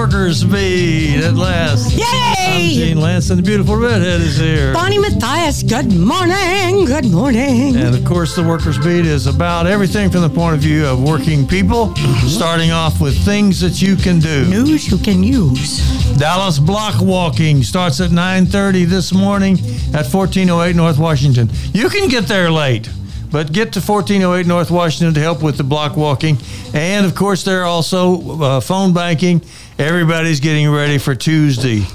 workers 0.00 0.46
meet 0.46 1.22
at 1.22 1.34
last. 1.34 1.92
Yay! 1.92 2.04
I'm! 2.06 2.70
Gene 2.70 2.96
Lantz, 2.96 3.28
and 3.28 3.38
the 3.38 3.42
beautiful 3.42 3.76
redhead 3.76 4.22
is 4.22 4.38
here. 4.38 4.72
Bonnie 4.72 4.96
Matthias, 4.96 5.62
good 5.62 5.94
morning. 5.94 6.86
Good 6.86 7.10
morning. 7.10 7.76
And 7.76 7.94
of 7.94 8.02
course, 8.06 8.34
the 8.34 8.42
workers 8.42 8.78
beat 8.78 9.04
is 9.04 9.26
about 9.26 9.66
everything 9.66 10.08
from 10.08 10.22
the 10.22 10.30
point 10.30 10.54
of 10.54 10.62
view 10.62 10.86
of 10.86 11.02
working 11.02 11.46
people, 11.46 11.94
starting 12.26 12.70
off 12.70 12.98
with 12.98 13.14
things 13.26 13.60
that 13.60 13.82
you 13.82 13.94
can 13.94 14.20
do. 14.20 14.46
News 14.46 14.90
you 14.90 14.96
can 14.96 15.22
use. 15.22 15.80
Dallas 16.16 16.58
block 16.58 17.02
walking 17.02 17.62
starts 17.62 18.00
at 18.00 18.10
9:30 18.10 18.86
this 18.86 19.12
morning 19.12 19.58
at 19.92 20.06
1408 20.06 20.76
North 20.76 20.98
Washington. 20.98 21.50
You 21.74 21.90
can 21.90 22.08
get 22.08 22.26
there 22.26 22.50
late, 22.50 22.88
but 23.30 23.52
get 23.52 23.74
to 23.74 23.80
1408 23.80 24.46
North 24.46 24.70
Washington 24.70 25.12
to 25.12 25.20
help 25.20 25.42
with 25.42 25.58
the 25.58 25.64
block 25.64 25.94
walking. 25.94 26.38
And 26.72 27.04
of 27.04 27.14
course, 27.14 27.44
there 27.44 27.60
are 27.60 27.66
also 27.66 28.40
uh, 28.40 28.60
phone 28.60 28.94
banking. 28.94 29.42
Everybody's 29.80 30.40
getting 30.40 30.70
ready 30.70 30.98
for 30.98 31.14
Tuesday, 31.14 31.86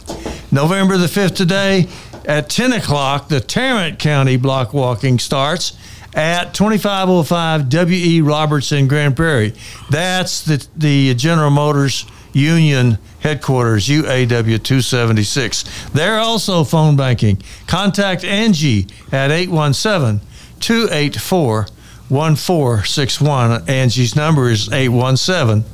November 0.52 0.98
the 0.98 1.06
5th 1.06 1.36
today 1.36 1.88
at 2.26 2.50
10 2.50 2.74
o'clock. 2.74 3.28
The 3.30 3.40
Tarrant 3.40 4.00
County 4.00 4.38
block 4.38 4.74
walking 4.74 5.20
starts 5.20 5.78
at 6.16 6.56
2505 6.56 7.70
W.E. 7.70 8.22
Robertson, 8.22 8.88
Grand 8.88 9.16
Prairie. 9.16 9.54
That's 9.92 10.44
the, 10.44 10.68
the 10.76 11.14
General 11.14 11.52
Motors 11.52 12.08
Union 12.34 12.98
headquarters, 13.20 13.88
UAW 13.88 14.64
276. 14.64 15.90
They're 15.90 16.18
also 16.18 16.64
phone 16.64 16.96
banking. 16.98 17.40
Contact 17.68 18.24
Angie 18.24 18.88
at 19.12 19.30
817 19.30 20.28
284 20.60 21.68
1461. 22.10 23.70
Angie's 23.70 24.16
number 24.16 24.50
is 24.50 24.72
817 24.74 25.70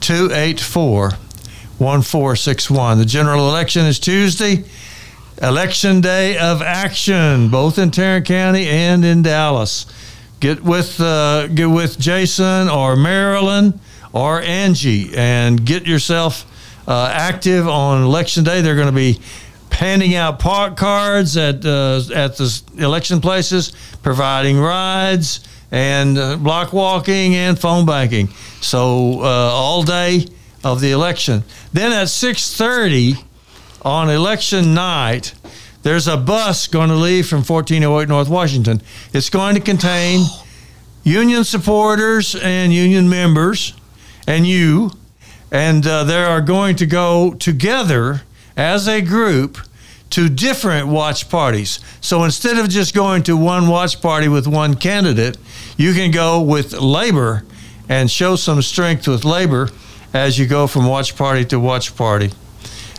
284 0.00 1.10
1461. 1.82 2.98
The 2.98 3.04
general 3.04 3.48
election 3.48 3.84
is 3.84 3.98
Tuesday. 3.98 4.64
Election 5.42 6.00
day 6.00 6.38
of 6.38 6.62
action, 6.62 7.48
both 7.50 7.78
in 7.78 7.90
Tarrant 7.90 8.26
County 8.26 8.68
and 8.68 9.04
in 9.04 9.22
Dallas. 9.22 9.86
Get 10.40 10.62
with 10.62 11.00
uh, 11.00 11.48
get 11.48 11.66
with 11.66 11.98
Jason 11.98 12.68
or 12.68 12.96
Marilyn 12.96 13.80
or 14.12 14.40
Angie 14.40 15.14
and 15.16 15.64
get 15.64 15.86
yourself 15.86 16.46
uh, 16.86 17.10
active 17.12 17.66
on 17.66 18.02
election 18.02 18.44
day. 18.44 18.60
They're 18.60 18.76
going 18.76 18.86
to 18.86 18.92
be 18.92 19.20
handing 19.72 20.14
out 20.14 20.38
park 20.38 20.76
cards 20.76 21.36
at 21.36 21.64
uh, 21.64 22.00
at 22.14 22.36
the 22.36 22.62
election 22.78 23.20
places, 23.20 23.72
providing 24.02 24.58
rides 24.60 25.40
and 25.72 26.18
uh, 26.18 26.36
block 26.36 26.72
walking 26.72 27.34
and 27.34 27.58
phone 27.58 27.86
banking. 27.86 28.28
So 28.60 29.20
uh, 29.22 29.24
all 29.24 29.82
day 29.82 30.26
of 30.64 30.80
the 30.80 30.90
election. 30.90 31.44
Then 31.72 31.92
at 31.92 32.08
six 32.08 32.56
thirty 32.56 33.14
on 33.82 34.08
election 34.08 34.74
night, 34.74 35.34
there's 35.82 36.06
a 36.06 36.16
bus 36.16 36.68
going 36.68 36.88
to 36.90 36.94
leave 36.94 37.28
from 37.28 37.38
1408 37.38 38.08
North 38.08 38.28
Washington. 38.28 38.80
It's 39.12 39.30
going 39.30 39.54
to 39.56 39.60
contain 39.60 40.26
union 41.02 41.42
supporters 41.42 42.36
and 42.36 42.72
union 42.72 43.08
members 43.08 43.74
and 44.26 44.46
you, 44.46 44.92
and 45.50 45.86
uh, 45.86 46.04
they 46.04 46.22
are 46.22 46.40
going 46.40 46.76
to 46.76 46.86
go 46.86 47.34
together 47.34 48.22
as 48.56 48.86
a 48.86 49.00
group 49.00 49.58
to 50.10 50.28
different 50.28 50.86
watch 50.86 51.28
parties. 51.28 51.80
So 52.00 52.22
instead 52.22 52.58
of 52.58 52.68
just 52.68 52.94
going 52.94 53.22
to 53.24 53.36
one 53.36 53.66
watch 53.66 54.00
party 54.00 54.28
with 54.28 54.46
one 54.46 54.74
candidate, 54.74 55.38
you 55.76 55.94
can 55.94 56.10
go 56.10 56.40
with 56.40 56.74
labor 56.74 57.44
and 57.88 58.10
show 58.10 58.36
some 58.36 58.62
strength 58.62 59.08
with 59.08 59.24
labor 59.24 59.70
as 60.12 60.38
you 60.38 60.46
go 60.46 60.66
from 60.66 60.86
watch 60.86 61.16
party 61.16 61.44
to 61.46 61.58
watch 61.58 61.96
party 61.96 62.30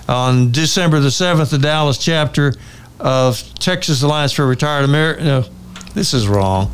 on 0.08 0.52
December 0.52 1.00
the 1.00 1.09
7th, 1.09 1.50
the 1.52 1.58
Dallas 1.58 1.97
chapter 1.97 2.53
of 3.00 3.42
Texas 3.56 4.01
Alliance 4.03 4.31
for 4.34 4.46
Retired 4.46 4.85
Americans. 4.85 5.25
No, 5.25 5.46
this 5.94 6.13
is 6.13 6.28
wrong. 6.28 6.72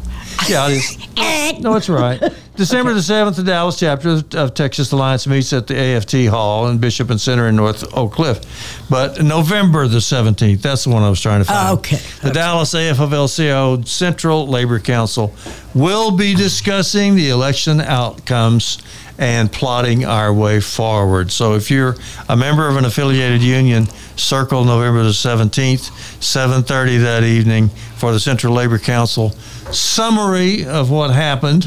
Yeah, 0.47 0.67
it 0.69 0.77
is. 0.77 1.07
No, 1.59 1.75
it's 1.75 1.89
right. 1.89 2.21
December 2.55 2.93
the 2.93 2.99
7th, 2.99 3.35
the 3.35 3.43
Dallas 3.43 3.77
chapter 3.77 4.09
of, 4.09 4.35
of 4.35 4.53
Texas 4.53 4.91
Alliance 4.91 5.25
meets 5.27 5.51
at 5.51 5.67
the 5.67 5.75
AFT 5.75 6.27
Hall 6.27 6.67
in 6.67 6.77
Bishop 6.77 7.09
and 7.09 7.19
Center 7.19 7.47
in 7.47 7.55
North 7.55 7.83
Oak 7.97 8.13
Cliff. 8.13 8.85
But 8.89 9.21
November 9.21 9.87
the 9.87 9.97
17th, 9.97 10.61
that's 10.61 10.83
the 10.83 10.91
one 10.91 11.01
I 11.03 11.09
was 11.09 11.19
trying 11.19 11.41
to 11.41 11.45
find. 11.45 11.69
Oh, 11.69 11.73
okay, 11.73 11.97
The 12.21 12.31
Dallas 12.31 12.73
AFL-CIO 12.73 13.81
Central 13.81 14.47
Labor 14.47 14.79
Council 14.79 15.33
will 15.73 16.11
be 16.11 16.35
discussing 16.35 17.15
the 17.15 17.29
election 17.29 17.81
outcomes 17.81 18.77
and 19.19 19.51
plotting 19.51 20.05
our 20.05 20.33
way 20.33 20.61
forward. 20.61 21.29
So 21.31 21.53
if 21.55 21.69
you're 21.69 21.95
a 22.29 22.35
member 22.37 22.67
of 22.67 22.77
an 22.77 22.85
affiliated 22.85 23.41
union, 23.43 23.87
circle 24.15 24.63
November 24.63 25.03
the 25.03 25.09
17th, 25.09 25.91
7:30 26.21 26.97
that 27.03 27.23
evening 27.23 27.69
for 27.97 28.11
the 28.13 28.19
Central 28.19 28.53
Labor 28.53 28.79
Council 28.79 29.31
summary 29.71 30.65
of 30.65 30.89
what 30.89 31.11
happened. 31.11 31.65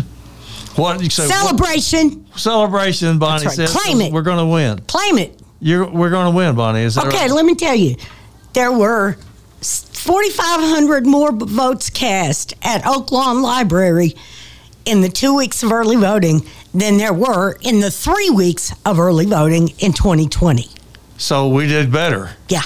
What 0.77 1.01
so 1.13 1.23
what- 1.25 1.31
Celebration. 1.33 2.27
celebration 2.35 3.19
Bonnie 3.19 3.45
right. 3.47 3.55
says 3.55 3.71
Claim 3.77 4.01
it. 4.01 4.13
we're 4.13 4.23
going 4.23 4.39
to 4.39 4.47
win. 4.47 4.79
Claim 4.87 5.19
it. 5.19 5.39
You're, 5.61 5.87
we're 5.89 6.11
going 6.11 6.33
to 6.33 6.37
win, 6.37 6.55
Bonnie. 6.57 6.81
Is 6.81 6.95
that 6.97 7.07
Okay, 7.07 7.19
right? 7.23 7.31
let 7.31 7.45
me 7.45 7.55
tell 7.55 7.75
you. 7.77 7.95
There 8.55 8.73
were 8.73 9.17
4,500 9.61 11.07
more 11.07 11.31
votes 11.33 11.91
cast 11.91 12.55
at 12.63 12.87
Oak 12.87 13.13
Lawn 13.13 13.43
Library 13.43 14.15
in 14.85 15.01
the 15.01 15.09
two 15.09 15.35
weeks 15.37 15.63
of 15.63 15.73
early 15.73 15.97
voting 15.97 16.43
than 16.75 16.97
there 16.97 17.13
were 17.13 17.57
in 17.63 17.81
the 17.81 17.91
three 17.91 18.31
weeks 18.31 18.73
of 18.85 18.99
early 18.99 19.27
voting 19.27 19.69
in 19.79 19.93
2020. 19.93 20.69
So 21.19 21.49
we 21.49 21.67
did 21.67 21.93
better. 21.93 22.31
Yeah. 22.49 22.63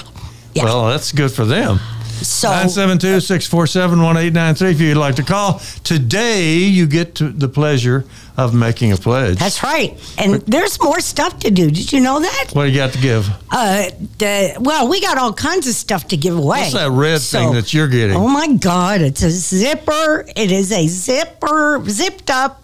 Yeah. 0.53 0.63
Well, 0.63 0.87
that's 0.87 1.11
good 1.11 1.31
for 1.31 1.45
them. 1.45 1.79
so 2.21 2.49
972 2.49 3.19
647 3.21 4.01
1893 4.01 4.71
if 4.71 4.81
you'd 4.81 4.97
like 4.97 5.15
to 5.15 5.23
call. 5.23 5.59
Today, 5.83 6.53
you 6.57 6.87
get 6.87 7.13
to 7.15 7.29
the 7.29 7.47
pleasure 7.47 8.05
of 8.37 8.53
making 8.53 8.91
a 8.91 8.97
pledge. 8.97 9.39
that's 9.39 9.63
right. 9.63 9.97
And 10.17 10.35
there's 10.43 10.79
more 10.81 10.99
stuff 10.99 11.39
to 11.39 11.49
do. 11.51 11.71
Did 11.71 11.91
you 11.91 11.99
know 11.99 12.19
that? 12.19 12.49
what 12.53 12.65
do 12.65 12.69
you 12.69 12.77
got 12.77 12.93
to 12.93 13.01
give? 13.01 13.27
Uh, 13.49 13.89
the, 14.19 14.55
well, 14.59 14.87
we 14.87 15.01
got 15.01 15.17
all 15.17 15.33
kinds 15.33 15.67
of 15.67 15.73
stuff 15.73 16.07
to 16.09 16.17
give 16.17 16.37
away. 16.37 16.59
What's 16.61 16.73
that 16.73 16.91
red 16.91 17.19
thing 17.21 17.53
that 17.53 17.73
you're 17.73 17.87
getting? 17.87 18.15
Oh 18.15 18.27
my 18.27 18.47
God! 18.53 19.01
It's 19.01 19.23
a 19.23 19.31
zipper. 19.31 20.25
It 20.35 20.51
is 20.51 20.71
a 20.71 20.87
zipper, 20.87 21.83
zipped 21.87 22.29
up 22.29 22.61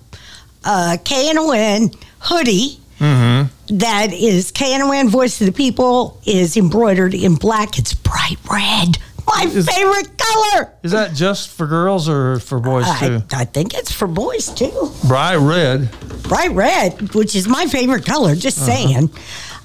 uh, 0.64 0.98
KNON 1.04 1.96
hoodie. 2.20 2.80
Mm-hmm. 3.00 3.78
that 3.80 4.14
is 4.14 4.54
KNON 4.54 5.10
Voice 5.10 5.42
of 5.42 5.48
the 5.48 5.52
People 5.52 6.22
is 6.26 6.56
embroidered 6.56 7.14
in 7.14 7.36
black. 7.36 7.78
It's 7.78 7.94
bright 7.94 8.38
red. 8.50 8.98
My 9.28 9.44
Is- 9.46 9.68
favorite 9.70 10.18
color. 10.18 10.74
Is 10.84 10.92
that 10.92 11.14
just 11.14 11.50
for 11.50 11.66
girls 11.68 12.08
or 12.10 12.40
for 12.40 12.60
boys 12.60 12.86
I, 12.88 13.00
too? 13.08 13.22
I 13.32 13.46
think 13.46 13.74
it's 13.74 13.92
for 13.92 14.08
boys 14.08 14.48
too. 14.50 14.92
Bright 15.08 15.38
red. 15.38 15.90
Bright 16.24 16.52
red, 16.52 17.14
which 17.16 17.36
is 17.36 17.48
my 17.48 17.66
favorite 17.66 18.06
color. 18.06 18.36
Just 18.36 18.58
Uh-huh. 18.60 18.68
saying. 18.68 19.10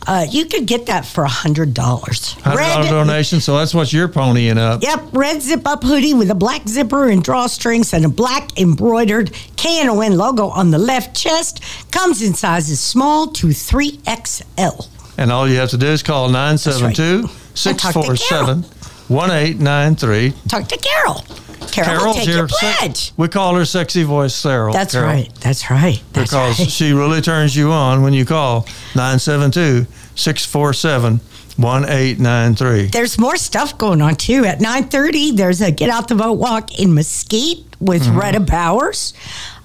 Uh, 0.06 0.24
you 0.30 0.46
could 0.46 0.64
get 0.66 0.86
that 0.86 1.04
for 1.04 1.24
a 1.24 1.28
hundred 1.28 1.74
dollars. 1.74 2.34
$100 2.44 2.88
donation. 2.88 3.40
So 3.42 3.58
that's 3.58 3.74
what 3.74 3.92
you're 3.92 4.08
ponying 4.08 4.56
up. 4.56 4.82
Yep, 4.82 5.08
red 5.12 5.42
zip 5.42 5.66
up 5.66 5.82
hoodie 5.82 6.14
with 6.14 6.30
a 6.30 6.34
black 6.34 6.66
zipper 6.66 7.08
and 7.10 7.22
drawstrings 7.22 7.92
and 7.92 8.06
a 8.06 8.08
black 8.08 8.58
embroidered 8.58 9.32
KNON 9.58 10.16
logo 10.16 10.48
on 10.48 10.70
the 10.70 10.78
left 10.78 11.14
chest. 11.14 11.60
Comes 11.90 12.22
in 12.22 12.32
sizes 12.32 12.80
small 12.80 13.26
to 13.32 13.48
3XL. 13.48 14.86
And 15.18 15.30
all 15.30 15.46
you 15.48 15.56
have 15.58 15.70
to 15.70 15.76
do 15.76 15.88
is 15.88 16.02
call 16.02 16.28
972 16.30 17.28
647 17.54 18.64
1893. 19.08 20.32
Talk 20.48 20.68
to 20.68 20.76
Carol. 20.78 21.24
Carol 21.70 21.98
Carol's 21.98 22.16
take 22.16 22.28
here. 22.28 22.36
your 22.38 22.48
pledge. 22.48 23.12
we 23.16 23.28
call 23.28 23.54
her 23.56 23.64
Sexy 23.64 24.02
Voice 24.02 24.40
Carol. 24.42 24.72
That's 24.72 24.92
Carol. 24.94 25.06
right. 25.08 25.34
That's 25.40 25.70
right. 25.70 26.02
That's 26.12 26.30
because 26.30 26.58
right. 26.60 26.70
she 26.70 26.92
really 26.92 27.20
turns 27.20 27.54
you 27.54 27.70
on 27.72 28.02
when 28.02 28.14
you 28.14 28.24
call 28.24 28.62
972 28.94 29.86
647 30.14 31.20
1893. 31.56 32.86
There's 32.86 33.18
more 33.18 33.36
stuff 33.36 33.76
going 33.78 34.00
on 34.00 34.16
too. 34.16 34.44
At 34.44 34.60
9:30, 34.60 35.36
there's 35.36 35.60
a 35.60 35.70
Get 35.70 35.90
Out 35.90 36.08
the 36.08 36.14
Vote 36.14 36.34
walk 36.34 36.78
in 36.78 36.94
Mesquite 36.94 37.64
with 37.80 38.02
Mm-hmm. 38.02 38.18
Retta 38.18 38.40
Bowers. 38.40 39.12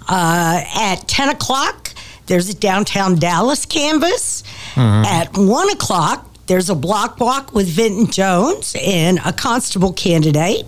Uh, 0.10 0.62
at 0.76 1.08
10 1.08 1.30
o'clock, 1.30 1.94
there's 2.26 2.50
a 2.50 2.54
downtown 2.54 3.16
Dallas 3.16 3.66
canvas. 3.66 4.44
Mm-hmm. 4.74 5.06
At 5.06 5.38
1 5.38 5.70
o'clock, 5.70 6.28
there's 6.48 6.70
a 6.70 6.76
block 6.76 7.20
walk 7.20 7.54
with 7.54 7.68
Vinton 7.68 8.08
Jones 8.12 8.76
and 8.82 9.20
a 9.26 9.32
constable 9.34 9.94
candidate. 9.94 10.66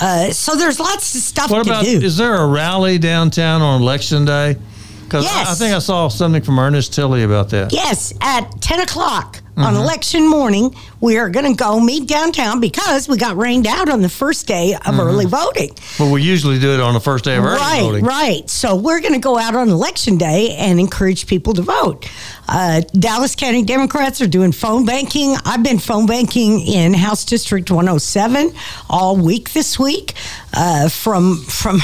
Uh, 0.00 0.30
so 0.30 0.54
there's 0.56 0.78
lots 0.78 1.14
of 1.14 1.22
stuff 1.22 1.50
What 1.50 1.64
to 1.64 1.70
about, 1.70 1.84
do. 1.84 2.00
is 2.02 2.16
there 2.16 2.34
a 2.34 2.46
rally 2.46 2.98
downtown 2.98 3.62
on 3.62 3.80
election 3.80 4.24
day? 4.24 4.56
Because 5.04 5.24
I, 5.26 5.52
I 5.52 5.54
think 5.54 5.74
I 5.74 5.78
saw 5.78 6.08
something 6.08 6.42
from 6.42 6.58
Ernest 6.58 6.92
Tilley 6.92 7.22
about 7.22 7.48
that. 7.50 7.72
Yes, 7.72 8.12
at 8.20 8.60
10 8.60 8.80
o'clock 8.80 9.40
on 9.56 9.74
election 9.74 10.28
morning, 10.28 10.74
we 11.00 11.16
are 11.18 11.30
going 11.30 11.46
to 11.50 11.56
go 11.56 11.80
meet 11.80 12.06
downtown 12.06 12.60
because 12.60 13.08
we 13.08 13.16
got 13.16 13.36
rained 13.38 13.66
out 13.66 13.88
on 13.88 14.02
the 14.02 14.08
first 14.08 14.46
day 14.46 14.74
of 14.74 14.98
early 14.98 15.24
voting. 15.24 15.70
But 15.98 16.10
we 16.10 16.22
usually 16.22 16.58
do 16.58 16.74
it 16.74 16.80
on 16.80 16.92
the 16.94 17.00
first 17.00 17.24
day 17.24 17.36
of 17.36 17.44
early 17.44 17.56
Right, 17.56 17.80
voting. 17.80 18.04
right. 18.04 18.50
So 18.50 18.76
we're 18.76 19.00
going 19.00 19.14
to 19.14 19.18
go 19.18 19.38
out 19.38 19.54
on 19.56 19.70
election 19.70 20.18
day 20.18 20.54
and 20.58 20.78
encourage 20.78 21.26
people 21.26 21.54
to 21.54 21.62
vote. 21.62 22.06
Uh, 22.48 22.82
Dallas 22.92 23.34
County 23.34 23.62
Democrats 23.64 24.20
are 24.20 24.26
doing 24.28 24.52
phone 24.52 24.84
banking. 24.84 25.34
I've 25.44 25.62
been 25.62 25.78
phone 25.78 26.06
banking 26.06 26.60
in 26.60 26.92
House 26.94 27.24
District 27.24 27.70
107 27.70 28.52
all 28.90 29.16
week 29.16 29.52
this 29.52 29.78
week. 29.78 30.12
Uh, 30.52 30.88
from 30.88 31.36
from 31.38 31.80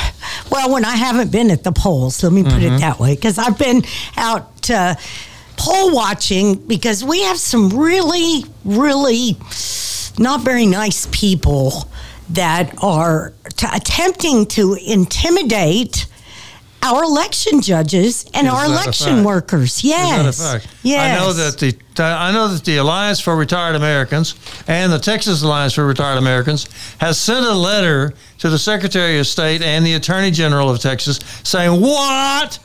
well, 0.51 0.73
when 0.73 0.85
I 0.85 0.97
haven't 0.97 1.31
been 1.33 1.51
at 1.51 1.63
the 1.65 1.73
polls, 1.73 2.23
let 2.23 2.33
me 2.33 2.43
put 2.45 2.53
Mm-hmm. 2.53 2.75
it 2.75 2.79
that 2.81 2.99
way, 3.01 3.15
because 3.15 3.39
I've 3.39 3.59
been 3.59 3.83
out. 4.17 4.71
Uh, 4.71 4.95
Poll 5.57 5.95
watching 5.95 6.57
because 6.67 7.05
we 7.05 7.23
have 7.23 7.39
some 7.39 7.71
really, 7.71 8.45
really 8.65 9.37
not 10.19 10.43
very 10.43 10.67
nice 10.67 11.07
people 11.11 11.89
that 12.31 12.75
are 12.83 13.33
t- 13.57 13.67
attempting 13.73 14.47
to 14.47 14.75
intimidate 14.75 16.07
our 16.83 17.05
election 17.05 17.61
judges 17.61 18.25
and 18.35 18.47
Is 18.47 18.53
our 18.53 18.65
election 18.65 19.23
workers. 19.23 19.85
Yes. 19.85 20.67
Yes. 20.83 21.17
I 21.17 21.25
know 21.25 21.33
that 21.33 21.59
the 21.59 22.03
I 22.03 22.33
know 22.33 22.49
that 22.49 22.65
the 22.65 22.79
Alliance 22.79 23.21
for 23.21 23.37
Retired 23.37 23.77
Americans 23.77 24.35
and 24.67 24.93
the 24.93 24.99
Texas 24.99 25.43
Alliance 25.43 25.75
for 25.75 25.87
Retired 25.87 26.17
Americans 26.19 26.67
has 26.99 27.21
sent 27.21 27.47
a 27.47 27.53
letter 27.53 28.15
to 28.39 28.51
the 28.51 28.59
Secretary 28.59 29.19
of 29.21 29.27
State 29.27 29.63
and 29.63 29.87
the 29.87 29.95
Attorney 29.95 30.31
General 30.31 30.71
of 30.71 30.81
Texas 30.81 31.21
saying, 31.45 31.81
"What? 31.81 32.59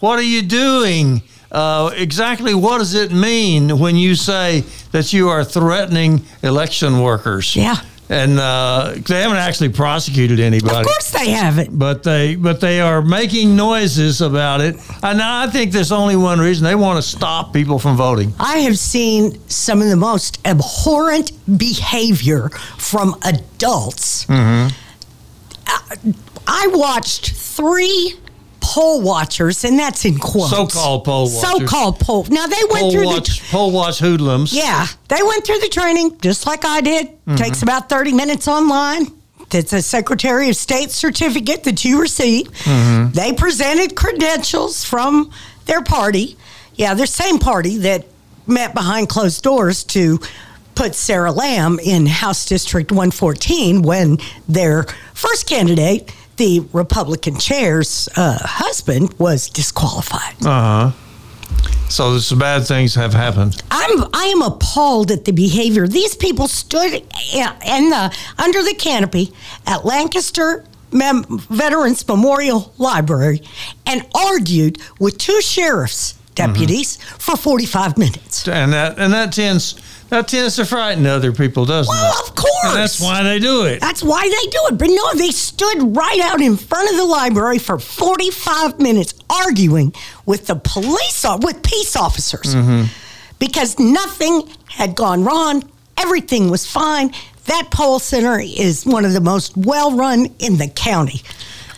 What 0.00 0.18
are 0.18 0.22
you 0.22 0.42
doing? 0.42 1.22
Uh, 1.52 1.90
exactly 1.96 2.54
what 2.54 2.78
does 2.78 2.94
it 2.94 3.12
mean 3.12 3.78
when 3.78 3.96
you 3.96 4.14
say 4.14 4.64
that 4.92 5.12
you 5.12 5.28
are 5.28 5.44
threatening 5.44 6.22
election 6.42 7.00
workers?" 7.00 7.54
Yeah. 7.56 7.76
And 8.10 8.38
uh, 8.38 8.94
they 9.08 9.22
haven't 9.22 9.38
actually 9.38 9.70
prosecuted 9.70 10.38
anybody 10.38 10.76
Of 10.76 10.84
course 10.84 11.10
they 11.10 11.30
haven't. 11.30 11.78
but 11.78 12.02
they 12.02 12.36
but 12.36 12.60
they 12.60 12.78
are 12.82 13.00
making 13.00 13.56
noises 13.56 14.20
about 14.20 14.60
it 14.60 14.76
and 15.02 15.22
i 15.22 15.46
think 15.46 15.72
there's 15.72 15.90
only 15.90 16.14
one 16.14 16.38
reason 16.38 16.64
they 16.64 16.74
want 16.74 17.02
to 17.02 17.02
stop 17.02 17.54
people 17.54 17.78
from 17.78 17.96
voting 17.96 18.34
I 18.38 18.58
have 18.58 18.78
seen 18.78 19.38
some 19.48 19.80
of 19.80 19.88
the 19.88 19.96
most 19.96 20.38
abhorrent 20.46 21.32
behavior 21.56 22.50
from 22.78 23.14
adults. 23.24 24.26
Mm-hmm. 24.26 24.68
Uh, 25.66 26.12
I 26.46 26.66
watched 26.72 27.30
three 27.32 28.14
poll 28.64 29.02
watchers, 29.02 29.62
and 29.64 29.78
that's 29.78 30.04
in 30.04 30.18
quotes. 30.18 30.50
So-called 30.50 31.04
poll 31.04 31.30
watchers. 31.30 31.40
So-called 31.42 32.00
poll. 32.00 32.24
Now 32.30 32.46
they 32.46 32.62
went 32.70 32.80
poll 32.80 32.92
through 32.92 33.06
watch 33.06 33.40
the. 33.40 33.46
poll 33.50 33.70
watch 33.72 33.98
hoodlums 33.98 34.52
Yeah, 34.52 34.86
they 35.08 35.22
went 35.22 35.44
through 35.44 35.58
the 35.58 35.68
training 35.68 36.18
just 36.20 36.46
like 36.46 36.64
I 36.64 36.80
did. 36.80 37.06
Mm-hmm. 37.06 37.36
Takes 37.36 37.62
about 37.62 37.88
30 37.88 38.14
minutes 38.14 38.48
online. 38.48 39.06
It's 39.52 39.72
a 39.72 39.82
Secretary 39.82 40.48
of 40.48 40.56
State 40.56 40.90
certificate 40.90 41.64
that 41.64 41.84
you 41.84 42.00
receive. 42.00 42.46
Mm-hmm. 42.46 43.12
They 43.12 43.32
presented 43.34 43.94
credentials 43.94 44.84
from 44.84 45.30
their 45.66 45.82
party. 45.82 46.36
Yeah, 46.74 46.94
their 46.94 47.06
same 47.06 47.38
party 47.38 47.78
that 47.78 48.06
met 48.46 48.74
behind 48.74 49.08
closed 49.08 49.42
doors 49.42 49.84
to 49.84 50.18
put 50.74 50.94
Sarah 50.94 51.30
Lamb 51.30 51.78
in 51.78 52.06
House 52.06 52.46
District 52.46 52.90
114 52.90 53.82
when 53.82 54.18
their 54.48 54.84
first 55.12 55.48
candidate, 55.48 56.12
the 56.36 56.66
Republican 56.72 57.38
chair's 57.38 58.08
uh, 58.16 58.38
husband, 58.40 59.14
was 59.18 59.48
disqualified. 59.48 60.34
uh-huh 60.44 60.90
so 61.88 62.18
some 62.18 62.38
bad 62.38 62.66
things 62.66 62.94
have 62.94 63.12
happened 63.14 63.62
I'm 63.70 64.04
I 64.12 64.24
am 64.26 64.42
appalled 64.42 65.10
at 65.10 65.24
the 65.24 65.32
behavior. 65.32 65.86
These 65.86 66.16
people 66.16 66.48
stood 66.48 66.92
in 66.92 67.90
the 67.90 68.16
under 68.38 68.62
the 68.62 68.74
canopy 68.78 69.32
at 69.66 69.84
Lancaster 69.84 70.64
Mem- 70.92 71.24
Veterans 71.28 72.06
Memorial 72.06 72.72
Library 72.78 73.42
and 73.86 74.06
argued 74.14 74.78
with 74.98 75.18
two 75.18 75.40
sheriff's 75.40 76.14
deputies 76.34 76.96
for 77.18 77.36
45 77.36 77.98
minutes. 77.98 78.48
and 78.48 78.72
that 78.72 78.98
and 78.98 79.12
that 79.12 79.32
tends 79.32 79.74
that 80.10 80.28
tends 80.28 80.56
to 80.56 80.64
frighten 80.66 81.06
other 81.06 81.32
people 81.32 81.64
doesn't 81.64 81.90
Well, 81.92 82.12
it 82.12 82.28
of 82.28 82.34
course. 82.34 82.64
and 82.64 82.76
that's 82.76 83.00
why 83.00 83.22
they 83.22 83.38
do 83.38 83.64
it 83.64 83.80
That's 83.80 84.02
why 84.02 84.22
they 84.22 84.50
do 84.50 84.60
it. 84.70 84.78
But 84.78 84.88
no, 84.88 85.14
they 85.14 85.30
stood 85.30 85.96
right 85.96 86.20
out 86.20 86.40
in 86.40 86.56
front 86.56 86.90
of 86.90 86.96
the 86.96 87.04
library 87.04 87.58
for 87.58 87.78
45 87.78 88.78
minutes 88.78 89.14
arguing 89.30 89.92
with 90.26 90.46
the 90.46 90.56
police, 90.56 91.24
with 91.42 91.62
peace 91.62 91.96
officers, 91.96 92.54
mm-hmm. 92.54 92.84
because 93.38 93.78
nothing 93.78 94.48
had 94.68 94.94
gone 94.94 95.24
wrong. 95.24 95.68
Everything 95.98 96.50
was 96.50 96.66
fine. 96.70 97.12
That 97.46 97.68
poll 97.70 97.98
center 97.98 98.38
is 98.40 98.84
one 98.86 99.04
of 99.04 99.12
the 99.12 99.20
most 99.20 99.56
well 99.56 99.96
run 99.96 100.26
in 100.38 100.56
the 100.58 100.68
county. 100.68 101.22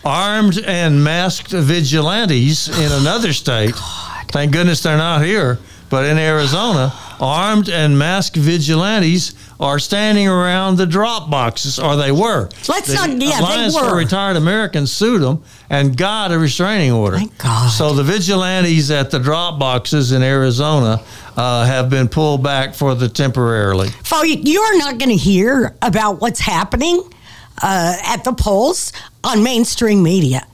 armed 0.05 0.57
and 0.59 1.03
masked 1.03 1.51
vigilantes 1.51 2.69
in 2.69 2.91
another 2.91 3.33
state. 3.33 3.75
Thank 4.31 4.51
goodness 4.51 4.81
they're 4.83 4.97
not 4.97 5.23
here, 5.23 5.59
but 5.89 6.05
in 6.05 6.17
Arizona, 6.17 6.93
armed 7.19 7.69
and 7.69 7.97
masked 7.97 8.35
vigilantes 8.35 9.33
are 9.59 9.79
standing 9.79 10.27
around 10.27 10.77
the 10.77 10.85
drop 10.85 11.29
boxes, 11.29 11.79
or 11.79 11.95
they 11.95 12.11
were. 12.11 12.49
Let's 12.67 12.87
the 12.87 12.93
not- 12.95 13.09
yeah, 13.09 13.17
they 13.17 13.43
Alliance 13.45 13.73
were. 13.75 13.89
for 13.89 13.95
Retired 13.95 14.37
Americans 14.37 14.91
sued 14.91 15.21
them 15.21 15.43
and 15.69 15.97
got 15.97 16.31
a 16.31 16.37
restraining 16.37 16.91
order. 16.91 17.17
Thank 17.17 17.37
God. 17.39 17.69
So 17.71 17.93
the 17.93 18.03
vigilantes 18.03 18.91
at 18.91 19.09
the 19.11 19.19
drop 19.19 19.57
boxes 19.59 20.11
in 20.11 20.21
Arizona 20.21 21.01
uh, 21.35 21.65
have 21.65 21.89
been 21.89 22.07
pulled 22.07 22.43
back 22.43 22.75
for 22.75 22.93
the 22.95 23.09
temporarily. 23.09 23.89
So 24.03 24.23
you- 24.23 24.39
you're 24.43 24.77
not 24.77 24.97
going 24.99 25.09
to 25.09 25.15
hear 25.17 25.75
about 25.81 26.21
what's 26.21 26.39
happening 26.39 27.01
uh, 27.63 27.95
at 28.05 28.23
the 28.23 28.33
polls 28.33 28.93
on 29.23 29.41
mainstream 29.43 30.03
media. 30.03 30.45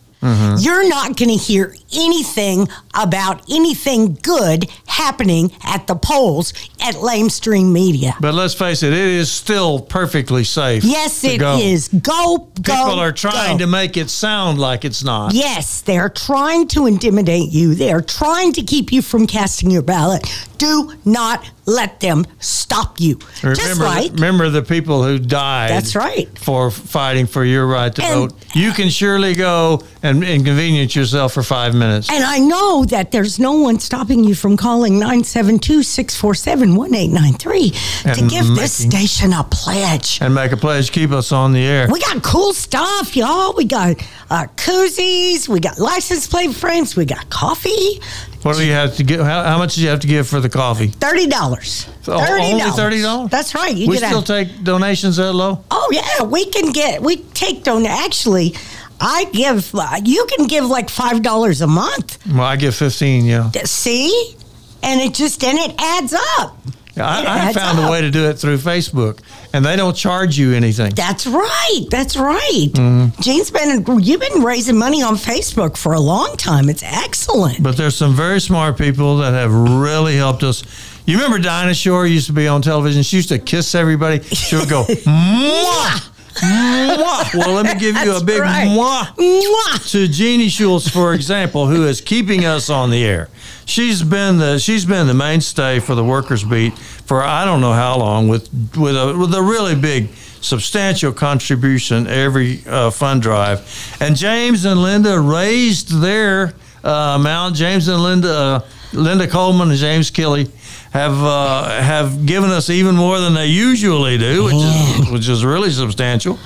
You're 0.59 0.88
not 0.88 1.18
going 1.18 1.27
to 1.31 1.36
hear 1.36 1.75
anything 1.92 2.69
about 2.94 3.42
anything 3.50 4.13
good 4.22 4.69
happening 4.88 5.51
at 5.63 5.88
the 5.88 5.95
polls 5.95 6.54
at 6.81 6.95
mainstream 7.01 7.72
media. 7.74 8.16
But 8.19 8.34
let's 8.34 8.54
face 8.54 8.84
it, 8.84 8.94
it 8.94 9.00
is 9.00 9.31
still 9.31 9.80
perfectly 9.80 10.44
safe. 10.44 10.84
Yes, 10.84 11.24
it 11.24 11.40
go. 11.40 11.57
is. 11.57 11.88
Go, 11.88 12.50
go. 12.62 12.74
People 12.74 13.00
are 13.00 13.12
trying 13.12 13.57
go. 13.57 13.66
to 13.66 13.68
make 13.68 13.98
it 13.98 14.10
sound 14.10 14.60
like 14.60 14.86
it's 14.86 15.04
not. 15.04 15.34
Yes, 15.34 15.81
they 15.81 15.98
are 15.98 16.10
trying 16.10 16.68
to 16.69 16.86
intimidate 16.86 17.51
you. 17.51 17.75
They 17.75 17.92
are 17.92 18.01
trying 18.01 18.54
to 18.54 18.62
keep 18.63 18.92
you 18.92 19.01
from 19.01 19.28
casting 19.28 19.69
your 19.72 19.81
ballot. 19.81 20.30
Do 20.57 20.94
not 21.04 21.50
let 21.66 22.00
them 22.00 22.25
stop 22.40 23.00
you. 23.00 23.16
Just 23.42 23.62
Remember, 23.62 23.84
like 23.84 24.12
remember 24.13 24.50
the 24.50 24.62
people 24.62 25.04
who 25.04 25.19
died. 25.19 25.69
That's 25.72 25.95
right. 25.95 26.30
For 26.38 26.72
fighting 26.72 27.25
for 27.25 27.44
your 27.44 27.66
right 27.68 27.94
to 27.95 28.04
And- 28.04 28.31
vote. 28.31 28.34
You 28.56 28.72
can 28.72 28.90
surely 28.90 29.34
go 29.34 29.81
and 30.04 30.24
inconvenience 30.24 30.95
yourself 30.95 31.34
for 31.34 31.42
five 31.44 31.74
minutes. 31.74 32.10
And 32.12 32.24
I 32.24 32.38
know 32.40 32.82
that 32.88 33.12
there's 33.12 33.39
no 33.39 33.53
one 33.53 33.80
stopping 33.80 34.24
you 34.24 34.35
from 34.35 34.57
calling 34.57 34.94
972 34.94 35.83
647 35.83 36.75
1893 36.75 37.69
to 38.13 38.28
give 38.28 38.47
this 38.56 38.73
station 38.73 39.33
a 39.33 39.44
pledge. 39.45 40.19
and 40.21 40.33
make 40.33 40.52
a 40.52 40.57
pledge, 40.57 40.92
keep 40.92 41.11
us 41.11 41.31
on 41.31 41.52
the 41.54 41.63
air. 41.66 41.87
We 41.92 41.99
got 41.99 42.23
cool 42.23 42.54
stuff, 42.54 43.16
y'all. 43.16 43.54
We 43.56 43.66
got 43.66 43.97
uh, 44.30 44.47
koozies, 44.56 45.47
we 45.47 45.59
got 45.59 45.80
license 45.80 46.28
plate 46.28 46.54
frames, 46.54 46.95
we 46.95 47.06
got 47.06 47.30
coffee. 47.30 48.02
What 48.44 48.57
do 48.57 48.66
you 48.66 48.73
have 48.73 48.97
to 48.97 49.04
give? 49.04 49.21
How, 49.21 49.44
how 49.44 49.57
much 49.57 49.75
do 49.75 49.81
you 49.81 49.87
have 49.90 50.02
to 50.02 50.07
give 50.07 50.28
for 50.28 50.42
the 50.42 50.49
coffee? 50.49 50.87
Thirty 50.87 51.28
dollars. 51.28 51.87
Oh, 52.06 52.19
only 52.19 52.59
$30? 52.59 53.30
That's 53.30 53.56
right. 53.56 53.73
You 53.73 53.87
we 53.87 53.95
still 53.95 54.19
a, 54.19 54.25
take 54.25 54.63
donations 54.63 55.16
that 55.16 55.31
low? 55.31 55.63
Oh 55.71 55.90
yeah, 55.94 56.23
we 56.25 56.45
can 56.45 56.73
get 56.73 57.02
we 57.02 57.18
take 57.18 57.63
don. 57.63 57.85
Actually, 57.85 58.54
I 59.00 59.26
give. 59.33 59.73
You 60.06 60.26
can 60.35 60.47
give 60.47 60.66
like 60.66 60.90
five 60.90 61.21
dollars 61.21 61.62
a 61.62 61.68
month. 61.68 62.19
Well, 62.28 62.42
I 62.42 62.56
give 62.56 62.76
15, 62.76 63.26
yeah. 63.26 63.52
See, 63.66 64.35
and 64.81 65.02
it 65.02 65.14
just 65.14 65.44
and 65.44 65.57
it 65.57 65.76
adds 65.80 66.14
up. 66.40 66.57
I, 66.95 67.50
I 67.50 67.54
found 67.54 67.80
up. 67.80 67.90
a 67.90 67.92
way 67.92 68.02
to 68.02 68.12
do 68.12 68.30
it 68.30 68.35
through 68.38 68.57
Facebook, 68.57 69.19
and 69.52 69.66
they 69.66 69.76
don't 69.76 69.95
charge 69.95 70.38
you 70.38 70.54
anything. 70.54 70.94
That's 70.94 71.26
right. 71.26 71.85
That's 71.90 72.16
right. 72.16 72.69
Mm-hmm. 72.71 73.19
Gene's 73.21 73.50
been 73.50 73.83
you've 74.00 74.19
been 74.19 74.44
raising 74.44 74.78
money 74.78 75.02
on 75.02 75.16
Facebook 75.16 75.76
for 75.76 75.94
a 75.94 76.00
long 76.00 76.38
time. 76.38 76.69
It's 76.69 76.83
excellent. 76.83 77.64
But 77.64 77.78
there's 77.78 77.95
some 77.95 78.14
very 78.14 78.40
smart 78.40 78.78
people 78.78 79.18
that 79.18 79.33
have 79.33 79.52
really 79.54 80.16
helped 80.16 80.44
us. 80.44 80.64
You 81.06 81.18
remember 81.18 81.40
Dinah 81.40 81.73
Shore 81.73 82.06
used 82.06 82.28
to 82.28 82.33
be 82.33 82.47
on 82.47 82.62
television? 82.62 83.02
She 83.04 83.18
used 83.18 83.30
to 83.30 83.40
kiss 83.40 83.73
everybody. 83.76 84.21
She 84.23 84.56
would 84.56 84.69
go, 84.69 84.83
mwah, 84.88 86.09
mwah. 86.35 87.33
Well, 87.35 87.54
let 87.54 87.66
me 87.66 87.80
give 87.80 87.95
you 87.97 88.16
a 88.16 88.23
big 88.23 88.40
right. 88.40 88.68
mwah 88.68 89.16
Mwah. 89.16 89.92
to 89.92 90.07
Jeannie 90.07 90.49
Schultz, 90.49 90.90
for 90.90 91.13
example, 91.13 91.68
who 91.68 91.85
is 91.87 92.02
keeping 92.02 92.45
us 92.45 92.69
on 92.69 92.90
the 92.90 93.04
air. 93.06 93.30
She's 93.66 94.04
been 94.04 94.37
the 94.40 94.59
she's 94.59 94.85
been 94.85 95.07
the 95.07 95.13
mainstay 95.13 95.80
for 95.80 95.95
the 95.95 96.04
Workers 96.04 96.44
Beat 96.44 96.78
for 96.78 97.21
I 97.23 97.45
don't 97.45 97.61
know 97.61 97.73
how 97.73 97.97
long 97.97 98.28
with 98.28 98.49
with 98.75 98.95
a 98.95 99.16
with 99.18 99.33
a 99.33 99.42
really 99.42 99.75
big 99.75 100.09
substantial 100.42 101.13
contribution 101.13 102.07
every 102.07 102.61
uh, 102.68 102.92
fund 102.92 103.21
drive. 103.21 103.61
And 104.02 104.16
James 104.16 104.66
and 104.66 104.81
Linda 104.81 105.19
raised 105.19 106.02
their 106.02 106.54
uh. 106.83 107.52
James 107.54 107.87
and 107.87 108.02
Linda, 108.02 108.30
uh, 108.30 108.59
Linda 108.94 109.28
Coleman 109.28 109.69
and 109.69 109.78
James 109.78 110.09
Kelly 110.09 110.47
have 110.92 111.13
uh, 111.23 111.81
have 111.81 112.25
given 112.25 112.49
us 112.52 112.69
even 112.69 112.95
more 112.95 113.19
than 113.19 113.33
they 113.33 113.47
usually 113.47 114.18
do, 114.18 114.45
which 114.45 114.54
is 114.56 115.11
which 115.11 115.28
is 115.30 115.44
really 115.45 115.71
substantial. 115.71 116.37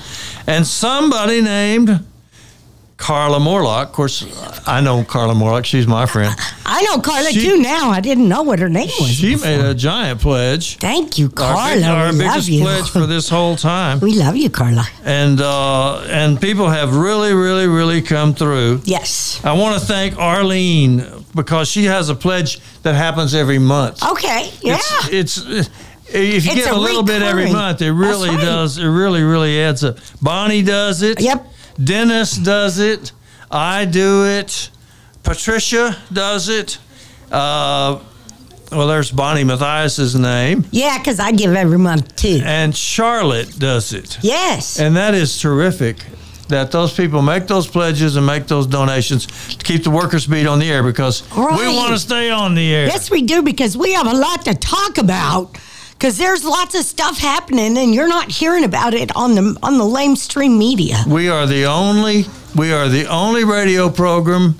And 0.46 0.66
somebody 0.66 1.42
named 1.42 2.04
Carla 2.98 3.38
Morlock. 3.40 3.88
Of 3.88 3.92
course, 3.94 4.24
I 4.66 4.80
know 4.80 5.04
Carla 5.04 5.34
Morlock. 5.34 5.64
She's 5.64 5.86
my 5.86 6.04
friend. 6.04 6.34
I 6.66 6.82
know 6.82 7.00
Carla 7.00 7.30
She- 7.30 7.40
too 7.40 7.56
now. 7.62 7.88
I 7.90 8.00
didn't 8.00 8.28
know 8.28 8.42
what 8.42 8.58
her 8.58 8.68
name 8.68 8.90
was. 9.00 9.08
She 9.08 9.34
before. 9.34 9.48
made 9.48 9.60
a 9.64 9.72
giant 9.74 10.20
pledge. 10.20 10.76
Thank 10.78 11.16
you, 11.16 11.26
Our, 11.26 11.30
Carla. 11.32 11.74
big- 11.76 11.84
our 11.84 12.06
we 12.12 12.18
love 12.18 12.18
biggest 12.18 12.48
you. 12.48 12.62
pledge 12.62 12.90
for 12.90 13.06
this 13.06 13.28
whole 13.28 13.54
time, 13.56 14.00
we 14.00 14.12
love 14.14 14.36
you, 14.36 14.50
Carla. 14.50 14.84
and 15.04 15.40
uh, 15.40 16.00
and 16.10 16.40
people 16.40 16.68
have 16.68 16.94
really, 16.94 17.32
really, 17.32 17.66
really 17.68 18.02
come 18.02 18.34
through. 18.34 18.82
Yes. 18.84 19.40
I 19.44 19.52
want 19.52 19.80
to 19.80 19.86
thank 19.86 20.18
Arlene 20.18 21.04
because 21.34 21.68
she 21.68 21.84
has 21.84 22.08
a 22.08 22.14
pledge 22.16 22.58
that 22.82 22.94
happens 22.94 23.32
every 23.34 23.58
month. 23.60 24.02
Okay. 24.02 24.50
Yeah. 24.60 24.78
It's, 25.10 25.38
it's 25.46 25.70
if 26.10 26.44
you 26.46 26.52
It's 26.52 26.64
get 26.64 26.72
a, 26.72 26.74
a 26.74 26.76
little 26.76 27.02
bit 27.04 27.22
every 27.22 27.52
month, 27.52 27.80
it 27.80 27.92
really 27.92 28.30
right. 28.30 28.40
does. 28.40 28.76
It 28.78 28.86
really, 28.88 29.22
really 29.22 29.60
adds 29.62 29.84
up. 29.84 29.98
Bonnie 30.20 30.62
does 30.62 31.02
it. 31.02 31.20
Yep. 31.20 31.46
Dennis 31.82 32.36
does 32.36 32.78
it. 32.78 33.12
I 33.50 33.84
do 33.84 34.24
it. 34.26 34.70
Patricia 35.22 35.96
does 36.12 36.48
it. 36.48 36.78
Uh, 37.30 38.00
well, 38.70 38.86
there's 38.86 39.10
Bonnie 39.10 39.44
Matthias's 39.44 40.14
name, 40.14 40.64
yeah, 40.70 40.98
because 40.98 41.18
I 41.20 41.32
give 41.32 41.54
every 41.54 41.78
month 41.78 42.16
too. 42.16 42.40
and 42.44 42.76
Charlotte 42.76 43.58
does 43.58 43.92
it. 43.92 44.18
Yes. 44.22 44.78
And 44.78 44.96
that 44.96 45.14
is 45.14 45.40
terrific 45.40 46.04
that 46.48 46.70
those 46.70 46.94
people 46.94 47.20
make 47.22 47.46
those 47.46 47.66
pledges 47.66 48.16
and 48.16 48.26
make 48.26 48.46
those 48.46 48.66
donations 48.66 49.26
to 49.56 49.64
keep 49.64 49.84
the 49.84 49.90
workers 49.90 50.26
beat 50.26 50.46
on 50.46 50.58
the 50.58 50.70
air 50.70 50.82
because 50.82 51.22
we 51.36 51.44
want 51.44 51.92
to 51.92 51.98
stay 51.98 52.30
on 52.30 52.54
the 52.54 52.74
air. 52.74 52.86
Yes, 52.86 53.10
we 53.10 53.22
do 53.22 53.42
because 53.42 53.76
we 53.76 53.92
have 53.92 54.06
a 54.06 54.14
lot 54.14 54.44
to 54.46 54.54
talk 54.54 54.98
about. 54.98 55.58
Because 55.98 56.16
there's 56.16 56.44
lots 56.44 56.76
of 56.76 56.84
stuff 56.84 57.18
happening, 57.18 57.76
and 57.76 57.92
you're 57.92 58.06
not 58.08 58.30
hearing 58.30 58.62
about 58.64 58.94
it 58.94 59.14
on 59.16 59.34
the 59.34 59.58
on 59.62 59.78
the 59.78 59.84
lamestream 59.84 60.56
media. 60.56 60.96
We 61.08 61.28
are 61.28 61.44
the 61.46 61.64
only 61.66 62.24
we 62.54 62.72
are 62.72 62.88
the 62.88 63.06
only 63.06 63.44
radio 63.44 63.90
program 63.90 64.54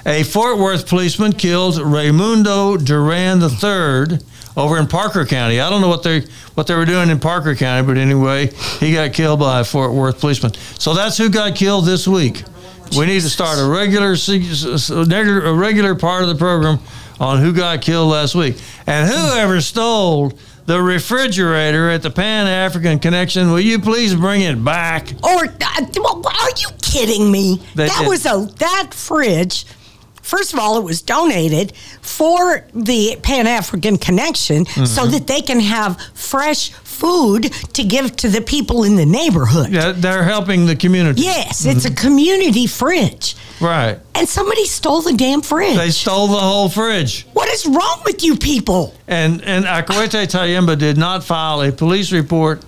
A 0.06 0.22
Fort 0.22 0.58
Worth 0.58 0.88
policeman 0.88 1.32
killed 1.32 1.74
Raymundo 1.74 2.82
Duran 2.82 3.42
III 3.42 4.18
over 4.56 4.78
in 4.78 4.86
Parker 4.86 5.26
County. 5.26 5.60
I 5.60 5.68
don't 5.68 5.82
know 5.82 5.88
what 5.88 6.02
they 6.02 6.22
what 6.54 6.66
they 6.66 6.74
were 6.74 6.86
doing 6.86 7.10
in 7.10 7.20
Parker 7.20 7.54
County, 7.54 7.86
but 7.86 7.98
anyway, 7.98 8.46
he 8.78 8.94
got 8.94 9.12
killed 9.12 9.40
by 9.40 9.60
a 9.60 9.64
Fort 9.64 9.92
Worth 9.92 10.20
policeman. 10.20 10.54
So 10.78 10.94
that's 10.94 11.18
who 11.18 11.28
got 11.28 11.54
killed 11.54 11.84
this 11.84 12.08
week. 12.08 12.42
We 12.96 13.06
need 13.06 13.20
to 13.20 13.28
start 13.28 13.58
a 13.58 13.68
regular 13.68 14.12
a 14.12 15.54
regular 15.54 15.94
part 15.94 16.22
of 16.22 16.28
the 16.28 16.34
program 16.34 16.78
on 17.20 17.40
who 17.40 17.52
got 17.52 17.82
killed 17.82 18.08
last 18.10 18.34
week 18.34 18.56
and 18.86 19.08
whoever 19.08 19.60
stole 19.60 20.32
the 20.64 20.80
refrigerator 20.80 21.90
at 21.90 22.02
the 22.02 22.10
Pan 22.10 22.46
African 22.46 22.98
Connection. 22.98 23.50
Will 23.50 23.60
you 23.60 23.78
please 23.78 24.14
bring 24.14 24.40
it 24.40 24.64
back? 24.64 25.12
Or 25.22 25.44
uh, 25.44 26.22
are 26.24 26.50
you 26.56 26.68
kidding 26.80 27.30
me? 27.30 27.62
They 27.74 27.86
that 27.86 27.98
did. 28.00 28.08
was 28.08 28.24
a 28.24 28.48
that 28.58 28.94
fridge. 28.94 29.66
First 30.22 30.52
of 30.52 30.58
all, 30.58 30.78
it 30.78 30.84
was 30.84 31.02
donated 31.02 31.72
for 32.02 32.64
the 32.74 33.16
Pan 33.22 33.46
African 33.46 33.96
Connection 33.96 34.66
so 34.66 34.82
Mm-hmm. 34.82 35.10
that 35.12 35.26
they 35.26 35.40
can 35.42 35.60
have 35.60 36.00
fresh 36.14 36.70
food 36.72 37.44
to 37.72 37.82
give 37.84 38.14
to 38.16 38.28
the 38.28 38.40
people 38.42 38.84
in 38.84 38.96
the 38.96 39.06
neighborhood. 39.06 39.70
Yeah, 39.70 39.92
they're 39.92 40.22
helping 40.24 40.66
the 40.66 40.76
community. 40.76 41.22
Yes, 41.22 41.64
it's 41.64 41.84
Mm-hmm. 41.86 41.92
a 41.92 41.96
community 41.96 42.66
fridge. 42.66 43.36
Right. 43.60 43.98
And 44.14 44.28
somebody 44.28 44.66
stole 44.66 45.02
the 45.02 45.12
damn 45.14 45.42
fridge. 45.42 45.76
They 45.76 45.90
stole 45.90 46.28
the 46.28 46.38
whole 46.38 46.68
fridge. 46.68 47.26
what 47.32 47.48
is 47.48 47.66
wrong 47.66 48.02
with 48.04 48.22
you 48.22 48.36
people? 48.36 48.94
And 49.08 49.42
and 49.44 49.64
Akwete 49.64 50.26
Tyehimba 50.28 50.78
did 50.78 50.96
not 50.96 51.24
file 51.24 51.60
a 51.62 51.72
police 51.72 52.12
report 52.12 52.62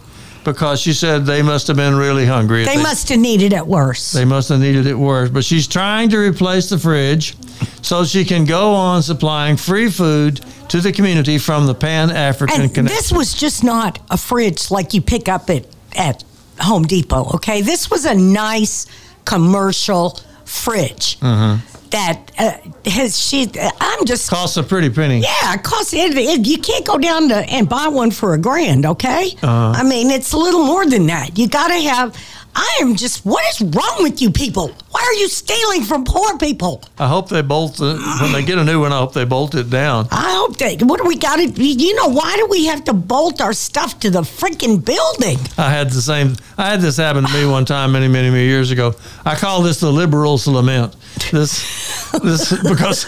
because 0.44 0.80
she 0.80 0.92
said 0.92 1.24
they 1.24 1.42
must 1.42 1.66
have 1.66 1.76
been 1.76 1.94
really 1.94 2.26
hungry. 2.26 2.64
They 2.64 2.76
must 2.76 3.08
have 3.08 3.18
needed 3.18 3.52
it 3.52 3.66
worse. 3.66 4.12
They 4.12 4.24
must 4.24 4.48
have 4.48 4.60
needed 4.60 4.86
it 4.86 4.94
worse. 4.94 5.30
But 5.30 5.44
she's 5.44 5.66
trying 5.66 6.08
to 6.10 6.18
replace 6.18 6.70
the 6.70 6.78
fridge 6.78 7.36
so 7.82 8.04
she 8.04 8.24
can 8.24 8.44
go 8.44 8.72
on 8.72 9.02
supplying 9.02 9.56
free 9.56 9.90
food 9.90 10.40
to 10.68 10.80
the 10.80 10.92
community 10.92 11.38
from 11.38 11.66
the 11.66 11.74
Pan 11.74 12.10
African 12.10 12.62
and 12.62 12.74
Connection. 12.74 12.96
this 12.96 13.12
was 13.12 13.34
just 13.34 13.62
not 13.62 13.98
a 14.10 14.16
fridge 14.16 14.70
like 14.70 14.94
you 14.94 15.02
pick 15.02 15.28
up 15.28 15.50
at, 15.50 15.66
at 15.94 16.24
Home 16.60 16.84
Depot, 16.84 17.30
okay? 17.34 17.60
This 17.60 17.90
was 17.90 18.04
a 18.04 18.14
nice 18.14 18.86
commercial 19.24 20.18
fridge 20.44 21.18
mm-hmm. 21.20 21.71
That 21.92 22.30
uh, 22.38 22.90
has 22.90 23.18
she. 23.18 23.50
I'm 23.80 24.04
just. 24.04 24.28
Costs 24.28 24.56
a 24.56 24.62
pretty 24.62 24.90
penny. 24.90 25.20
yeah, 25.20 25.54
it 25.54 25.62
costs 25.62 25.94
it, 25.94 26.16
it. 26.16 26.46
You 26.46 26.58
can't 26.58 26.84
go 26.84 26.98
down 26.98 27.28
to 27.28 27.36
and 27.36 27.68
buy 27.68 27.88
one 27.88 28.10
for 28.10 28.34
a 28.34 28.38
grand, 28.38 28.84
okay? 28.84 29.30
Uh-huh. 29.42 29.72
I 29.76 29.82
mean, 29.82 30.10
it's 30.10 30.32
a 30.32 30.36
little 30.38 30.64
more 30.64 30.84
than 30.86 31.06
that. 31.06 31.38
You 31.38 31.48
got 31.48 31.68
to 31.68 31.74
have. 31.74 32.16
I 32.54 32.80
am 32.82 32.96
just. 32.96 33.24
What 33.24 33.42
is 33.48 33.62
wrong 33.62 34.02
with 34.02 34.20
you 34.20 34.30
people? 34.30 34.72
Why 34.90 35.00
are 35.00 35.14
you 35.14 35.28
stealing 35.28 35.84
from 35.84 36.04
poor 36.04 36.36
people? 36.36 36.84
I 36.98 37.08
hope 37.08 37.30
they 37.30 37.40
bolt 37.40 37.78
the, 37.78 37.96
when 38.20 38.32
they 38.32 38.44
get 38.44 38.58
a 38.58 38.64
new 38.64 38.80
one. 38.80 38.92
I 38.92 38.98
hope 38.98 39.14
they 39.14 39.24
bolt 39.24 39.54
it 39.54 39.70
down. 39.70 40.06
I 40.10 40.34
hope 40.34 40.58
they. 40.58 40.76
What 40.76 41.00
do 41.00 41.06
we 41.06 41.16
got 41.16 41.36
to? 41.36 41.46
You 41.46 41.94
know, 41.94 42.08
why 42.08 42.36
do 42.36 42.46
we 42.50 42.66
have 42.66 42.84
to 42.84 42.92
bolt 42.92 43.40
our 43.40 43.54
stuff 43.54 43.98
to 44.00 44.10
the 44.10 44.20
freaking 44.20 44.84
building? 44.84 45.38
I 45.56 45.70
had 45.70 45.90
the 45.90 46.02
same. 46.02 46.36
I 46.58 46.68
had 46.70 46.82
this 46.82 46.98
happen 46.98 47.24
to 47.24 47.32
me 47.32 47.46
one 47.46 47.64
time 47.64 47.92
many, 47.92 48.08
many, 48.08 48.28
many 48.28 48.44
years 48.44 48.70
ago. 48.70 48.94
I 49.24 49.34
call 49.34 49.62
this 49.62 49.80
the 49.80 49.90
liberals' 49.90 50.46
lament. 50.46 50.94
This, 51.32 52.10
this 52.22 52.62
because 52.62 53.06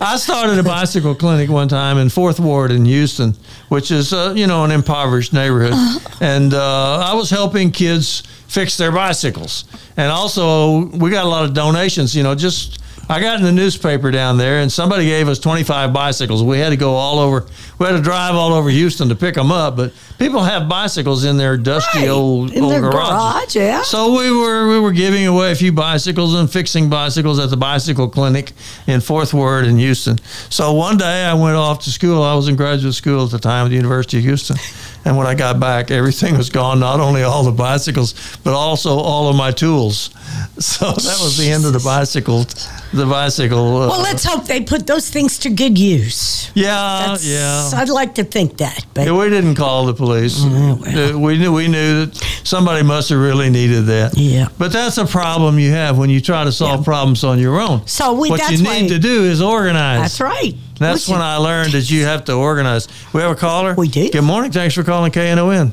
I 0.00 0.16
started 0.16 0.58
a 0.58 0.64
bicycle 0.64 1.14
clinic 1.14 1.48
one 1.48 1.68
time 1.68 1.96
in 1.98 2.08
Fourth 2.08 2.40
Ward 2.40 2.72
in 2.72 2.84
Houston, 2.84 3.34
which 3.68 3.92
is 3.92 4.12
uh, 4.12 4.34
you 4.36 4.48
know 4.48 4.64
an 4.64 4.72
impoverished 4.72 5.32
neighborhood, 5.32 5.74
and 6.20 6.54
uh, 6.54 6.98
I 6.98 7.14
was 7.14 7.30
helping 7.30 7.70
kids 7.70 8.22
fix 8.48 8.76
their 8.76 8.90
bicycles, 8.90 9.64
and 9.96 10.10
also 10.10 10.86
we 10.86 11.10
got 11.10 11.24
a 11.24 11.28
lot 11.28 11.44
of 11.44 11.54
donations. 11.54 12.16
You 12.16 12.24
know, 12.24 12.34
just 12.34 12.81
I 13.12 13.20
got 13.20 13.38
in 13.38 13.44
the 13.44 13.52
newspaper 13.52 14.10
down 14.10 14.38
there, 14.38 14.60
and 14.60 14.72
somebody 14.72 15.04
gave 15.04 15.28
us 15.28 15.38
25 15.38 15.92
bicycles. 15.92 16.42
We 16.42 16.58
had 16.58 16.70
to 16.70 16.78
go 16.78 16.94
all 16.94 17.18
over. 17.18 17.44
We 17.78 17.84
had 17.86 17.92
to 17.92 18.00
drive 18.00 18.34
all 18.34 18.54
over 18.54 18.70
Houston 18.70 19.10
to 19.10 19.14
pick 19.14 19.34
them 19.34 19.52
up. 19.52 19.76
But 19.76 19.92
people 20.18 20.42
have 20.42 20.66
bicycles 20.68 21.24
in 21.24 21.36
their 21.36 21.58
dusty 21.58 22.00
Right, 22.00 22.08
old 22.08 22.52
in 22.52 22.62
old 22.62 22.72
their 22.72 22.80
garages. 22.80 23.10
garage, 23.10 23.56
yeah. 23.56 23.82
So 23.82 24.18
we 24.18 24.30
were 24.30 24.68
we 24.68 24.78
were 24.80 24.92
giving 24.92 25.26
away 25.26 25.52
a 25.52 25.54
few 25.54 25.72
bicycles 25.72 26.34
and 26.34 26.50
fixing 26.50 26.88
bicycles 26.88 27.38
at 27.38 27.50
the 27.50 27.56
bicycle 27.58 28.08
clinic 28.08 28.52
in 28.86 29.00
Fourth 29.02 29.34
Ward 29.34 29.66
in 29.66 29.76
Houston. 29.76 30.18
So 30.48 30.72
one 30.72 30.96
day 30.96 31.24
I 31.24 31.34
went 31.34 31.56
off 31.56 31.80
to 31.84 31.90
school. 31.90 32.22
I 32.22 32.34
was 32.34 32.48
in 32.48 32.56
graduate 32.56 32.94
school 32.94 33.24
at 33.26 33.30
the 33.30 33.38
time 33.38 33.66
at 33.66 33.68
the 33.68 33.76
University 33.76 34.16
of 34.18 34.24
Houston. 34.24 34.56
And 35.04 35.16
when 35.16 35.26
I 35.26 35.34
got 35.34 35.58
back, 35.58 35.90
everything 35.90 36.36
was 36.36 36.48
gone. 36.50 36.78
Not 36.78 37.00
only 37.00 37.22
all 37.24 37.42
the 37.42 37.50
bicycles, 37.52 38.14
but 38.44 38.54
also 38.54 38.90
all 38.98 39.28
of 39.28 39.36
my 39.36 39.50
tools. 39.52 40.10
So 40.58 40.86
that 40.86 41.18
was 41.22 41.36
the 41.38 41.48
end 41.50 41.64
of 41.64 41.72
the 41.72 41.80
bicycle. 41.80 42.44
The 42.92 43.06
bicycle. 43.06 43.76
Uh, 43.82 43.88
Well, 43.88 44.02
let's 44.02 44.22
hope 44.24 44.44
they 44.46 44.60
put 44.60 44.86
those 44.86 45.08
things 45.10 45.38
to 45.40 45.50
good 45.50 45.78
use. 45.78 46.50
yeah, 46.54 47.06
That's, 47.06 47.24
yeah. 47.26 47.70
I'd 47.74 47.88
like 47.88 48.14
to 48.16 48.24
think 48.24 48.58
that, 48.58 48.84
but 48.94 49.06
Yeah, 49.06 49.12
we 49.16 49.28
didn't 49.30 49.54
call 49.56 49.86
the 49.86 49.94
police. 49.94 50.40
well. 50.42 50.78
Uh, 50.84 51.18
We 51.18 51.38
knew 51.38 51.52
we 51.52 51.68
knew 51.68 52.04
that 52.06 52.16
somebody 52.44 52.82
must 52.82 53.08
have 53.10 53.18
really 53.18 53.50
needed 53.50 53.86
that. 53.86 54.16
Yeah. 54.16 54.48
But 54.58 54.72
that's 54.72 54.98
a 54.98 55.06
problem 55.06 55.58
you 55.58 55.70
have 55.72 55.96
when 55.98 56.10
you 56.10 56.20
try 56.20 56.44
to 56.44 56.52
solve 56.52 56.80
Yeah. 56.80 56.84
problems 56.84 57.24
on 57.24 57.38
your 57.38 57.58
own. 57.60 57.82
So 57.86 58.12
we- 58.12 58.30
what 58.30 58.50
you 58.50 58.64
why- 58.64 58.80
need 58.82 58.88
to 58.88 58.98
do 58.98 59.24
is 59.24 59.40
organize. 59.40 60.00
that's 60.02 60.20
right. 60.20 60.54
That's 60.82 61.08
Listen, 61.08 61.14
when 61.14 61.22
I 61.22 61.36
learned 61.36 61.72
that 61.72 61.90
you 61.90 62.04
have 62.04 62.24
to 62.26 62.34
organize. 62.34 62.88
We 63.12 63.20
have 63.22 63.30
a 63.30 63.36
caller. 63.36 63.74
We 63.74 63.88
do. 63.88 64.10
Good 64.10 64.22
morning. 64.22 64.52
Thanks 64.52 64.74
for 64.74 64.82
calling 64.82 65.12
KNON. 65.12 65.72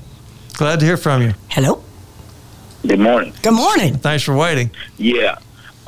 Glad 0.54 0.80
to 0.80 0.86
hear 0.86 0.98
from 0.98 1.22
you. 1.22 1.34
Hello. 1.50 1.84
Good 2.86 3.00
morning. 3.00 3.34
Good 3.42 3.54
morning. 3.54 3.98
Thanks 3.98 4.24
for 4.24 4.36
waiting. 4.36 4.72
Yeah. 4.98 5.38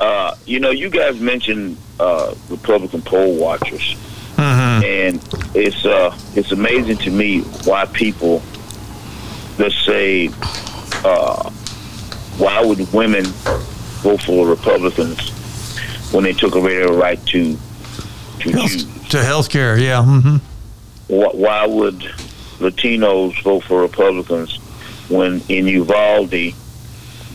Uh, 0.00 0.34
you 0.46 0.60
know, 0.60 0.70
you 0.70 0.90
guys 0.90 1.20
mentioned 1.20 1.76
uh, 2.00 2.34
Republican 2.48 3.02
poll 3.02 3.36
watchers, 3.36 3.94
hmm 4.36 4.82
and 4.84 5.22
it's 5.54 5.84
uh, 5.86 6.16
it's 6.34 6.50
amazing 6.50 6.96
to 6.98 7.10
me 7.10 7.42
why 7.64 7.84
people 7.86 8.42
let's 9.58 9.78
say, 9.84 10.28
uh, 11.04 11.50
why 12.38 12.64
would 12.64 12.92
women 12.92 13.24
vote 14.02 14.22
for 14.22 14.46
Republicans 14.46 15.30
when 16.12 16.24
they 16.24 16.32
took 16.32 16.54
away 16.54 16.76
their 16.78 16.92
right 16.92 17.24
to 17.26 17.56
to 18.42 18.52
choose? 18.52 19.08
To 19.10 19.22
health 19.22 19.48
care, 19.50 19.78
yeah. 19.78 20.02
hmm 20.04 20.36
Why, 21.08 21.28
why 21.32 21.66
would 21.66 22.00
Latinos 22.58 23.40
vote 23.42 23.64
for 23.64 23.80
Republicans 23.82 24.56
when 25.08 25.42
in 25.48 25.66
Uvalde 25.66 26.54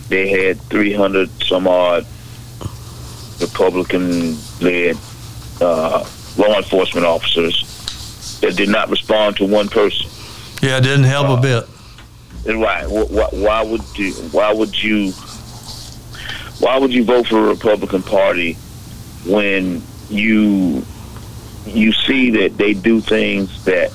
they 0.09 0.27
had 0.27 0.59
300 0.61 1.29
some 1.43 1.67
odd 1.67 2.05
Republican-led 3.39 4.97
uh, 5.61 6.05
law 6.37 6.57
enforcement 6.57 7.05
officers 7.05 8.39
that 8.41 8.55
did 8.55 8.69
not 8.69 8.89
respond 8.89 9.35
to 9.37 9.45
one 9.45 9.67
person? 9.69 10.09
Yeah, 10.61 10.77
it 10.77 10.81
didn't 10.83 11.03
help 11.05 11.37
a 11.37 11.41
bit. 11.41 11.65
Right. 12.55 12.87
Why, 12.87 13.27
why 13.31 13.63
would 13.63 13.81
you? 13.97 14.13
Why 14.31 14.53
would 14.53 14.81
you? 14.81 15.11
Why 16.59 16.79
would 16.79 16.93
you 16.93 17.03
vote 17.03 17.27
for 17.27 17.37
a 17.45 17.49
Republican 17.49 18.01
Party 18.01 18.53
when 19.25 19.83
you 20.09 20.83
you 21.69 21.91
see 21.91 22.29
that 22.31 22.57
they 22.57 22.73
do 22.73 23.01
things 23.01 23.63
that 23.65 23.91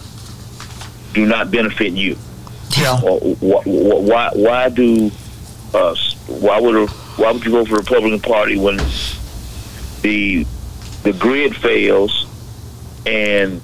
do 1.15 1.27
not 1.27 1.51
benefit 1.51 1.93
you? 1.93 2.17
Yeah. 2.77 3.01
Or 3.03 3.21
wh- 3.21 3.65
wh- 3.65 4.03
Why? 4.09 4.31
Why 4.35 4.69
do? 4.69 5.11
Uh, 5.75 5.95
why 6.27 6.61
would? 6.61 6.75
A, 6.77 6.87
why 6.87 7.33
would 7.33 7.45
you 7.45 7.51
vote 7.53 7.69
for 7.69 7.75
the 7.75 7.81
Republican 7.81 8.21
Party 8.21 8.57
when 8.59 8.79
the 10.03 10.47
the 11.03 11.13
grid 11.13 11.55
fails 11.57 12.27
and 13.07 13.61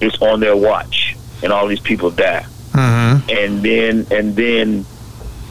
it's 0.00 0.20
on 0.22 0.40
their 0.40 0.56
watch 0.56 1.16
and 1.42 1.52
all 1.52 1.66
these 1.66 1.80
people 1.80 2.10
die? 2.10 2.46
Mm-hmm. 2.72 3.30
and 3.30 3.62
then 3.62 4.06
and 4.10 4.34
then 4.34 4.84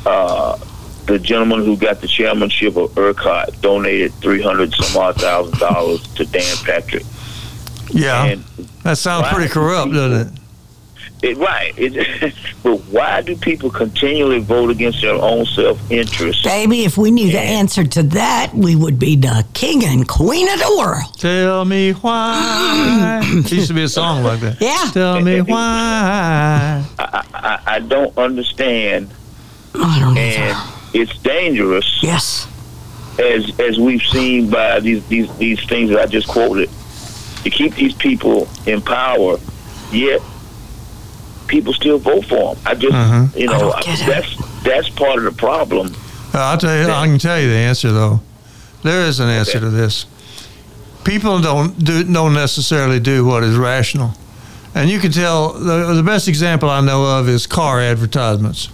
uh, 0.06 0.58
the 1.06 1.18
gentleman 1.20 1.64
who 1.64 1.78
got 1.78 2.02
the 2.02 2.08
chairmanship 2.08 2.76
of 2.76 2.92
ERCOT 2.96 3.62
donated 3.62 4.14
three 4.16 4.42
hundred 4.42 4.74
some 4.74 5.02
odd 5.02 5.16
thousand 5.16 5.58
dollars 5.58 6.06
to 6.16 6.26
Dan 6.26 6.58
Patrick. 6.66 7.04
Yeah. 7.94 8.26
And 8.26 8.44
that 8.84 8.98
sounds 8.98 9.24
why 9.24 9.34
pretty 9.34 9.48
do 9.48 9.54
corrupt, 9.54 9.92
people- 9.92 10.10
doesn't 10.10 10.34
it? 10.36 10.40
it 11.22 11.38
right, 11.38 11.74
it, 11.78 12.34
but 12.64 12.78
why 12.92 13.22
do 13.22 13.34
people 13.38 13.70
continually 13.70 14.40
vote 14.40 14.70
against 14.70 15.00
their 15.02 15.14
own 15.16 15.46
self 15.46 15.80
interest? 15.90 16.44
Baby, 16.44 16.84
if 16.84 16.98
we 16.98 17.12
knew 17.12 17.32
the 17.32 17.40
answer 17.40 17.86
to 17.86 18.04
that, 18.04 18.52
we 18.54 18.76
would 18.76 19.00
be 19.00 19.16
the 19.16 19.46
king 19.54 19.86
and 19.86 20.06
queen 20.06 20.50
of 20.52 20.60
the 20.60 20.76
world. 20.78 21.18
Tell 21.18 21.64
me 21.64 21.94
why. 21.94 23.22
It 23.36 23.52
used 23.54 23.68
to 23.70 23.74
be 23.74 23.84
a 23.84 23.88
song 23.88 24.24
like 24.24 24.42
that. 24.42 24.60
Yeah. 24.60 24.90
Tell 24.92 25.22
me 25.22 25.40
why. 25.42 26.86
I, 27.00 27.26
I, 27.34 27.60
I 27.76 27.80
don't 27.80 28.16
understand, 28.18 29.10
I 29.76 30.00
don't 30.00 30.18
and 30.18 30.58
either. 30.58 30.72
it's 30.94 31.18
dangerous 31.20 32.00
Yes. 32.04 32.48
as 33.18 33.58
as 33.62 33.80
we've 33.80 34.02
seen 34.04 34.50
by 34.50 34.80
these 34.82 35.06
these 35.08 35.34
these 35.38 35.64
things 35.68 35.90
that 35.92 36.00
I 36.02 36.06
just 36.06 36.28
quoted, 36.28 36.70
to 37.44 37.50
keep 37.50 37.76
these 37.76 37.94
people 37.94 38.48
in 38.66 38.82
power, 38.82 39.38
yet 39.92 40.22
people 41.48 41.74
still 41.74 41.98
vote 42.00 42.26
for 42.26 42.56
them. 42.56 42.64
I 42.66 42.74
just, 42.76 42.94
Mhm. 42.94 43.36
you 43.38 43.48
know, 43.48 43.60
don't 43.60 43.88
it. 43.88 44.06
that's 44.08 44.36
that's 44.64 44.90
part 44.90 45.18
of 45.18 45.24
the 45.26 45.32
problem. 45.32 45.94
Uh, 46.34 46.40
I'll 46.40 46.58
tell 46.58 46.76
you. 46.76 46.90
I 46.90 47.06
can 47.06 47.20
tell 47.20 47.40
you 47.40 47.50
the 47.50 47.56
answer 47.56 47.92
though. 47.92 48.22
There 48.84 49.02
is 49.06 49.20
an 49.20 49.30
answer 49.30 49.58
Okay. 49.58 49.66
to 49.66 49.70
this. 49.70 50.06
People 51.04 51.40
don't 51.40 51.84
do 51.84 52.04
don't 52.04 52.34
necessarily 52.34 53.00
do 53.00 53.26
what 53.26 53.44
is 53.44 53.56
rational, 53.56 54.14
and 54.74 54.90
you 54.90 55.00
can 55.00 55.12
tell. 55.12 55.54
The, 55.54 55.94
the 55.94 56.04
best 56.04 56.28
example 56.28 56.70
I 56.70 56.80
know 56.82 57.06
of 57.20 57.28
is 57.28 57.46
car 57.46 57.82
advertisements, 57.82 58.70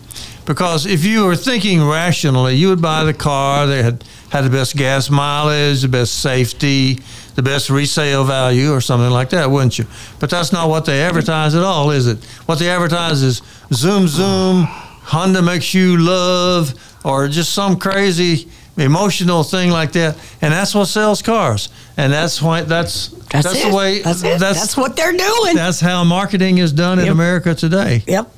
because 0.45 0.85
if 0.85 1.03
you 1.03 1.25
were 1.25 1.35
thinking 1.35 1.83
rationally, 1.83 2.55
you 2.55 2.69
would 2.69 2.81
buy 2.81 3.03
the 3.03 3.15
car 3.15 3.65
that 3.65 3.83
had 3.83 4.03
had 4.29 4.43
the 4.45 4.49
best 4.51 4.75
gas 4.75 5.09
mileage, 5.09 5.81
the 5.81 5.87
best 5.87 6.19
safety, 6.21 6.99
the 7.39 7.49
best 7.49 7.69
resale 7.69 8.25
value, 8.25 8.73
or 8.73 8.81
something 8.81 9.11
like 9.11 9.29
that, 9.29 9.49
wouldn't 9.49 9.79
you? 9.79 9.85
But 10.19 10.29
that's 10.29 10.51
not 10.51 10.67
what 10.67 10.83
they 10.83 11.01
advertise 11.01 11.55
at 11.55 11.63
all, 11.63 11.89
is 11.89 12.05
it? 12.05 12.21
What 12.47 12.59
they 12.59 12.69
advertise 12.69 13.21
is 13.23 13.41
zoom 13.71 14.09
zoom. 14.09 14.65
Honda 14.67 15.41
makes 15.41 15.73
you 15.73 15.95
love, 15.97 16.73
or 17.05 17.29
just 17.29 17.53
some 17.53 17.79
crazy 17.79 18.49
emotional 18.75 19.43
thing 19.43 19.71
like 19.71 19.93
that, 19.93 20.17
and 20.41 20.51
that's 20.51 20.75
what 20.75 20.87
sells 20.87 21.21
cars. 21.21 21.69
And 21.95 22.11
that's 22.11 22.41
why 22.41 22.63
that's 22.63 23.07
That's, 23.31 23.45
that's 23.45 23.63
the 23.63 23.73
way 23.73 24.01
That's 24.01 24.21
it. 24.21 24.37
That's, 24.39 24.75
what 24.75 24.97
they're 24.97 25.13
doing. 25.15 25.55
that's 25.55 25.79
how 25.79 26.03
marketing 26.03 26.57
is 26.57 26.73
done 26.73 26.99
in 26.99 27.07
America 27.07 27.55
today. 27.55 28.03
yep. 28.05 28.29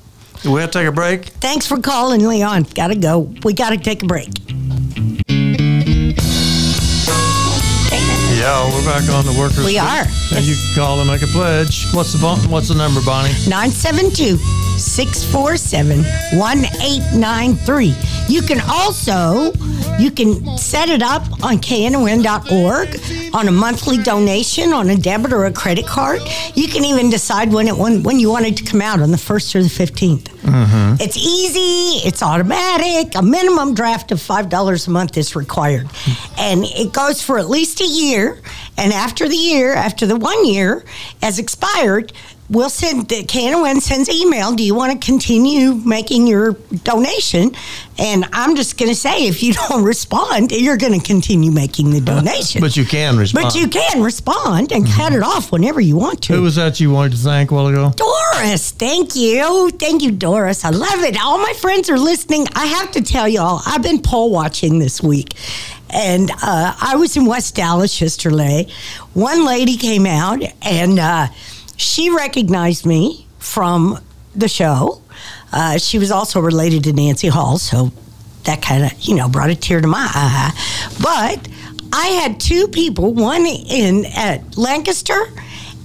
We 0.45 0.59
have 0.61 0.71
to 0.71 0.79
take 0.79 0.87
a 0.87 0.91
break. 0.91 1.25
Thanks 1.39 1.65
for 1.67 1.79
calling, 1.79 2.25
Leon. 2.27 2.67
Gotta 2.75 2.95
go. 2.95 3.31
We 3.43 3.53
gotta 3.53 3.77
take 3.77 4.03
a 4.03 4.05
break. 4.07 4.29
Yeah, 8.41 8.65
we're 8.73 8.83
back 8.85 9.07
on 9.13 9.23
the 9.23 9.35
workers. 9.39 9.63
We 9.63 9.77
are. 9.77 10.01
and 10.33 10.43
you 10.43 10.55
can 10.55 10.73
call 10.75 10.99
and 10.99 11.07
make 11.07 11.21
a 11.21 11.27
pledge. 11.27 11.85
What's 11.93 12.13
the 12.13 12.47
what's 12.49 12.69
the 12.69 12.73
number, 12.73 12.99
Bonnie? 13.05 13.29
972 13.47 14.37
647 14.79 15.99
1893. 16.39 17.95
You 18.27 18.41
can 18.41 18.59
also 18.67 19.53
you 19.99 20.09
can 20.09 20.57
set 20.57 20.89
it 20.89 21.03
up 21.03 21.21
on 21.43 21.59
knon.org 21.59 22.99
on 23.35 23.47
a 23.47 23.51
monthly 23.51 24.01
donation 24.01 24.73
on 24.73 24.89
a 24.89 24.97
debit 24.97 25.33
or 25.33 25.45
a 25.45 25.53
credit 25.53 25.85
card. 25.85 26.21
You 26.55 26.67
can 26.67 26.83
even 26.83 27.11
decide 27.11 27.53
when 27.53 27.67
it 27.67 27.77
when, 27.77 28.01
when 28.01 28.19
you 28.19 28.31
want 28.31 28.47
it 28.47 28.57
to 28.57 28.63
come 28.63 28.81
out 28.81 29.01
on 29.01 29.11
the 29.11 29.17
1st 29.17 29.55
or 29.55 29.61
the 29.61 29.69
15th. 29.69 30.23
Mm-hmm. 30.41 30.95
It's 30.99 31.17
easy, 31.17 32.07
it's 32.07 32.23
automatic. 32.23 33.13
A 33.15 33.21
minimum 33.21 33.75
draft 33.75 34.11
of 34.11 34.17
$5 34.19 34.87
a 34.87 34.89
month 34.89 35.17
is 35.17 35.35
required. 35.35 35.87
And 36.39 36.63
it 36.65 36.91
goes 36.91 37.21
for 37.21 37.37
at 37.37 37.47
least 37.47 37.79
a 37.81 37.85
year. 37.85 38.30
And 38.77 38.93
after 38.93 39.27
the 39.27 39.35
year, 39.35 39.73
after 39.73 40.05
the 40.05 40.15
one 40.15 40.45
year 40.45 40.83
has 41.21 41.39
expired, 41.39 42.13
we'll 42.51 42.69
send 42.69 43.07
the 43.07 43.23
KNON 43.23 43.81
sends 43.81 44.09
email. 44.09 44.53
Do 44.53 44.63
you 44.63 44.75
want 44.75 44.91
to 44.91 45.05
continue 45.05 45.73
making 45.73 46.27
your 46.27 46.53
donation? 46.83 47.51
And 47.97 48.25
I'm 48.33 48.55
just 48.55 48.77
going 48.77 48.89
to 48.89 48.95
say, 48.95 49.27
if 49.27 49.41
you 49.41 49.53
don't 49.69 49.83
respond, 49.83 50.51
you're 50.51 50.77
going 50.77 50.99
to 50.99 51.05
continue 51.05 51.51
making 51.51 51.91
the 51.91 52.01
donation. 52.01 52.61
But 52.71 52.77
you 52.77 52.85
can 52.85 53.17
respond. 53.17 53.45
But 53.45 53.55
you 53.55 53.67
can 53.67 54.03
respond 54.03 54.71
and 54.71 54.85
mm-hmm. 54.85 55.01
cut 55.01 55.13
it 55.13 55.23
off 55.23 55.51
whenever 55.51 55.79
you 55.79 55.95
want 55.95 56.21
to. 56.23 56.33
Who 56.33 56.41
was 56.43 56.55
that 56.55 56.79
you 56.79 56.91
wanted 56.91 57.13
to 57.13 57.17
thank 57.17 57.51
a 57.51 57.55
while 57.55 57.67
ago? 57.67 57.91
Doris, 57.95 58.71
thank 58.71 59.15
you. 59.15 59.71
Thank 59.71 60.03
you, 60.03 60.11
Doris. 60.11 60.65
I 60.65 60.69
love 60.69 60.99
it. 60.99 61.17
All 61.23 61.37
my 61.37 61.53
friends 61.53 61.89
are 61.89 61.97
listening. 61.97 62.47
I 62.55 62.65
have 62.65 62.91
to 62.91 63.01
tell 63.01 63.27
y'all, 63.27 63.61
I've 63.65 63.81
been 63.81 64.01
poll 64.01 64.31
watching 64.31 64.79
this 64.79 65.01
week. 65.01 65.35
And 65.91 66.31
uh, 66.31 66.75
I 66.79 66.95
was 66.95 67.17
in 67.17 67.25
West 67.25 67.55
Dallas 67.55 67.99
yesterday. 67.99 68.67
One 69.13 69.45
lady 69.45 69.77
came 69.77 70.05
out 70.05 70.41
and 70.61 70.99
uh, 70.99 71.27
she 71.75 72.09
recognized 72.09 72.85
me 72.85 73.27
from 73.39 73.99
the 74.35 74.47
show. 74.47 75.01
Uh, 75.51 75.77
she 75.77 75.99
was 75.99 76.11
also 76.11 76.39
related 76.39 76.85
to 76.85 76.93
Nancy 76.93 77.27
Hall, 77.27 77.57
so 77.57 77.91
that 78.45 78.61
kind 78.61 78.85
of, 78.85 78.93
you 79.01 79.15
know, 79.15 79.27
brought 79.27 79.49
a 79.49 79.55
tear 79.55 79.81
to 79.81 79.87
my 79.87 80.09
eye. 80.13 80.51
But 81.01 81.47
I 81.91 82.07
had 82.07 82.39
two 82.39 82.67
people, 82.67 83.13
one 83.13 83.45
in 83.45 84.05
at 84.05 84.57
Lancaster 84.57 85.27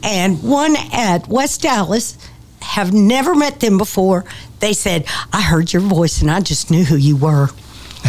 and 0.04 0.40
one 0.42 0.76
at 0.92 1.26
West 1.28 1.62
Dallas, 1.62 2.16
have 2.62 2.92
never 2.92 3.34
met 3.34 3.60
them 3.60 3.78
before. 3.78 4.24
They 4.60 4.72
said, 4.72 5.04
I 5.32 5.42
heard 5.42 5.72
your 5.72 5.82
voice 5.82 6.20
and 6.20 6.30
I 6.30 6.40
just 6.40 6.70
knew 6.70 6.84
who 6.84 6.96
you 6.96 7.16
were. 7.16 7.48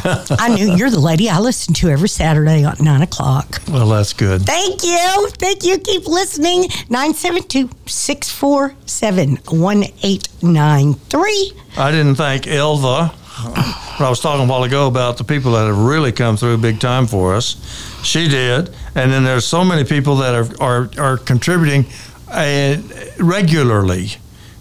I 0.39 0.53
knew 0.53 0.75
you're 0.75 0.89
the 0.89 0.99
lady 0.99 1.29
I 1.29 1.39
listen 1.39 1.73
to 1.75 1.89
every 1.89 2.09
Saturday 2.09 2.63
at 2.63 2.79
nine 2.79 3.01
o'clock. 3.01 3.61
Well, 3.69 3.87
that's 3.87 4.13
good. 4.13 4.45
Thank 4.45 4.83
you. 4.83 5.29
Thank 5.37 5.63
you. 5.63 5.77
Keep 5.77 6.07
listening. 6.07 6.61
972 6.89 7.69
647 7.85 9.37
1893. 9.45 11.53
I 11.77 11.91
didn't 11.91 12.15
thank 12.15 12.47
Elva. 12.47 13.13
but 13.43 14.01
I 14.05 14.09
was 14.09 14.19
talking 14.19 14.45
a 14.45 14.47
while 14.51 14.63
ago 14.63 14.87
about 14.87 15.17
the 15.17 15.23
people 15.23 15.51
that 15.53 15.67
have 15.67 15.77
really 15.77 16.11
come 16.11 16.37
through 16.37 16.57
big 16.57 16.79
time 16.79 17.07
for 17.07 17.35
us. 17.35 17.55
She 18.03 18.27
did, 18.27 18.69
and 18.95 19.11
then 19.11 19.23
there's 19.23 19.45
so 19.45 19.63
many 19.63 19.83
people 19.83 20.15
that 20.17 20.33
are 20.33 20.47
are, 20.61 20.89
are 20.97 21.17
contributing 21.17 21.85
uh, 22.29 22.77
regularly, 23.19 24.09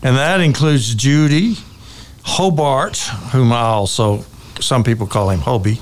and 0.02 0.16
that 0.16 0.40
includes 0.40 0.94
Judy 0.94 1.56
Hobart, 2.24 2.98
whom 3.32 3.52
I 3.52 3.60
also 3.60 4.24
some 4.60 4.84
people 4.84 5.06
call 5.06 5.30
him 5.30 5.40
Hobie, 5.40 5.80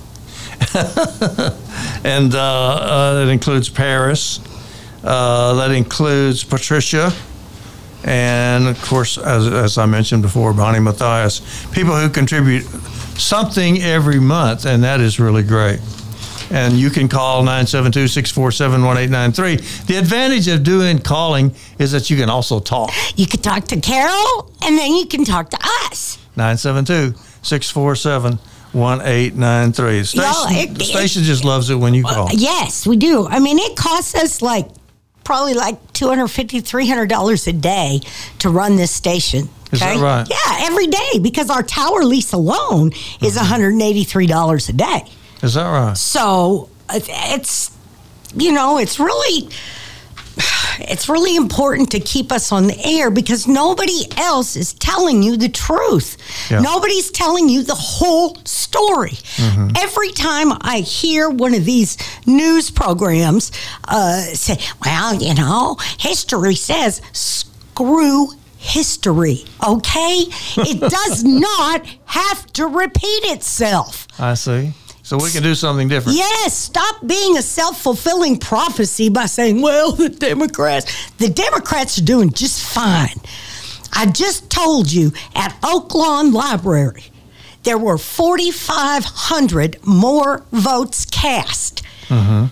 and 2.05 2.35
uh, 2.35 2.39
uh, 2.39 3.15
that 3.15 3.29
includes 3.31 3.69
Paris. 3.69 4.41
Uh, 5.03 5.55
that 5.55 5.71
includes 5.71 6.45
Patricia 6.45 7.13
and 8.05 8.69
of 8.69 8.81
course, 8.83 9.17
as, 9.17 9.47
as 9.47 9.79
I 9.79 9.87
mentioned 9.87 10.23
before, 10.23 10.53
Bonnie 10.53 10.79
Matthias, 10.79 11.41
people 11.73 11.97
who 11.97 12.11
contribute 12.11 12.65
something 13.19 13.81
every 13.81 14.21
month, 14.21 14.67
and 14.67 14.85
that 14.85 15.01
is 15.01 15.19
really 15.19 15.43
great. 15.43 15.81
And 16.51 16.75
you 16.75 16.91
can 16.91 17.09
call 17.09 17.39
972 17.43 18.09
647 18.09 18.85
1893. 18.85 19.87
The 19.87 19.99
advantage 19.99 20.47
of 20.49 20.63
doing 20.63 20.99
calling 20.99 21.55
is 21.79 21.93
that 21.93 22.11
you 22.11 22.19
can 22.19 22.29
also 22.29 22.61
talk. 22.61 22.91
You 23.17 23.27
can 23.27 23.41
talk 23.41 23.65
to 23.69 23.81
Carol 23.81 24.53
and 24.63 24.77
then 24.77 24.93
you 24.93 25.07
can 25.07 25.25
talk 25.25 25.49
to 25.51 25.59
us. 25.91 26.19
972 26.37 27.19
647 27.43 28.39
1893. 28.75 30.01
The 30.03 30.17
Y'all, 30.23 30.33
station, 30.49 30.71
it- 30.71 30.79
the 30.79 30.85
station 30.85 31.23
just 31.23 31.45
loves 31.45 31.71
it 31.71 31.77
when 31.77 31.95
you 31.95 32.03
call. 32.05 32.29
Yes, 32.33 32.87
we 32.87 32.97
do. 32.97 33.27
I 33.27 33.39
mean, 33.41 33.59
it 33.59 33.77
costs 33.77 34.15
us 34.15 34.43
like 34.43 34.69
probably 35.25 35.55
like 35.55 35.93
$250, 35.95 36.61
$300 36.63 37.47
a 37.47 37.53
day 37.53 38.01
to 38.41 38.51
run 38.51 38.77
this 38.77 38.91
station. 38.91 39.49
Is 39.73 39.81
that 39.81 39.97
right? 39.99 40.27
Yeah, 40.29 40.67
every 40.67 40.87
day 40.87 41.19
because 41.21 41.51
our 41.51 41.63
tower 41.63 42.05
lease 42.05 42.33
alone 42.33 42.93
is 43.23 43.37
Mm-hmm. 43.37 43.81
$183 43.81 44.69
a 44.69 44.73
day. 44.73 45.05
Is 45.43 45.55
that 45.55 45.65
right? 45.65 45.97
So 45.97 46.69
it's, 46.91 47.71
you 48.37 48.53
know, 48.53 48.79
it's 48.79 48.99
really. 49.01 49.49
It's 50.81 51.09
really 51.09 51.37
important 51.37 51.91
to 51.93 52.01
keep 52.01 52.31
us 52.33 52.53
on 52.53 52.67
the 52.67 52.79
air 52.85 53.11
because 53.11 53.47
nobody 53.47 54.07
else 54.17 54.57
is 54.57 54.73
telling 54.75 55.23
you 55.23 55.37
the 55.37 55.49
truth. 55.49 56.17
Yeah. 56.51 56.61
Nobody's 56.61 57.11
telling 57.11 57.49
you 57.49 57.63
the 57.63 57.75
whole 57.75 58.37
story. 58.45 59.19
Every 59.81 60.11
time 60.13 60.53
I 60.61 60.79
hear 60.81 61.31
one 61.31 61.55
of 61.55 61.65
these 61.65 61.97
news 62.27 62.71
programs 62.71 63.53
uh, 63.89 64.21
say, 64.21 64.59
well, 64.85 65.15
you 65.15 65.35
know, 65.35 65.77
history 65.99 66.55
says, 66.57 67.01
screw 67.13 68.29
history, 68.59 69.45
okay? 69.67 70.25
It 70.57 70.81
does 70.81 71.23
not 71.51 71.87
have 72.07 72.47
to 72.55 72.67
repeat 72.67 73.25
itself. 73.25 74.09
I 74.19 74.35
see. 74.35 74.73
So 75.05 75.19
we 75.19 75.31
can 75.31 75.43
do 75.43 75.55
something 75.55 75.87
different. 75.87 76.17
Yes, 76.17 76.57
stop 76.57 77.07
being 77.07 77.37
a 77.37 77.43
self 77.43 77.81
fulfilling 77.81 78.39
prophecy 78.39 79.11
by 79.11 79.27
saying, 79.27 79.61
well, 79.61 79.93
the 79.93 80.09
Democrats, 80.09 81.11
the 81.19 81.29
Democrats 81.29 81.99
are 81.99 82.05
doing 82.05 82.31
just 82.31 82.65
fine. 82.65 83.21
I 83.93 84.07
just 84.07 84.51
told 84.51 84.91
you 84.91 85.13
at 85.35 85.57
Oak 85.63 85.95
Lawn 85.95 86.33
Library, 86.33 87.05
there 87.65 87.77
were 87.77 87.99
4,500 87.99 89.87
more 89.87 90.43
votes 90.51 91.05
cast. 91.05 91.83
Mm-hmm. 92.09 92.47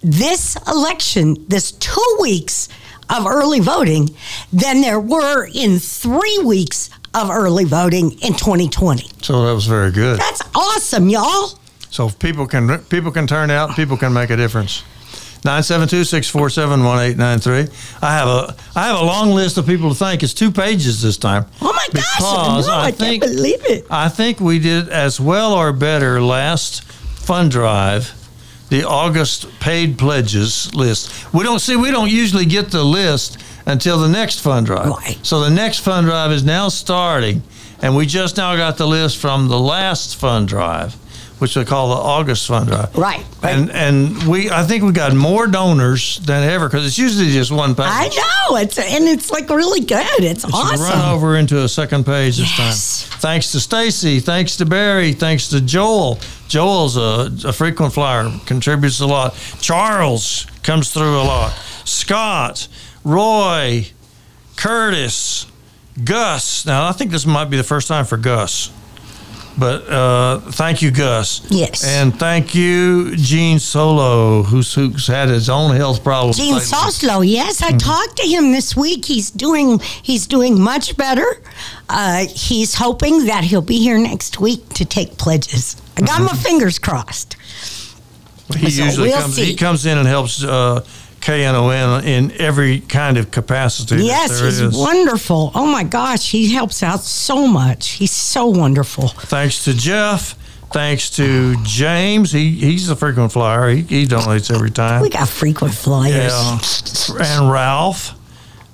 This 0.00 0.56
election, 0.66 1.36
this 1.46 1.72
two 1.72 2.16
weeks 2.20 2.70
of 3.10 3.26
early 3.26 3.60
voting, 3.60 4.16
than 4.50 4.80
there 4.80 5.00
were 5.00 5.46
in 5.54 5.78
three 5.78 6.38
weeks 6.42 6.88
of 7.12 7.28
early 7.28 7.64
voting 7.64 8.12
in 8.22 8.32
2020. 8.32 9.10
So 9.22 9.44
that 9.44 9.52
was 9.52 9.66
very 9.66 9.92
good. 9.92 10.18
That's 10.18 10.42
awesome, 10.54 11.10
y'all. 11.10 11.58
So 11.90 12.06
if 12.06 12.18
people 12.18 12.46
can 12.46 12.78
people 12.84 13.10
can 13.10 13.26
turn 13.26 13.50
out, 13.50 13.74
people 13.76 13.96
can 13.96 14.12
make 14.12 14.30
a 14.30 14.36
difference. 14.36 14.82
972-647-1893. 15.44 18.02
I 18.02 18.12
have 18.12 18.28
a 18.28 18.56
I 18.76 18.86
have 18.88 19.00
a 19.00 19.04
long 19.04 19.30
list 19.30 19.56
of 19.58 19.66
people 19.66 19.88
to 19.90 19.94
thank. 19.94 20.22
It's 20.22 20.34
two 20.34 20.50
pages 20.50 21.00
this 21.02 21.16
time. 21.16 21.46
Oh 21.62 21.72
my 21.72 21.86
gosh, 21.92 22.16
Because 22.16 22.66
no, 22.66 22.72
I, 22.74 22.86
I 22.86 22.90
think- 22.90 23.22
can't 23.22 23.34
believe 23.36 23.64
it. 23.64 23.86
I 23.90 24.08
think 24.08 24.40
we 24.40 24.58
did 24.58 24.88
as 24.88 25.20
well 25.20 25.52
or 25.54 25.72
better 25.72 26.20
last 26.20 26.82
fund 26.82 27.50
drive, 27.50 28.12
the 28.68 28.84
August 28.86 29.46
paid 29.60 29.98
pledges 29.98 30.74
list. 30.74 31.32
We 31.32 31.42
don't 31.44 31.60
see 31.60 31.76
we 31.76 31.90
don't 31.90 32.10
usually 32.10 32.46
get 32.46 32.70
the 32.70 32.84
list 32.84 33.38
until 33.66 33.98
the 33.98 34.08
next 34.08 34.40
fund 34.40 34.66
drive. 34.66 34.88
Right. 34.88 35.18
So 35.22 35.40
the 35.40 35.50
next 35.50 35.78
fund 35.80 36.06
drive 36.06 36.32
is 36.32 36.42
now 36.44 36.68
starting, 36.68 37.42
and 37.82 37.94
we 37.96 38.06
just 38.06 38.36
now 38.36 38.56
got 38.56 38.76
the 38.78 38.86
list 38.86 39.18
from 39.18 39.48
the 39.48 39.58
last 39.58 40.16
fund 40.16 40.48
drive, 40.48 40.96
which 41.38 41.56
we 41.56 41.64
call 41.64 41.88
the 41.90 41.94
August 42.00 42.46
fund 42.48 42.68
drive. 42.68 42.94
Right, 42.96 43.24
right. 43.42 43.54
And 43.56 43.70
and 43.70 44.22
we 44.28 44.50
I 44.50 44.64
think 44.64 44.82
we 44.84 44.92
got 44.92 45.14
more 45.14 45.46
donors 45.46 46.18
than 46.20 46.42
ever 46.48 46.68
because 46.68 46.86
it's 46.86 46.98
usually 46.98 47.30
just 47.30 47.50
one 47.50 47.74
page. 47.74 47.86
I 47.88 48.08
know 48.08 48.56
it's 48.56 48.78
and 48.78 49.04
it's 49.08 49.30
like 49.30 49.48
really 49.50 49.80
good. 49.80 50.20
It's 50.20 50.42
Should 50.44 50.54
awesome. 50.54 50.80
Run 50.80 51.14
over 51.14 51.36
into 51.36 51.62
a 51.62 51.68
second 51.68 52.04
page 52.06 52.36
this 52.38 52.58
Yes. 52.58 53.08
time. 53.08 53.18
Thanks 53.20 53.52
to 53.52 53.60
Stacy. 53.60 54.20
Thanks 54.20 54.56
to 54.56 54.64
Barry. 54.66 55.12
Thanks 55.12 55.48
to 55.48 55.60
Joel. 55.60 56.18
Joel's 56.48 56.96
a, 56.96 57.30
a 57.48 57.52
frequent 57.52 57.92
flyer, 57.92 58.30
contributes 58.46 59.00
a 59.00 59.06
lot. 59.06 59.34
Charles 59.60 60.46
comes 60.62 60.90
through 60.92 61.20
a 61.20 61.22
lot. 61.24 61.52
Scott, 61.84 62.68
Roy, 63.04 63.86
Curtis, 64.56 65.46
Gus. 66.04 66.64
Now 66.66 66.88
I 66.88 66.92
think 66.92 67.10
this 67.10 67.26
might 67.26 67.46
be 67.50 67.56
the 67.56 67.62
first 67.64 67.86
time 67.88 68.04
for 68.04 68.16
Gus. 68.16 68.70
But 69.58 69.88
uh, 69.88 70.38
thank 70.52 70.82
you, 70.82 70.92
Gus. 70.92 71.44
Yes. 71.50 71.84
And 71.84 72.16
thank 72.16 72.54
you, 72.54 73.16
Gene 73.16 73.58
Solo, 73.58 74.44
who's, 74.44 74.72
who's 74.72 75.08
had 75.08 75.28
his 75.28 75.48
own 75.50 75.74
health 75.74 76.04
problems. 76.04 76.36
Gene 76.36 76.54
lately. 76.54 76.68
Soslow, 76.68 77.26
yes, 77.28 77.60
I 77.60 77.72
talked 77.72 78.16
to 78.18 78.22
him 78.26 78.52
this 78.52 78.76
week. 78.76 79.04
He's 79.04 79.30
doing 79.32 79.80
he's 80.02 80.26
doing 80.28 80.60
much 80.60 80.96
better. 80.96 81.42
Uh, 81.88 82.26
he's 82.26 82.74
hoping 82.76 83.26
that 83.26 83.42
he'll 83.44 83.60
be 83.60 83.78
here 83.78 83.98
next 83.98 84.38
week 84.38 84.68
to 84.74 84.84
take 84.84 85.16
pledges. 85.18 85.74
I 85.96 86.02
got 86.02 86.22
my 86.22 86.34
fingers 86.36 86.78
crossed. 86.78 87.34
He 88.56 88.70
So 88.70 88.84
usually 88.84 89.08
we'll 89.08 89.20
comes. 89.22 89.34
see. 89.34 89.44
He 89.44 89.56
comes 89.56 89.86
in 89.86 89.98
and 89.98 90.06
helps 90.06 90.42
uh, 90.44 90.84
KNON 91.28 92.04
in 92.04 92.32
every 92.40 92.80
kind 92.80 93.18
of 93.18 93.30
capacity. 93.30 94.02
Yes, 94.04 94.40
he's 94.40 94.60
is. 94.60 94.76
wonderful. 94.76 95.52
Oh 95.54 95.66
my 95.66 95.84
gosh, 95.84 96.30
he 96.30 96.54
helps 96.54 96.82
out 96.82 97.00
so 97.00 97.46
much. 97.46 97.90
He's 97.90 98.12
so 98.12 98.46
wonderful. 98.46 99.08
Thanks 99.08 99.64
to 99.64 99.74
Jeff. 99.74 100.34
Thanks 100.72 101.10
to 101.10 101.56
James. 101.64 102.32
He 102.32 102.52
he's 102.52 102.88
a 102.88 102.96
frequent 102.96 103.32
flyer. 103.32 103.68
He, 103.70 103.82
he 103.82 104.06
donates 104.06 104.54
every 104.54 104.70
time. 104.70 105.02
We 105.02 105.10
got 105.10 105.28
frequent 105.28 105.74
flyers. 105.74 106.32
Yeah. 107.10 107.24
And 107.24 107.50
Ralph. 107.50 108.14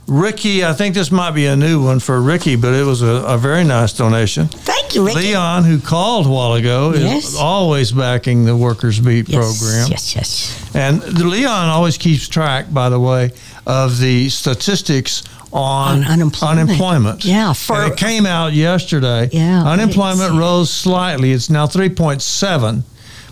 Ricky, 0.06 0.64
I 0.64 0.74
think 0.74 0.94
this 0.94 1.10
might 1.10 1.30
be 1.30 1.46
a 1.46 1.56
new 1.56 1.82
one 1.82 1.98
for 1.98 2.20
Ricky, 2.20 2.56
but 2.56 2.74
it 2.74 2.84
was 2.84 3.00
a, 3.00 3.24
a 3.26 3.38
very 3.38 3.64
nice 3.64 3.94
donation. 3.94 4.48
Thank 4.48 4.73
Leon, 4.96 5.64
who 5.64 5.78
called 5.78 6.26
a 6.26 6.30
while 6.30 6.54
ago, 6.54 6.92
is 6.92 7.02
Yes. 7.02 7.36
always 7.36 7.92
backing 7.92 8.44
the 8.44 8.56
Workers 8.56 9.00
Beat 9.00 9.28
yes, 9.28 9.58
program. 9.58 9.88
Yes, 9.90 10.14
yes. 10.14 10.56
And 10.74 11.02
Leon 11.18 11.68
always 11.68 11.96
keeps 11.98 12.28
track, 12.28 12.72
by 12.72 12.88
the 12.88 13.00
way, 13.00 13.32
of 13.66 13.98
the 13.98 14.28
statistics 14.28 15.22
on, 15.52 15.98
On 15.98 16.04
unemployment. 16.04 16.60
unemployment. 16.70 17.24
Yeah, 17.24 17.52
for- 17.52 17.82
and 17.82 17.92
it 17.92 17.96
came 17.98 18.26
out 18.26 18.52
yesterday. 18.54 19.28
Yeah, 19.32 19.64
unemployment 19.64 20.34
rose 20.34 20.70
slightly. 20.70 21.32
It's 21.32 21.48
now 21.48 21.66
three 21.66 21.88
point 21.90 22.22
seven, 22.22 22.82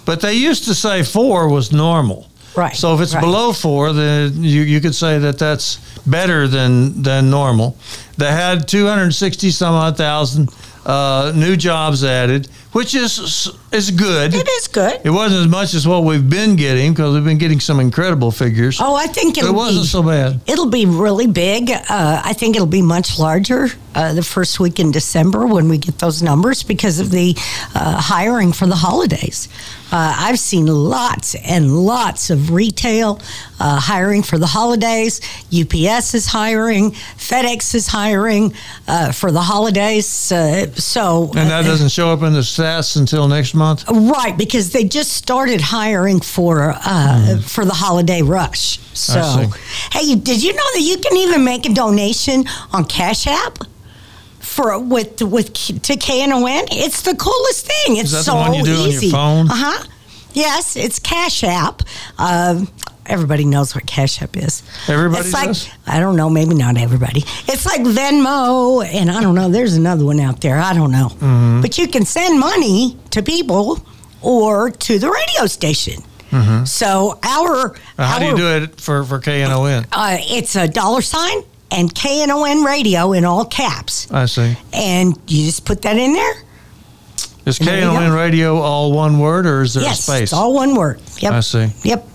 but 0.05 0.20
they 0.20 0.35
used 0.35 0.64
to 0.66 0.75
say 0.75 1.03
four 1.03 1.48
was 1.48 1.72
normal. 1.72 2.29
Right, 2.55 2.77
So 2.77 2.94
if 2.94 3.01
it's 3.01 3.14
right. 3.14 3.22
below 3.22 3.55
four, 3.55 3.94
then 3.94 4.44
you, 4.44 4.61
you 4.61 4.81
could 4.83 4.94
say 4.94 5.18
that 5.18 5.38
that's 5.38 5.79
better 6.07 6.46
than 6.46 7.03
than 7.03 7.31
normal. 7.31 7.79
They 8.18 8.31
had 8.31 8.68
two 8.68 8.87
hundred 8.87 9.14
sixty 9.14 9.51
some 9.51 9.75
odd 9.75 9.96
thousand 9.96 10.51
uh, 10.85 11.33
new 11.35 11.57
jobs 11.57 12.05
added, 12.05 12.49
which 12.73 12.95
is 12.95 13.51
is 13.73 13.90
good. 13.90 14.35
It 14.35 14.49
is 14.49 14.68
good. 14.68 15.01
It 15.05 15.11
wasn't 15.11 15.42
as 15.42 15.49
much 15.49 15.75
as 15.75 15.87
what 15.87 16.05
we've 16.05 16.29
been 16.29 16.57
getting 16.57 16.92
because 16.92 17.14
we've 17.14 17.25
been 17.25 17.38
getting 17.38 17.61
some 17.61 17.81
incredible 17.81 18.31
figures. 18.31 18.79
Oh, 18.81 18.95
I 18.95 19.07
think 19.07 19.38
it'll 19.38 19.51
it 19.51 19.55
wasn't 19.55 19.85
be, 19.85 19.88
so 19.88 20.03
bad. 20.03 20.40
It'll 20.47 20.71
be 20.71 20.87
really 20.87 21.27
big. 21.27 21.71
Uh, 21.71 22.23
I 22.25 22.33
think 22.33 22.57
it'll 22.57 22.66
be 22.66 22.83
much 22.83 23.18
larger 23.18 23.68
uh, 23.95 24.14
the 24.14 24.23
first 24.23 24.59
week 24.61 24.81
in 24.81 24.90
December 24.90 25.47
when 25.47 25.68
we 25.68 25.79
get 25.79 25.99
those 25.99 26.23
numbers 26.23 26.62
because 26.62 26.99
of 26.99 27.11
the 27.11 27.35
uh, 27.75 28.01
hiring 28.01 28.53
for 28.53 28.66
the 28.66 28.77
holidays. 28.77 29.49
Uh, 29.93 30.15
I've 30.19 30.39
seen 30.39 30.67
lots 30.67 31.35
and 31.35 31.85
lots 31.85 32.31
of 32.31 32.51
retail 32.51 33.21
uh, 33.61 33.79
hiring 33.79 34.23
for 34.23 34.39
the 34.39 34.47
holidays. 34.47 35.21
UPS 35.53 36.15
is 36.15 36.27
hiring, 36.27 36.93
FedEx 36.93 37.75
is 37.75 37.87
hiring 37.87 38.55
uh, 38.89 39.13
for 39.13 39.31
the 39.31 39.43
holidays. 39.43 40.33
Uh, 40.33 40.73
so, 40.73 41.31
And 41.37 41.51
that 41.51 41.65
doesn't 41.67 41.91
show 41.91 42.09
up 42.09 42.23
in 42.23 42.33
the 42.33 42.41
stats 42.41 42.97
until 42.97 43.29
next 43.29 43.55
month. 43.55 43.85
Right, 43.89 44.37
because 44.37 44.73
they 44.73 44.85
just 44.85 45.13
started 45.13 45.61
hiring 45.61 46.21
for 46.21 46.75
uh, 46.75 47.41
for 47.43 47.67
the 47.67 47.75
holiday 47.75 48.23
rush. 48.23 48.79
So, 48.95 49.51
hey, 49.93 50.15
did 50.15 50.43
you 50.43 50.53
know 50.55 50.73
that 50.75 50.83
you 50.83 50.97
can 50.99 51.17
even 51.19 51.45
make 51.45 51.67
a 51.67 51.73
donation 51.73 52.45
on 52.73 52.85
Cash 52.87 53.27
App 53.27 53.59
for 54.53 54.79
with 54.79 55.23
with 55.23 55.53
to 55.55 55.95
KNON? 55.97 56.65
It's 56.71 57.03
the 57.03 57.15
coolest 57.17 57.67
thing. 57.67 57.97
It's 57.97 58.25
so 58.25 58.35
one 58.35 58.55
you 58.55 58.65
do 58.65 58.87
easy. 58.87 59.11
Uh 59.15 59.47
huh. 59.49 59.87
Yes, 60.35 60.77
it's 60.77 60.99
Cash 60.99 61.45
App. 61.45 61.83
Um, 62.19 62.69
everybody 63.05 63.45
knows 63.45 63.75
what 63.75 63.87
Cash 63.87 64.23
App 64.23 64.37
is. 64.37 64.62
Everybody 64.88 65.21
it's 65.25 65.33
like, 65.35 65.49
does? 65.49 65.69
I 65.87 66.01
don't 66.01 66.17
know, 66.17 66.31
maybe 66.31 66.55
not 66.55 66.79
everybody. 66.79 67.21
It's 67.49 67.67
like 67.67 67.83
Venmo, 67.83 68.83
and 68.85 69.11
I 69.11 69.21
don't 69.21 69.35
know. 69.35 69.51
There's 69.51 69.75
another 69.75 70.05
one 70.07 70.21
out 70.21 70.41
there. 70.41 70.59
I 70.59 70.73
don't 70.73 70.91
know. 70.93 71.09
Mm-hmm. 71.09 71.61
But 71.61 71.77
you 71.77 71.87
can 71.88 72.05
send 72.07 72.41
money 72.41 72.97
to 73.11 73.23
people 73.23 73.85
or 74.23 74.71
to 74.71 74.99
the 74.99 75.11
radio 75.11 75.47
station. 75.47 76.03
So 76.65 77.19
our, 77.23 77.77
Uh, 77.99 78.07
How 78.07 78.19
do 78.19 78.25
you 78.25 78.35
do 78.37 78.49
it 78.49 78.81
for, 78.81 79.05
for 79.05 79.19
KNON? 79.21 79.85
Uh, 79.93 80.17
it's 80.19 80.57
a 80.57 80.67
dollar 80.67 81.03
sign 81.03 81.43
and 81.73 81.93
KNON 81.95 82.65
radio 82.65 83.13
in 83.13 83.25
all 83.25 83.45
caps, 83.45 84.11
I 84.13 84.27
see. 84.27 84.57
and 84.73 85.17
you 85.27 85.47
just 85.47 85.65
put 85.65 85.83
that 85.83 85.97
in 85.97 86.13
there. 86.13 86.35
Is 87.47 87.59
you 87.59 87.67
KNON 87.67 88.15
radio 88.15 88.59
all 88.59 88.93
one 88.93 89.19
word 89.19 89.47
or 89.47 89.63
is 89.63 89.75
there 89.75 89.83
yes, 89.83 90.01
a 90.01 90.03
space? 90.03 90.23
it's 90.25 90.33
all 90.33 90.55
one 90.55 90.75
word. 90.77 91.01
Yep. 91.19 91.33
I 91.33 91.41
see. 91.41 91.69
Yep. 91.83 92.07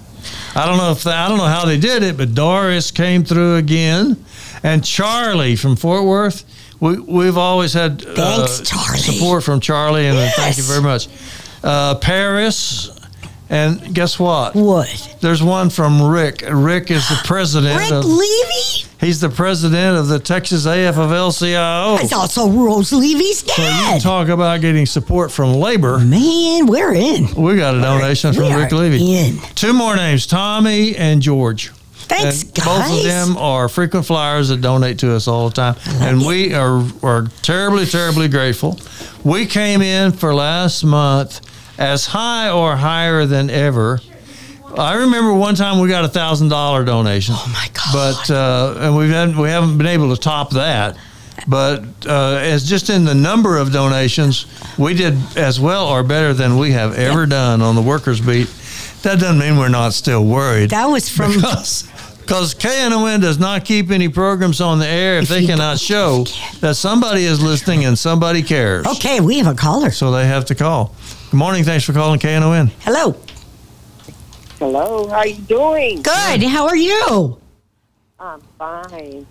I 0.55 0.65
don't 0.65 0.77
know 0.77 0.91
if 0.91 1.03
they, 1.03 1.11
I 1.11 1.27
don't 1.27 1.37
know 1.37 1.45
how 1.45 1.65
they 1.65 1.77
did 1.79 2.03
it, 2.03 2.17
but 2.17 2.33
Doris 2.33 2.91
came 2.91 3.23
through 3.23 3.55
again, 3.55 4.23
and 4.63 4.83
Charlie 4.83 5.55
from 5.55 5.75
Fort 5.75 6.05
Worth. 6.05 6.43
we 6.79 6.99
we've 6.99 7.37
always 7.37 7.73
had 7.73 8.05
uh, 8.05 8.13
Thanks, 8.45 8.69
Charlie. 8.69 8.99
support 8.99 9.43
from 9.43 9.59
Charlie, 9.59 10.07
and 10.07 10.17
uh, 10.17 10.29
thank 10.35 10.57
you 10.57 10.63
very 10.63 10.81
much. 10.81 11.07
Uh, 11.63 11.95
Paris, 11.95 12.89
and 13.49 13.93
guess 13.93 14.19
what? 14.19 14.55
What? 14.55 15.17
There's 15.21 15.41
one 15.41 15.69
from 15.69 16.01
Rick. 16.01 16.43
Rick 16.49 16.91
is 16.91 17.07
the 17.07 17.19
president. 17.23 17.79
Rick 17.79 17.91
of, 17.91 18.05
Levy? 18.05 18.87
he's 18.99 19.21
the 19.21 19.29
president 19.29 19.97
of 19.97 20.07
the 20.07 20.19
Texas 20.19 20.65
AFL-CIO. 20.65 21.97
It's 22.01 22.13
also 22.13 22.49
Rose 22.49 22.91
Levy's 22.91 23.43
dad. 23.43 23.55
So 23.55 23.93
you 23.95 23.99
talk 24.01 24.27
about 24.27 24.61
getting 24.61 24.85
support 24.85 25.31
from 25.31 25.53
labor. 25.53 25.99
Man, 25.99 26.65
we're 26.65 26.93
in. 26.93 27.33
We 27.35 27.57
got 27.57 27.75
a 27.75 27.81
donation 27.81 28.31
We 28.31 28.37
from 28.37 28.53
Rick 28.53 28.71
Levy. 28.71 29.15
in. 29.15 29.37
Two 29.55 29.73
more 29.73 29.95
names: 29.95 30.27
Tommy 30.27 30.95
and 30.95 31.21
George. 31.21 31.71
Thanks, 32.07 32.43
and 32.43 32.53
guys. 32.53 32.65
Both 32.65 32.97
of 32.99 33.03
them 33.03 33.37
are 33.37 33.67
frequent 33.67 34.05
flyers 34.05 34.47
that 34.49 34.61
donate 34.61 34.99
to 34.99 35.13
us 35.13 35.27
all 35.27 35.49
the 35.49 35.55
time, 35.55 35.75
and 36.01 36.25
we 36.25 36.53
are 36.53 36.83
are 37.03 37.27
terribly, 37.41 37.85
terribly 37.85 38.27
grateful. 38.27 38.79
We 39.23 39.45
came 39.45 39.81
in 39.81 40.13
for 40.13 40.33
last 40.33 40.83
month 40.85 41.41
as 41.77 42.05
high 42.07 42.49
or 42.49 42.75
higher 42.75 43.25
than 43.25 43.49
ever. 43.49 43.99
I 44.77 44.95
remember 44.95 45.33
one 45.33 45.55
time 45.55 45.79
we 45.79 45.87
got 45.87 46.05
a 46.05 46.09
thousand 46.09 46.49
dollar 46.49 46.83
donation. 46.83 47.35
Oh 47.37 47.49
my 47.53 47.67
God. 47.73 47.93
But 48.27 48.31
uh, 48.33 48.75
and 48.79 48.95
we've 48.95 49.09
had, 49.09 49.35
we 49.35 49.49
haven't 49.49 49.77
been 49.77 49.87
able 49.87 50.13
to 50.15 50.21
top 50.21 50.51
that. 50.51 50.97
But 51.47 51.83
uh, 52.05 52.39
as 52.41 52.67
just 52.67 52.89
in 52.89 53.05
the 53.05 53.15
number 53.15 53.57
of 53.57 53.71
donations, 53.71 54.45
we 54.77 54.93
did 54.93 55.15
as 55.37 55.59
well 55.59 55.87
or 55.87 56.03
better 56.03 56.33
than 56.33 56.57
we 56.57 56.71
have 56.71 56.95
ever 56.95 57.25
done 57.25 57.61
on 57.61 57.75
the 57.75 57.81
workers 57.81 58.19
beat. 58.19 58.47
That 59.03 59.19
doesn't 59.19 59.37
mean 59.39 59.57
we're 59.57 59.69
not 59.69 59.93
still 59.93 60.25
worried 60.25 60.71
That 60.71 60.87
was 60.87 61.07
from 61.07 61.33
because 61.35 61.83
because 62.19 62.55
KNON 62.55 63.21
does 63.21 63.39
not 63.39 63.63
keep 63.63 63.89
any 63.89 64.09
programs 64.09 64.59
on 64.59 64.79
the 64.79 64.87
air 64.87 65.17
if, 65.17 65.23
If 65.23 65.29
they 65.29 65.45
cannot 65.45 65.79
show 65.79 66.25
that 66.59 66.75
somebody 66.75 67.23
is 67.23 67.41
listening 67.41 67.85
and 67.85 67.97
somebody 67.97 68.43
cares. 68.43 68.85
Okay, 68.85 69.21
we 69.21 69.37
have 69.37 69.47
a 69.47 69.55
caller. 69.55 69.91
So 69.91 70.11
they 70.11 70.25
have 70.27 70.43
to 70.45 70.55
call. 70.55 70.93
Good 71.29 71.37
morning. 71.37 71.63
Thanks 71.63 71.83
for 71.83 71.93
calling 71.93 72.19
KNON. 72.19 72.71
Hello. 72.79 73.15
Hello, 74.59 75.07
how 75.07 75.17
are 75.17 75.27
you 75.27 75.35
doing? 75.41 76.01
Good. 76.01 76.43
How 76.43 76.67
are 76.67 76.75
you? 76.75 77.37
I'm 78.19 78.41
fine. 78.57 79.27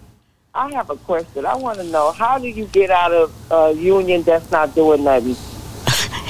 I 0.54 0.72
have 0.74 0.90
a 0.90 0.96
question. 0.96 1.44
I 1.44 1.56
want 1.56 1.78
to 1.78 1.84
know 1.84 2.12
how 2.12 2.38
do 2.38 2.48
you 2.48 2.66
get 2.66 2.90
out 2.90 3.12
of 3.12 3.32
a 3.50 3.72
union 3.72 4.22
that's 4.22 4.50
not 4.50 4.74
doing 4.74 5.04
nothing? 5.04 5.36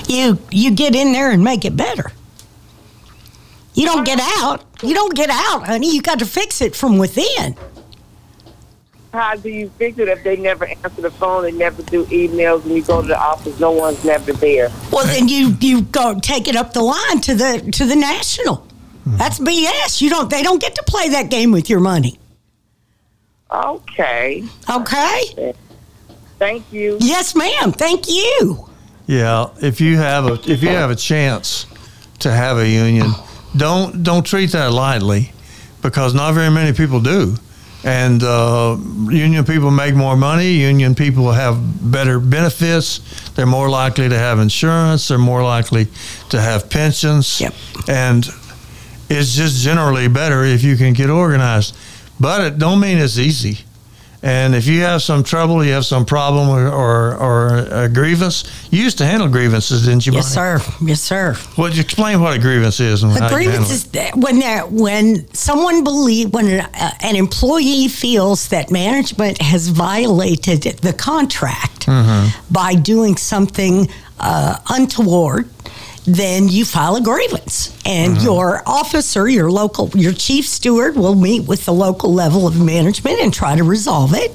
You 0.08 0.38
you 0.52 0.70
get 0.70 0.94
in 0.94 1.12
there 1.12 1.32
and 1.32 1.42
make 1.42 1.64
it 1.64 1.76
better. 1.76 2.12
You 3.74 3.86
don't 3.86 4.04
get 4.04 4.20
out. 4.20 4.62
You 4.80 4.94
don't 4.94 5.16
get 5.16 5.30
out, 5.30 5.66
honey. 5.66 5.92
You 5.92 6.00
got 6.00 6.20
to 6.20 6.26
fix 6.26 6.60
it 6.60 6.76
from 6.76 6.96
within. 6.96 7.56
How 9.16 9.34
do 9.34 9.48
you 9.48 9.70
fix 9.78 9.98
it 9.98 10.08
if 10.08 10.22
they 10.22 10.36
never 10.36 10.66
answer 10.66 11.00
the 11.00 11.10
phone, 11.10 11.42
they 11.44 11.52
never 11.52 11.82
do 11.82 12.04
emails, 12.06 12.64
and 12.64 12.74
you 12.76 12.82
go 12.82 13.00
to 13.00 13.08
the 13.08 13.18
office, 13.18 13.58
no 13.58 13.70
one's 13.72 14.04
never 14.04 14.32
there? 14.34 14.70
Well, 14.92 15.06
then 15.06 15.26
you 15.28 15.56
you 15.60 15.82
go 15.82 16.18
take 16.20 16.48
it 16.48 16.54
up 16.56 16.72
the 16.74 16.82
line 16.82 17.20
to 17.22 17.34
the 17.34 17.68
to 17.72 17.86
the 17.86 17.96
national. 17.96 18.56
Hmm. 19.04 19.16
That's 19.16 19.38
BS. 19.38 20.00
You 20.02 20.10
don't. 20.10 20.28
They 20.28 20.42
don't 20.42 20.60
get 20.60 20.74
to 20.74 20.82
play 20.82 21.08
that 21.10 21.30
game 21.30 21.50
with 21.50 21.70
your 21.70 21.80
money. 21.80 22.18
Okay, 23.50 24.44
Okay. 24.68 25.54
thank 26.38 26.70
you. 26.72 26.98
Yes, 27.00 27.34
ma'am. 27.36 27.72
Thank 27.72 28.08
you. 28.08 28.68
Yeah, 29.06 29.46
if 29.62 29.80
you 29.80 29.96
have 29.98 30.26
a 30.26 30.32
if 30.50 30.62
you 30.62 30.68
have 30.70 30.90
a 30.90 30.96
chance 30.96 31.64
to 32.18 32.30
have 32.32 32.58
a 32.58 32.68
union, 32.68 33.12
don't 33.56 34.02
don't 34.02 34.26
treat 34.26 34.50
that 34.52 34.72
lightly, 34.72 35.32
because 35.80 36.12
not 36.12 36.34
very 36.34 36.50
many 36.50 36.72
people 36.76 37.00
do. 37.00 37.36
And 37.84 38.22
uh, 38.22 38.76
union 39.08 39.44
people 39.44 39.70
make 39.70 39.94
more 39.94 40.16
money. 40.16 40.52
Union 40.52 40.94
people 40.94 41.30
have 41.32 41.56
better 41.92 42.18
benefits. 42.18 43.00
They're 43.34 43.46
more 43.46 43.68
likely 43.68 44.08
to 44.08 44.18
have 44.18 44.38
insurance. 44.40 45.08
They're 45.08 45.18
more 45.18 45.42
likely 45.42 45.86
to 46.30 46.40
have 46.40 46.68
pensions. 46.68 47.40
Yep. 47.40 47.54
And 47.88 48.26
it's 49.08 49.36
just 49.36 49.62
generally 49.62 50.08
better 50.08 50.42
if 50.42 50.64
you 50.64 50.76
can 50.76 50.94
get 50.94 51.10
organized. 51.10 51.76
But 52.18 52.40
it 52.40 52.58
don't 52.58 52.80
mean 52.80 52.98
it's 52.98 53.18
easy. 53.18 53.65
And 54.26 54.56
if 54.56 54.66
you 54.66 54.80
have 54.80 55.02
some 55.02 55.22
trouble, 55.22 55.64
you 55.64 55.72
have 55.74 55.86
some 55.86 56.04
problem 56.04 56.48
or, 56.48 56.66
or, 56.66 57.16
or 57.16 57.84
a 57.84 57.88
grievance, 57.88 58.42
you 58.72 58.82
used 58.82 58.98
to 58.98 59.04
handle 59.06 59.28
grievances, 59.28 59.84
didn't 59.86 60.04
you? 60.04 60.14
Yes, 60.14 60.34
sir. 60.34 60.60
Yes, 60.82 61.00
sir. 61.00 61.36
Well, 61.56 61.70
you 61.72 61.80
explain 61.80 62.20
what 62.20 62.34
a 62.36 62.40
grievance 62.40 62.80
is 62.80 63.04
and 63.04 63.16
A 63.16 63.28
grievance 63.28 63.70
is 63.70 63.84
that 63.92 64.16
when 64.16 64.40
there 64.40 64.66
when 64.66 65.32
someone 65.32 65.84
believe 65.84 66.34
when 66.34 66.48
an, 66.48 66.60
uh, 66.74 66.90
an 67.02 67.14
employee 67.14 67.86
feels 67.86 68.48
that 68.48 68.72
management 68.72 69.40
has 69.40 69.68
violated 69.68 70.62
the 70.78 70.92
contract 70.92 71.86
Mm-hmm. 71.86 72.52
by 72.52 72.74
doing 72.74 73.16
something 73.16 73.88
uh, 74.18 74.58
untoward. 74.70 75.48
Then 76.06 76.48
you 76.48 76.64
file 76.64 76.94
a 76.96 77.00
grievance, 77.00 77.76
and 77.84 78.14
Mm-hmm. 78.14 78.24
your 78.24 78.62
officer, 78.66 79.28
your 79.28 79.50
local, 79.50 79.88
your 79.94 80.12
chief 80.12 80.46
steward, 80.46 80.94
will 80.96 81.16
meet 81.16 81.46
with 81.48 81.64
the 81.64 81.72
local 81.72 82.12
level 82.14 82.46
of 82.46 82.60
management 82.60 83.18
and 83.20 83.34
try 83.34 83.56
to 83.56 83.64
resolve 83.64 84.14
it. 84.14 84.30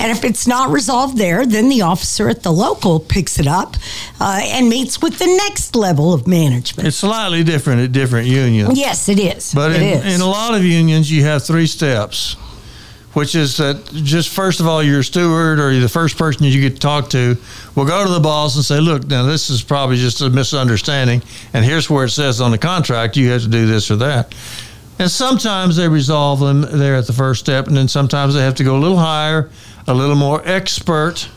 And 0.00 0.10
if 0.10 0.24
it's 0.24 0.46
not 0.46 0.70
resolved 0.70 1.18
there, 1.18 1.44
then 1.44 1.68
the 1.68 1.82
officer 1.82 2.28
at 2.30 2.42
the 2.42 2.50
local 2.52 3.00
picks 3.00 3.38
it 3.38 3.46
up 3.46 3.76
uh, 4.18 4.40
and 4.44 4.68
meets 4.70 5.02
with 5.02 5.18
the 5.18 5.26
next 5.26 5.76
level 5.76 6.14
of 6.14 6.26
management. 6.26 6.88
It's 6.88 6.96
slightly 6.96 7.44
different 7.44 7.82
at 7.82 7.92
different 7.92 8.26
unions. 8.26 8.78
Yes, 8.78 9.08
it 9.10 9.18
is. 9.18 9.52
But 9.54 9.72
It 9.72 9.82
in, 9.82 9.98
is. 9.98 10.14
in 10.14 10.20
a 10.22 10.26
lot 10.26 10.54
of 10.54 10.64
unions, 10.64 11.12
you 11.12 11.24
have 11.24 11.44
three 11.44 11.66
steps, 11.66 12.36
which 13.12 13.34
is 13.34 13.56
that 13.56 13.84
just 13.92 14.28
first 14.28 14.60
of 14.60 14.66
all, 14.66 14.82
your 14.82 15.02
steward 15.02 15.58
or 15.58 15.78
the 15.78 15.88
first 15.88 16.16
person 16.16 16.44
you 16.44 16.60
get 16.60 16.74
to 16.74 16.80
talk 16.80 17.10
to 17.10 17.36
will 17.74 17.84
go 17.84 18.04
to 18.04 18.10
the 18.12 18.20
boss 18.20 18.54
and 18.56 18.64
say, 18.64 18.80
Look, 18.80 19.06
now 19.06 19.24
this 19.24 19.50
is 19.50 19.62
probably 19.62 19.96
just 19.96 20.20
a 20.20 20.30
misunderstanding, 20.30 21.22
and 21.52 21.64
here's 21.64 21.90
where 21.90 22.04
it 22.04 22.10
says 22.10 22.40
on 22.40 22.50
the 22.50 22.58
contract 22.58 23.16
you 23.16 23.30
have 23.30 23.42
to 23.42 23.48
do 23.48 23.66
this 23.66 23.90
or 23.90 23.96
that. 23.96 24.34
And 25.00 25.10
sometimes 25.10 25.76
they 25.76 25.88
resolve 25.88 26.40
them 26.40 26.60
there 26.60 26.94
at 26.94 27.06
the 27.06 27.14
first 27.14 27.40
step, 27.40 27.66
and 27.66 27.76
then 27.76 27.88
sometimes 27.88 28.34
they 28.34 28.42
have 28.42 28.56
to 28.56 28.64
go 28.64 28.76
a 28.76 28.78
little 28.78 28.98
higher, 28.98 29.48
a 29.86 29.94
little 29.94 30.14
more 30.14 30.42
expert. 30.44 31.28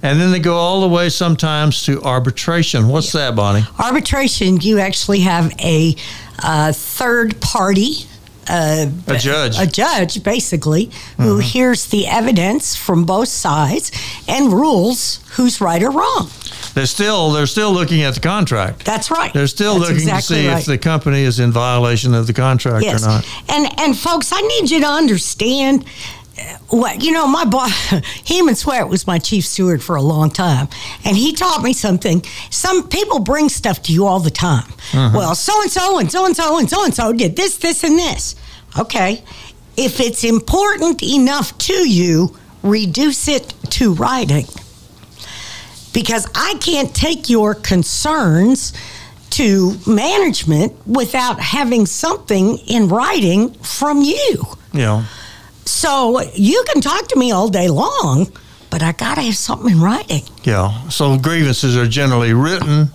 And 0.00 0.20
then 0.20 0.30
they 0.30 0.38
go 0.38 0.54
all 0.54 0.82
the 0.82 0.88
way 0.88 1.08
sometimes 1.08 1.82
to 1.86 2.00
arbitration. 2.02 2.88
What's 2.88 3.10
that, 3.12 3.34
Bonnie? 3.34 3.64
arbitration, 3.80 4.60
you 4.60 4.78
actually 4.78 5.20
have 5.20 5.52
a 5.60 5.96
uh, 6.40 6.72
third 6.72 7.40
party. 7.40 8.06
Uh, 8.48 8.86
A 9.06 9.18
judge. 9.18 9.58
a 9.58 9.66
judge, 9.66 10.22
basically, 10.22 10.90
who 11.16 11.38
hears 11.38 11.86
the 11.86 12.06
evidence 12.06 12.76
from 12.76 13.04
both 13.04 13.28
sides 13.28 13.90
and 14.28 14.52
rules 14.52 15.20
who's 15.36 15.60
right 15.60 15.82
or 15.82 15.90
wrong. 15.90 16.30
They're 16.74 16.86
still 16.86 17.30
they're 17.30 17.46
still 17.46 17.72
looking 17.72 18.02
at 18.02 18.14
the 18.14 18.20
contract. 18.20 18.84
That's 18.84 19.10
right. 19.10 19.32
They're 19.32 19.46
still 19.46 19.74
That's 19.78 19.90
looking 19.90 20.08
exactly 20.08 20.36
to 20.36 20.42
see 20.42 20.48
right. 20.48 20.58
if 20.58 20.66
the 20.66 20.78
company 20.78 21.22
is 21.22 21.38
in 21.38 21.52
violation 21.52 22.14
of 22.14 22.26
the 22.26 22.32
contract 22.32 22.84
yes. 22.84 23.02
or 23.04 23.08
not. 23.08 23.26
And 23.48 23.80
and 23.80 23.96
folks, 23.96 24.32
I 24.32 24.40
need 24.40 24.70
you 24.70 24.80
to 24.80 24.86
understand 24.88 25.84
what 26.68 27.02
you 27.02 27.12
know. 27.12 27.26
My 27.26 27.44
boss, 27.44 27.72
Heman 28.24 28.54
Sweat, 28.54 28.88
was 28.88 29.06
my 29.06 29.18
chief 29.18 29.44
steward 29.44 29.82
for 29.82 29.96
a 29.96 30.02
long 30.02 30.30
time, 30.30 30.68
and 31.04 31.16
he 31.16 31.32
taught 31.32 31.62
me 31.62 31.72
something. 31.72 32.22
Some 32.50 32.88
people 32.88 33.20
bring 33.20 33.48
stuff 33.48 33.82
to 33.84 33.92
you 33.92 34.06
all 34.06 34.20
the 34.20 34.30
time. 34.30 34.68
Uh-huh. 34.92 35.10
Well, 35.14 35.34
so 35.34 35.60
and 35.62 35.70
so 35.70 35.98
and 35.98 36.10
so 36.10 36.26
and 36.26 36.36
so 36.36 36.58
and 36.58 36.68
so 36.68 36.84
and 36.84 36.94
so 36.94 37.12
did 37.12 37.36
this, 37.36 37.58
this, 37.58 37.84
and 37.84 37.98
this. 37.98 38.34
Okay, 38.78 39.22
if 39.76 40.00
it's 40.00 40.24
important 40.24 41.02
enough 41.02 41.56
to 41.58 41.88
you, 41.88 42.36
reduce 42.62 43.28
it 43.28 43.54
to 43.70 43.94
writing 43.94 44.46
because 45.92 46.26
I 46.34 46.54
can't 46.60 46.94
take 46.94 47.30
your 47.30 47.54
concerns 47.54 48.72
to 49.30 49.76
management 49.86 50.74
without 50.86 51.40
having 51.40 51.86
something 51.86 52.58
in 52.58 52.88
writing 52.88 53.52
from 53.54 54.02
you. 54.02 54.44
Know, 54.72 55.04
So 55.64 56.20
you 56.34 56.64
can 56.72 56.80
talk 56.80 57.08
to 57.08 57.18
me 57.18 57.32
all 57.32 57.48
day 57.48 57.68
long, 57.68 58.30
but 58.70 58.82
I 58.82 58.92
got 58.92 59.16
to 59.16 59.22
have 59.22 59.36
something 59.36 59.70
in 59.72 59.80
writing. 59.80 60.22
yeah. 60.42 60.88
So 60.88 61.18
grievances 61.18 61.76
are 61.76 61.86
generally 61.86 62.32
written 62.34 62.88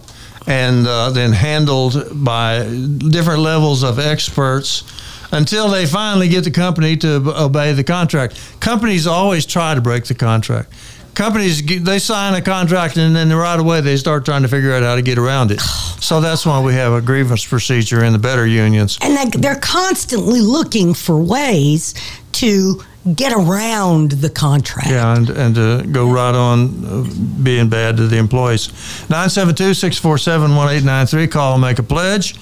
and 0.48 0.88
uh, 0.88 1.10
then 1.12 1.32
handled 1.32 2.24
by 2.24 2.64
different 2.64 3.42
levels 3.42 3.84
of 3.84 4.00
experts 4.00 4.84
until 5.32 5.70
they 5.70 5.86
finally 5.86 6.28
get 6.28 6.44
the 6.44 6.52
company 6.52 6.98
to 6.98 7.22
obey 7.38 7.74
the 7.74 7.84
contract. 7.84 8.40
Companies 8.60 9.06
always 9.06 9.46
try 9.46 9.76
to 9.76 9.82
break 9.82 10.06
the 10.06 10.16
contract. 10.16 10.74
Companies 11.14 11.62
they 11.84 12.00
sign 12.00 12.34
a 12.34 12.42
contract 12.42 12.96
and 12.98 13.16
then 13.16 13.34
right 13.34 13.60
away 13.60 13.82
they 13.82 13.98
start 13.98 14.24
trying 14.26 14.42
to 14.44 14.48
figure 14.48 14.72
out 14.74 14.84
how 14.84 14.96
to 14.96 15.02
get 15.02 15.18
around 15.18 15.52
it. 15.52 15.62
So 16.00 16.22
that's 16.22 16.46
why 16.46 16.62
we 16.62 16.74
have 16.74 16.94
a 16.94 17.02
grievance 17.02 17.46
procedure 17.46 18.06
in 18.06 18.14
the 18.14 18.20
better 18.20 18.48
unions. 18.48 18.98
And 19.02 19.32
they're 19.34 19.60
constantly 19.60 20.40
looking 20.40 20.94
for 20.94 21.20
ways 21.22 21.94
to 22.34 22.82
get 23.16 23.32
around 23.34 24.12
the 24.12 24.30
contract. 24.30 24.90
Yeah, 24.90 25.16
and, 25.16 25.30
and 25.30 25.56
to 25.56 25.88
go 25.92 26.12
right 26.12 26.36
on 26.36 26.86
uh, 26.86 27.44
being 27.44 27.70
bad 27.70 27.98
to 27.98 28.08
the 28.08 28.18
employees. 28.18 28.70
972 29.10 29.74
647 29.74 30.56
1893. 30.56 31.28
Call 31.28 31.54
and 31.54 31.62
make 31.62 31.80
a 31.80 31.84
pledge. 31.84 32.36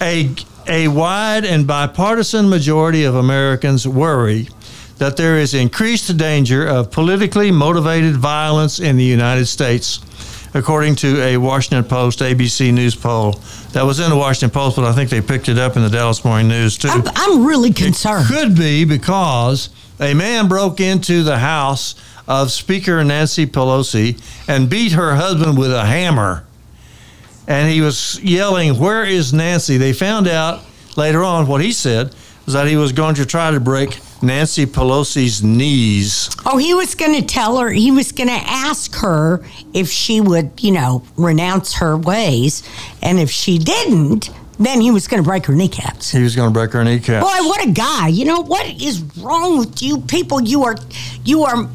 A, 0.00 0.30
a 0.66 0.88
wide 0.88 1.44
and 1.44 1.66
bipartisan 1.66 2.48
majority 2.48 3.04
of 3.04 3.14
Americans 3.14 3.86
worry 3.86 4.48
that 4.98 5.16
there 5.16 5.38
is 5.38 5.54
increased 5.54 6.14
danger 6.18 6.66
of 6.66 6.90
politically 6.90 7.50
motivated 7.50 8.16
violence 8.16 8.78
in 8.78 8.96
the 8.96 9.04
United 9.04 9.46
States, 9.46 10.00
according 10.54 10.96
to 10.96 11.22
a 11.22 11.36
Washington 11.36 11.84
Post 11.84 12.20
ABC 12.20 12.72
News 12.72 12.94
poll. 12.94 13.32
That 13.72 13.82
was 13.82 14.00
in 14.00 14.10
the 14.10 14.16
Washington 14.16 14.50
Post, 14.50 14.76
but 14.76 14.84
I 14.84 14.92
think 14.92 15.10
they 15.10 15.20
picked 15.20 15.48
it 15.48 15.58
up 15.58 15.76
in 15.76 15.82
the 15.82 15.88
Dallas 15.88 16.24
Morning 16.24 16.48
News 16.48 16.76
too. 16.76 16.88
I'm, 16.88 17.02
I'm 17.14 17.46
really 17.46 17.72
concerned. 17.72 18.26
Could 18.26 18.56
be 18.56 18.84
because 18.84 19.70
a 20.00 20.14
man 20.14 20.48
broke 20.48 20.80
into 20.80 21.22
the 21.22 21.38
house 21.38 21.94
of 22.26 22.50
Speaker 22.50 23.02
Nancy 23.04 23.46
Pelosi 23.46 24.20
and 24.48 24.70
beat 24.70 24.92
her 24.92 25.14
husband 25.14 25.58
with 25.58 25.72
a 25.72 25.84
hammer. 25.84 26.44
And 27.48 27.70
he 27.70 27.80
was 27.80 28.20
yelling, 28.22 28.78
Where 28.78 29.04
is 29.04 29.32
Nancy? 29.32 29.76
They 29.76 29.92
found 29.92 30.28
out 30.28 30.64
later 30.96 31.24
on 31.24 31.46
what 31.46 31.60
he 31.60 31.72
said 31.72 32.14
was 32.44 32.54
that 32.54 32.66
he 32.66 32.76
was 32.76 32.92
going 32.92 33.16
to 33.16 33.26
try 33.26 33.50
to 33.50 33.60
break 33.60 33.98
Nancy 34.22 34.66
Pelosi's 34.66 35.42
knees. 35.42 36.28
Oh, 36.44 36.58
he 36.58 36.74
was 36.74 36.94
going 36.94 37.14
to 37.18 37.26
tell 37.26 37.58
her, 37.58 37.70
he 37.70 37.90
was 37.90 38.12
going 38.12 38.28
to 38.28 38.34
ask 38.34 38.94
her 38.96 39.42
if 39.72 39.88
she 39.88 40.20
would, 40.20 40.52
you 40.60 40.72
know, 40.72 41.02
renounce 41.16 41.74
her 41.74 41.96
ways. 41.96 42.62
And 43.02 43.18
if 43.18 43.30
she 43.30 43.58
didn't, 43.58 44.30
then 44.58 44.80
he 44.82 44.90
was 44.90 45.08
going 45.08 45.22
to 45.22 45.26
break 45.26 45.46
her 45.46 45.54
kneecaps. 45.54 46.10
He 46.10 46.22
was 46.22 46.36
going 46.36 46.50
to 46.50 46.52
break 46.52 46.72
her 46.72 46.84
kneecaps. 46.84 47.24
Boy, 47.24 47.48
what 47.48 47.66
a 47.66 47.70
guy. 47.70 48.08
You 48.08 48.26
know, 48.26 48.40
what 48.40 48.66
is 48.66 49.00
wrong 49.16 49.58
with 49.58 49.82
you 49.82 50.00
people? 50.02 50.42
You 50.42 50.64
are, 50.64 50.76
you 51.24 51.44
are, 51.44 51.68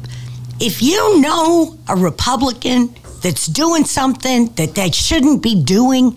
if 0.60 0.80
you 0.82 1.20
know 1.20 1.76
a 1.88 1.96
Republican 1.96 2.94
that's 3.22 3.46
doing 3.46 3.84
something 3.84 4.52
that 4.54 4.76
they 4.76 4.92
shouldn't 4.92 5.42
be 5.42 5.60
doing, 5.60 6.16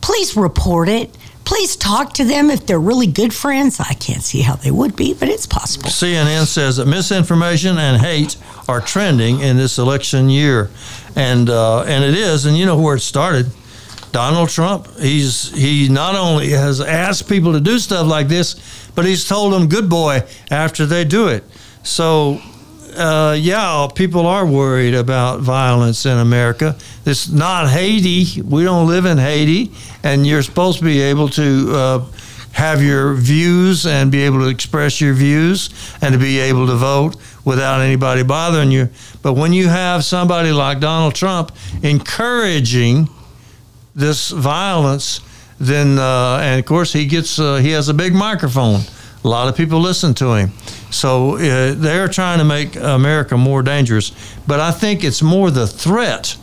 please 0.00 0.36
report 0.36 0.88
it. 0.88 1.14
Please 1.46 1.76
talk 1.76 2.12
to 2.14 2.24
them 2.24 2.50
if 2.50 2.66
they're 2.66 2.80
really 2.80 3.06
good 3.06 3.32
friends. 3.32 3.78
I 3.78 3.94
can't 3.94 4.22
see 4.22 4.40
how 4.40 4.56
they 4.56 4.72
would 4.72 4.96
be, 4.96 5.14
but 5.14 5.28
it's 5.28 5.46
possible. 5.46 5.88
CNN 5.88 6.44
says 6.46 6.78
that 6.78 6.86
misinformation 6.86 7.78
and 7.78 8.02
hate 8.02 8.36
are 8.68 8.80
trending 8.80 9.38
in 9.38 9.56
this 9.56 9.78
election 9.78 10.28
year, 10.28 10.70
and 11.14 11.48
uh, 11.48 11.82
and 11.84 12.02
it 12.02 12.14
is. 12.14 12.46
And 12.46 12.58
you 12.58 12.66
know 12.66 12.78
where 12.78 12.96
it 12.96 13.00
started. 13.00 13.46
Donald 14.10 14.48
Trump. 14.48 14.88
He's 14.98 15.52
he 15.52 15.88
not 15.88 16.16
only 16.16 16.50
has 16.50 16.80
asked 16.80 17.28
people 17.28 17.52
to 17.52 17.60
do 17.60 17.78
stuff 17.78 18.08
like 18.08 18.26
this, 18.26 18.90
but 18.96 19.04
he's 19.04 19.26
told 19.26 19.52
them 19.52 19.68
good 19.68 19.88
boy 19.88 20.24
after 20.50 20.84
they 20.84 21.04
do 21.04 21.28
it. 21.28 21.44
So. 21.84 22.42
Uh, 22.96 23.36
yeah, 23.38 23.86
people 23.94 24.26
are 24.26 24.46
worried 24.46 24.94
about 24.94 25.40
violence 25.40 26.06
in 26.06 26.16
America. 26.16 26.76
It's 27.04 27.28
not 27.28 27.68
Haiti. 27.68 28.40
We 28.40 28.64
don't 28.64 28.86
live 28.86 29.04
in 29.04 29.18
Haiti, 29.18 29.70
and 30.02 30.26
you're 30.26 30.42
supposed 30.42 30.78
to 30.78 30.84
be 30.84 31.00
able 31.02 31.28
to 31.30 31.72
uh, 31.74 32.04
have 32.52 32.82
your 32.82 33.12
views 33.12 33.84
and 33.84 34.10
be 34.10 34.22
able 34.22 34.38
to 34.40 34.48
express 34.48 34.98
your 34.98 35.12
views 35.12 35.68
and 36.00 36.14
to 36.14 36.18
be 36.18 36.38
able 36.38 36.66
to 36.68 36.74
vote 36.74 37.16
without 37.44 37.82
anybody 37.82 38.22
bothering 38.22 38.70
you. 38.70 38.88
But 39.20 39.34
when 39.34 39.52
you 39.52 39.68
have 39.68 40.02
somebody 40.02 40.52
like 40.52 40.80
Donald 40.80 41.14
Trump 41.14 41.52
encouraging 41.82 43.10
this 43.94 44.30
violence, 44.30 45.20
then 45.58 45.98
uh, 45.98 46.38
and 46.42 46.58
of 46.58 46.64
course 46.64 46.94
he 46.94 47.04
gets 47.04 47.38
uh, 47.38 47.56
he 47.56 47.72
has 47.72 47.90
a 47.90 47.94
big 47.94 48.14
microphone. 48.14 48.80
A 49.26 49.28
lot 49.28 49.48
of 49.48 49.56
people 49.56 49.80
listen 49.80 50.14
to 50.14 50.34
him, 50.34 50.52
so 50.92 51.34
uh, 51.34 51.74
they're 51.74 52.06
trying 52.06 52.38
to 52.38 52.44
make 52.44 52.76
America 52.76 53.36
more 53.36 53.60
dangerous. 53.60 54.12
But 54.46 54.60
I 54.60 54.70
think 54.70 55.02
it's 55.02 55.20
more 55.20 55.50
the 55.50 55.66
threat 55.66 56.36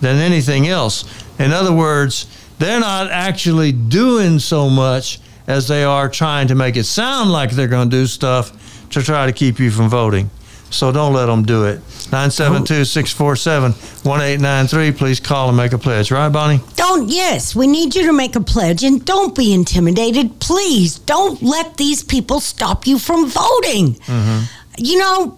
than 0.00 0.18
anything 0.18 0.68
else. 0.68 1.04
In 1.40 1.50
other 1.50 1.72
words, 1.72 2.26
they're 2.60 2.78
not 2.78 3.10
actually 3.10 3.72
doing 3.72 4.38
so 4.38 4.70
much 4.70 5.18
as 5.48 5.66
they 5.66 5.82
are 5.82 6.08
trying 6.08 6.46
to 6.46 6.54
make 6.54 6.76
it 6.76 6.84
sound 6.84 7.32
like 7.32 7.50
they're 7.50 7.66
going 7.66 7.90
to 7.90 7.96
do 7.96 8.06
stuff 8.06 8.52
to 8.90 9.02
try 9.02 9.26
to 9.26 9.32
keep 9.32 9.58
you 9.58 9.72
from 9.72 9.88
voting. 9.88 10.30
So 10.70 10.92
don't 10.92 11.12
let 11.12 11.26
them 11.26 11.42
do 11.44 11.64
it. 11.64 11.80
972 12.12 12.84
647 12.84 13.72
1893. 13.72 14.92
Please 14.92 15.20
call 15.20 15.48
and 15.48 15.56
make 15.56 15.72
a 15.72 15.78
pledge. 15.78 16.10
Right, 16.10 16.28
Bonnie? 16.28 16.60
Don't, 16.76 17.08
yes, 17.08 17.54
we 17.54 17.66
need 17.66 17.94
you 17.94 18.06
to 18.06 18.12
make 18.12 18.36
a 18.36 18.40
pledge 18.40 18.84
and 18.84 19.04
don't 19.04 19.34
be 19.34 19.52
intimidated. 19.52 20.40
Please 20.40 20.98
don't 20.98 21.42
let 21.42 21.76
these 21.76 22.02
people 22.02 22.40
stop 22.40 22.86
you 22.86 22.98
from 22.98 23.28
voting. 23.28 23.94
Mm-hmm. 23.94 24.44
You 24.78 24.98
know, 24.98 25.36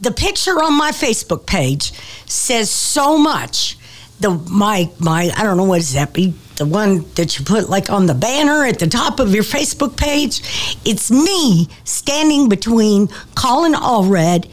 the 0.00 0.10
picture 0.12 0.62
on 0.62 0.76
my 0.76 0.90
Facebook 0.90 1.46
page 1.46 1.92
says 2.26 2.70
so 2.70 3.18
much. 3.18 3.76
The 4.20 4.30
my 4.50 4.90
my 4.98 5.30
I 5.36 5.42
don't 5.42 5.56
know 5.56 5.64
what 5.64 5.80
is 5.80 5.92
that 5.94 6.12
be 6.12 6.34
the 6.56 6.64
one 6.66 7.04
that 7.16 7.36
you 7.38 7.44
put 7.44 7.68
like 7.68 7.90
on 7.90 8.06
the 8.06 8.14
banner 8.14 8.64
at 8.64 8.78
the 8.78 8.86
top 8.86 9.18
of 9.18 9.34
your 9.34 9.42
Facebook 9.44 9.96
page. 9.96 10.40
It's 10.84 11.10
me 11.10 11.68
standing 11.84 12.48
between 12.48 13.08
Colin 13.34 13.74
Allred 13.74 14.48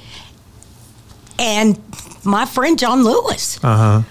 and 1.40 1.80
my 2.24 2.46
friend 2.46 2.78
John 2.78 3.04
Lewis 3.04 3.60
Uh 3.64 3.78
huh. 3.78 4.02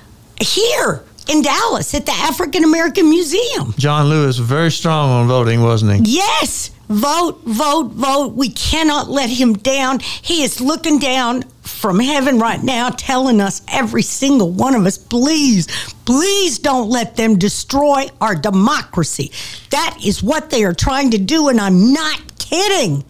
here 0.41 1.05
in 1.29 1.43
Dallas 1.43 1.95
at 1.95 2.07
the 2.07 2.13
African 2.13 2.65
American 2.65 3.09
Museum. 3.11 3.75
John 3.79 4.09
Lewis, 4.09 4.37
very 4.39 4.71
strong 4.71 5.11
on 5.11 5.29
voting, 5.29 5.63
wasn't 5.63 5.93
he? 6.07 6.17
Yes, 6.17 6.71
vote, 6.89 7.41
vote, 7.45 7.89
vote. 7.93 8.29
We 8.35 8.49
cannot 8.51 9.09
let 9.09 9.31
him 9.31 9.53
down. 9.55 10.01
He 10.01 10.43
is 10.43 10.61
looking 10.61 10.99
down 10.99 11.45
from 11.81 11.99
heaven 11.99 12.39
right 12.39 12.63
now, 12.63 12.91
telling 12.91 13.41
us, 13.41 13.63
every 13.69 14.03
single 14.03 14.51
one 14.51 14.75
of 14.75 14.85
us, 14.85 14.99
please, 14.99 15.67
please 16.05 16.59
don't 16.59 16.91
let 16.91 17.17
them 17.17 17.39
destroy 17.39 18.07
our 18.21 18.35
democracy. 18.35 19.33
That 19.71 19.99
is 20.05 20.23
what 20.23 20.51
they 20.51 20.63
are 20.65 20.75
trying 20.75 21.11
to 21.13 21.19
do, 21.19 21.49
and 21.49 21.59
I'm 21.59 21.93
not 21.95 22.39
kidding. 22.39 23.03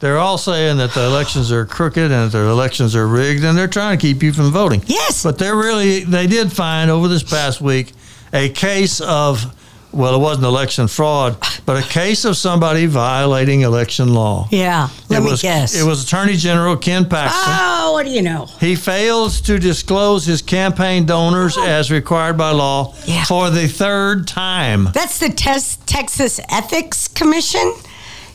They're 0.00 0.18
all 0.18 0.38
saying 0.38 0.76
that 0.78 0.92
the 0.92 1.04
elections 1.04 1.52
are 1.52 1.64
crooked 1.64 2.10
and 2.10 2.30
that 2.30 2.36
the 2.36 2.44
elections 2.44 2.96
are 2.96 3.06
rigged, 3.06 3.44
and 3.44 3.56
they're 3.56 3.68
trying 3.68 3.96
to 3.96 4.02
keep 4.02 4.22
you 4.22 4.32
from 4.32 4.50
voting. 4.50 4.82
Yes. 4.86 5.22
But 5.22 5.38
they're 5.38 5.56
really, 5.56 6.00
they 6.00 6.26
did 6.26 6.52
find 6.52 6.90
over 6.90 7.08
this 7.08 7.22
past 7.22 7.60
week 7.60 7.92
a 8.32 8.48
case 8.48 9.00
of, 9.00 9.54
well, 9.92 10.14
it 10.14 10.18
wasn't 10.18 10.46
election 10.46 10.88
fraud, 10.88 11.36
but 11.64 11.82
a 11.82 11.86
case 11.86 12.24
of 12.24 12.36
somebody 12.36 12.86
violating 12.86 13.62
election 13.62 14.12
law. 14.12 14.48
Yeah, 14.50 14.88
let 15.08 15.20
it 15.20 15.24
me 15.24 15.30
was, 15.30 15.42
guess. 15.42 15.74
It 15.74 15.84
was 15.84 16.04
Attorney 16.04 16.36
General 16.36 16.76
Ken 16.76 17.08
Paxton. 17.08 17.42
Oh, 17.46 17.92
what 17.92 18.04
do 18.04 18.12
you 18.12 18.22
know? 18.22 18.46
He 18.60 18.74
failed 18.74 19.32
to 19.44 19.58
disclose 19.58 20.26
his 20.26 20.42
campaign 20.42 21.06
donors 21.06 21.56
oh. 21.56 21.66
as 21.66 21.90
required 21.90 22.36
by 22.36 22.50
law 22.50 22.92
Oh. 22.94 22.94
Yeah. 23.06 23.24
for 23.24 23.50
the 23.50 23.68
third 23.68 24.26
time. 24.26 24.88
That's 24.92 25.18
the 25.18 25.30
Tes- 25.30 25.78
Texas 25.86 26.40
Ethics 26.50 27.08
Commission. 27.08 27.72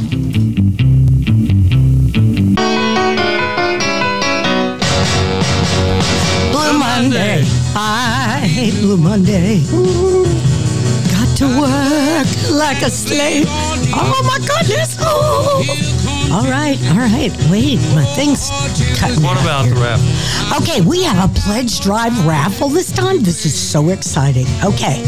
Monday. 7.14 7.44
I 7.76 8.40
hate 8.44 8.74
Blue 8.80 8.96
Monday. 8.96 9.60
Got 11.12 11.36
to 11.38 11.46
work 11.60 12.50
like 12.50 12.82
a 12.82 12.90
slave 12.90 13.46
Oh 13.96 14.22
my 14.26 14.38
goodness! 14.38 14.96
Oh. 14.98 15.62
All 16.32 16.50
right, 16.50 16.76
all 16.88 16.96
right. 16.96 17.30
Wait, 17.48 17.76
my 17.94 18.04
thing's 18.16 18.50
cutting. 18.98 19.22
What 19.22 19.36
out 19.36 19.44
about 19.44 19.64
here. 19.66 19.74
the 19.74 19.80
raffle? 19.80 20.62
Okay, 20.62 20.80
we 20.80 21.04
have 21.04 21.30
a 21.30 21.40
pledge 21.40 21.80
drive 21.80 22.26
raffle 22.26 22.68
this 22.68 22.90
time. 22.90 23.22
This 23.22 23.46
is 23.46 23.54
so 23.56 23.90
exciting. 23.90 24.46
Okay, 24.64 25.04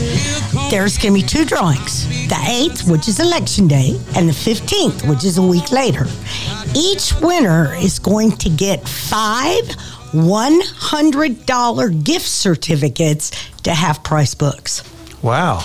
there's 0.70 0.96
going 0.98 1.14
to 1.14 1.20
be 1.20 1.26
two 1.26 1.44
drawings 1.44 2.06
the 2.28 2.36
8th, 2.36 2.88
which 2.88 3.08
is 3.08 3.18
election 3.18 3.66
day, 3.66 3.98
and 4.14 4.28
the 4.28 4.32
15th, 4.32 5.08
which 5.08 5.24
is 5.24 5.38
a 5.38 5.42
week 5.42 5.72
later. 5.72 6.06
Each 6.76 7.12
winner 7.20 7.74
is 7.74 7.98
going 7.98 8.32
to 8.32 8.48
get 8.48 8.88
five 8.88 9.68
$100 10.16 12.04
gift 12.04 12.26
certificates 12.26 13.30
to 13.62 13.72
half 13.74 14.02
price 14.02 14.34
books. 14.34 14.82
Wow. 15.22 15.64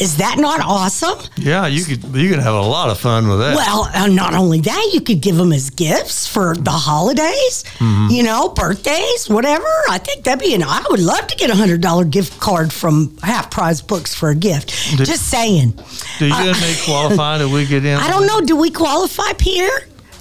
Is 0.00 0.18
that 0.18 0.36
not 0.38 0.60
awesome? 0.60 1.18
Yeah, 1.36 1.66
you 1.66 1.84
could 1.84 2.04
you 2.14 2.28
could 2.30 2.38
have 2.38 2.54
a 2.54 2.60
lot 2.62 2.88
of 2.88 3.00
fun 3.00 3.26
with 3.26 3.40
that. 3.40 3.56
Well, 3.56 3.90
uh, 3.92 4.06
not 4.06 4.32
only 4.32 4.60
that, 4.60 4.90
you 4.94 5.00
could 5.00 5.20
give 5.20 5.34
them 5.34 5.52
as 5.52 5.70
gifts 5.70 6.24
for 6.24 6.54
the 6.54 6.70
holidays, 6.70 7.64
Mm-hmm. 7.78 8.06
you 8.14 8.22
know, 8.22 8.48
birthdays, 8.50 9.28
whatever. 9.28 9.66
I 9.90 9.98
think 9.98 10.22
that'd 10.22 10.38
be 10.38 10.54
an. 10.54 10.62
I 10.62 10.84
would 10.88 11.00
love 11.00 11.26
to 11.26 11.36
get 11.36 11.50
a 11.50 11.56
hundred 11.56 11.80
dollar 11.80 12.04
gift 12.04 12.38
card 12.38 12.72
from 12.72 13.16
Half 13.24 13.50
Price 13.50 13.80
Books 13.80 14.14
for 14.14 14.28
a 14.30 14.36
gift. 14.36 14.72
Do- 14.96 15.04
Just 15.04 15.28
saying. 15.28 15.72
Do 16.20 16.26
you 16.28 16.32
uh, 16.32 16.46
and 16.46 16.60
me 16.60 16.74
qualify? 16.84 17.38
Do 17.38 17.50
we 17.50 17.66
get 17.66 17.84
in? 17.90 17.96
I 17.98 18.06
don't 18.08 18.26
know. 18.28 18.40
Do 18.40 18.54
we 18.54 18.70
qualify, 18.70 19.32
Pierre? 19.32 19.80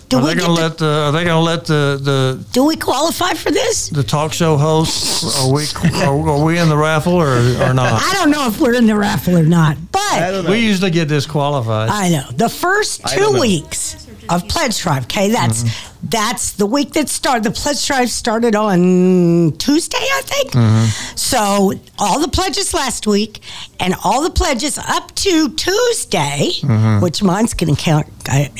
Do 0.09 0.17
Are 0.19 0.23
we 0.23 0.33
they 0.33 0.39
gonna 0.39 0.53
let 0.53 0.77
the 0.77 0.85
Are 1.07 1.11
they 1.11 1.25
gonna 1.25 1.41
let 1.41 1.65
the 1.65 1.99
the 2.01 2.45
Do 2.53 2.63
we 2.65 2.77
qualify 2.77 3.33
for 3.33 3.51
this? 3.51 3.89
the 3.89 4.03
talk 4.03 4.31
show 4.31 4.55
hosts? 4.55 5.23
Are 5.43 5.51
we 5.51 5.65
are, 6.01 6.29
are 6.29 6.45
we 6.45 6.57
in 6.57 6.69
the 6.69 6.77
raffle 6.77 7.13
or 7.13 7.27
or 7.61 7.73
not? 7.73 8.01
I 8.01 8.13
don't 8.13 8.31
know 8.31 8.47
if 8.47 8.59
we're 8.61 8.73
in 8.75 8.85
the 8.87 8.95
raffle 8.95 9.37
or 9.37 9.43
not, 9.43 9.77
but 9.91 10.45
We 10.47 10.59
usually 10.59 10.91
get 10.91 11.09
disqualified. 11.09 11.89
I 11.89 12.09
know 12.09 12.23
the 12.31 12.47
first 12.49 13.03
don't 13.03 13.17
two 13.17 13.33
know. 13.33 13.41
weeks 13.41 14.06
of 14.29 14.47
pledge 14.47 14.81
drive. 14.81 15.03
Okay, 15.03 15.29
that's 15.29 15.63
Mm-hmm. 15.63 16.07
that's 16.09 16.51
the 16.53 16.65
week 16.65 16.93
that 16.93 17.09
started. 17.09 17.43
The 17.43 17.51
pledge 17.51 17.85
drive 17.87 18.09
started 18.09 18.55
on 18.55 19.53
Tuesday, 19.57 19.97
I 19.99 20.21
think. 20.25 20.51
Mm-hmm. 20.51 21.15
So 21.15 21.73
all 21.99 22.19
the 22.19 22.27
pledges 22.27 22.73
last 22.73 23.07
week 23.07 23.39
and 23.79 23.95
all 24.03 24.21
the 24.23 24.29
pledges 24.29 24.77
up 24.77 25.13
to 25.15 25.49
Tuesday, 25.55 26.49
Mm-hmm. 26.61 27.01
which 27.03 27.21
mine's 27.23 27.53
going 27.53 27.75
to 27.75 27.81
count. 27.81 28.07
I, 28.27 28.51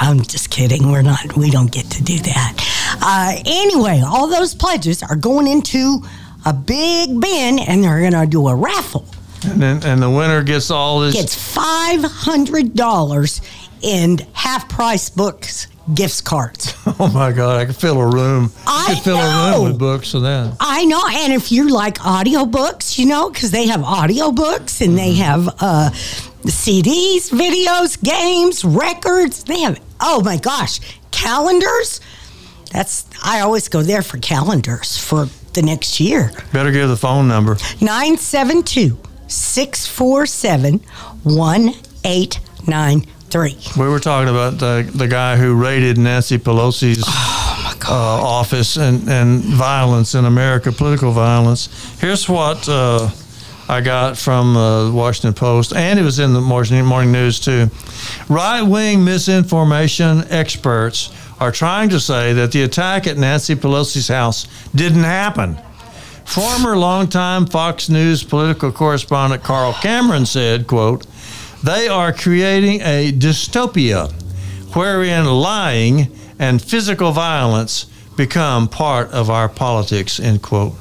I'm 0.00 0.20
just 0.22 0.50
kidding. 0.50 0.90
We're 0.90 1.02
not. 1.02 1.36
We 1.36 1.50
don't 1.50 1.70
get 1.70 1.86
to 1.92 2.02
do 2.02 2.18
that. 2.18 2.98
Uh, 3.02 3.42
anyway, 3.44 4.02
all 4.04 4.28
those 4.28 4.54
pledges 4.54 5.02
are 5.02 5.16
going 5.16 5.46
into 5.46 6.00
a 6.46 6.52
big 6.52 7.20
bin, 7.20 7.58
and 7.58 7.82
they're 7.84 8.00
going 8.00 8.12
to 8.12 8.26
do 8.26 8.48
a 8.48 8.54
raffle 8.54 9.06
and 9.46 9.60
then 9.60 9.82
and 9.84 10.00
the 10.00 10.08
winner 10.08 10.42
gets 10.42 10.70
all 10.70 11.00
this. 11.00 11.14
gets 11.14 11.34
five 11.34 12.02
hundred 12.02 12.72
dollars 12.74 13.42
in 13.84 14.18
half 14.32 14.68
price 14.68 15.10
books 15.10 15.68
gift 15.92 16.24
cards. 16.24 16.74
oh 16.98 17.10
my 17.12 17.30
God! 17.30 17.60
I 17.60 17.66
could 17.66 17.76
fill 17.76 18.00
a 18.00 18.06
room. 18.06 18.50
I 18.66 18.94
could 18.94 19.04
fill 19.04 19.18
a 19.18 19.20
know. 19.20 19.58
room 19.58 19.68
with 19.68 19.78
books 19.78 20.14
of 20.14 20.22
that. 20.22 20.56
I 20.58 20.84
know, 20.86 21.02
and 21.06 21.32
if 21.32 21.52
you 21.52 21.70
like 21.70 21.98
audiobooks, 21.98 22.98
you 22.98 23.06
know, 23.06 23.30
because 23.30 23.50
they 23.50 23.66
have 23.66 23.80
audiobooks 23.80 24.80
and 24.84 24.96
they 24.96 25.14
have 25.14 25.48
uh, 25.60 25.90
CDs, 25.92 27.30
videos, 27.30 28.02
games, 28.02 28.64
records. 28.64 29.44
They 29.44 29.60
have 29.60 29.78
oh 30.00 30.22
my 30.24 30.38
gosh, 30.38 30.80
calendars. 31.10 32.00
That's 32.72 33.06
I 33.22 33.40
always 33.40 33.68
go 33.68 33.82
there 33.82 34.02
for 34.02 34.18
calendars 34.18 34.98
for 34.98 35.28
the 35.52 35.62
next 35.62 36.00
year. 36.00 36.32
Better 36.52 36.72
give 36.72 36.88
the 36.88 36.96
phone 36.96 37.28
number. 37.28 37.56
972 37.80 38.98
647 39.28 40.80
1893. 43.34 43.82
We 43.82 43.88
were 43.88 44.00
talking 44.00 44.28
about 44.28 44.58
the 44.58 44.90
the 44.96 45.08
guy 45.08 45.36
who 45.36 45.54
raided 45.54 45.98
Nancy 45.98 46.38
Pelosi's 46.38 47.04
Oh, 47.86 47.92
uh, 47.92 48.22
office 48.22 48.76
and, 48.76 49.08
and 49.08 49.42
violence 49.42 50.14
in 50.14 50.24
America, 50.24 50.72
political 50.72 51.12
violence. 51.12 51.68
Here's 52.00 52.28
what 52.28 52.66
uh, 52.68 53.10
I 53.68 53.82
got 53.82 54.16
from 54.16 54.56
uh, 54.56 54.84
the 54.84 54.92
Washington 54.92 55.34
Post, 55.34 55.74
and 55.74 55.98
it 55.98 56.02
was 56.02 56.18
in 56.18 56.32
the 56.32 56.40
morning, 56.40 56.84
morning 56.84 57.12
news 57.12 57.38
too. 57.38 57.68
Right 58.28 58.62
wing 58.62 59.04
misinformation 59.04 60.24
experts 60.30 61.10
are 61.40 61.52
trying 61.52 61.90
to 61.90 62.00
say 62.00 62.32
that 62.32 62.52
the 62.52 62.62
attack 62.62 63.06
at 63.06 63.18
Nancy 63.18 63.54
Pelosi's 63.54 64.08
house 64.08 64.46
didn't 64.74 65.04
happen. 65.04 65.58
Former 66.24 66.76
longtime 66.76 67.44
Fox 67.46 67.90
News 67.90 68.24
political 68.24 68.72
correspondent 68.72 69.42
Carl 69.42 69.74
Cameron 69.74 70.24
said, 70.24 70.66
quote, 70.66 71.06
they 71.64 71.88
are 71.88 72.12
creating 72.12 72.80
a 72.82 73.10
dystopia 73.12 74.12
wherein 74.74 75.24
lying 75.24 76.10
and 76.38 76.60
physical 76.60 77.12
violence 77.12 77.86
become 78.16 78.68
part 78.68 79.10
of 79.12 79.30
our 79.30 79.48
politics, 79.48 80.20
end 80.20 80.42
quote. 80.42 80.74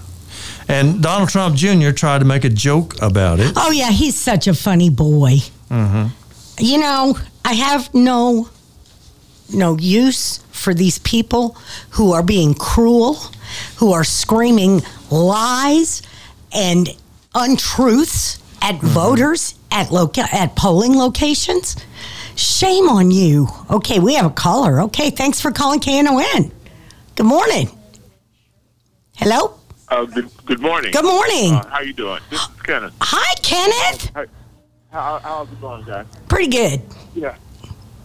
And 0.67 1.01
Donald 1.01 1.29
Trump 1.29 1.55
Jr. 1.55 1.91
tried 1.91 2.19
to 2.19 2.25
make 2.25 2.43
a 2.43 2.49
joke 2.49 3.01
about 3.01 3.39
it. 3.39 3.53
Oh 3.55 3.71
yeah, 3.71 3.91
he's 3.91 4.15
such 4.15 4.47
a 4.47 4.53
funny 4.53 4.89
boy. 4.89 5.37
Mm-hmm. 5.69 6.07
You 6.59 6.77
know, 6.79 7.17
I 7.45 7.53
have 7.53 7.93
no 7.93 8.49
no 9.53 9.77
use 9.77 10.39
for 10.51 10.73
these 10.73 10.99
people 10.99 11.57
who 11.91 12.11
are 12.11 12.23
being 12.23 12.53
cruel, 12.53 13.19
who 13.77 13.93
are 13.93 14.03
screaming 14.03 14.81
lies 15.09 16.01
and 16.53 16.89
untruths 17.35 18.39
at 18.63 18.79
voters 18.81 19.55
at 19.71 19.91
loca- 19.91 20.33
at 20.33 20.55
polling 20.55 20.97
locations. 20.97 21.75
Shame 22.35 22.87
on 22.89 23.11
you. 23.11 23.47
Okay, 23.69 23.99
we 23.99 24.15
have 24.15 24.25
a 24.25 24.29
caller. 24.31 24.81
Okay, 24.83 25.11
thanks 25.11 25.39
for 25.39 25.51
calling 25.51 25.79
KNON. 25.79 26.51
Good 27.15 27.25
morning. 27.25 27.69
Hello. 29.17 29.59
Uh, 29.89 30.05
good, 30.05 30.29
good 30.45 30.59
morning. 30.61 30.91
Good 30.91 31.05
morning. 31.05 31.53
Uh, 31.53 31.67
how 31.69 31.81
you 31.81 31.93
doing? 31.93 32.21
This 32.31 32.39
is 32.41 32.47
Kenneth. 32.63 32.93
Hi, 33.01 33.35
Kenneth. 33.43 34.11
How, 34.15 34.25
how, 34.91 35.19
how's 35.19 35.51
it 35.51 35.61
going, 35.61 35.83
guys? 35.83 36.07
Pretty 36.27 36.49
good. 36.49 36.81
Yeah. 37.13 37.35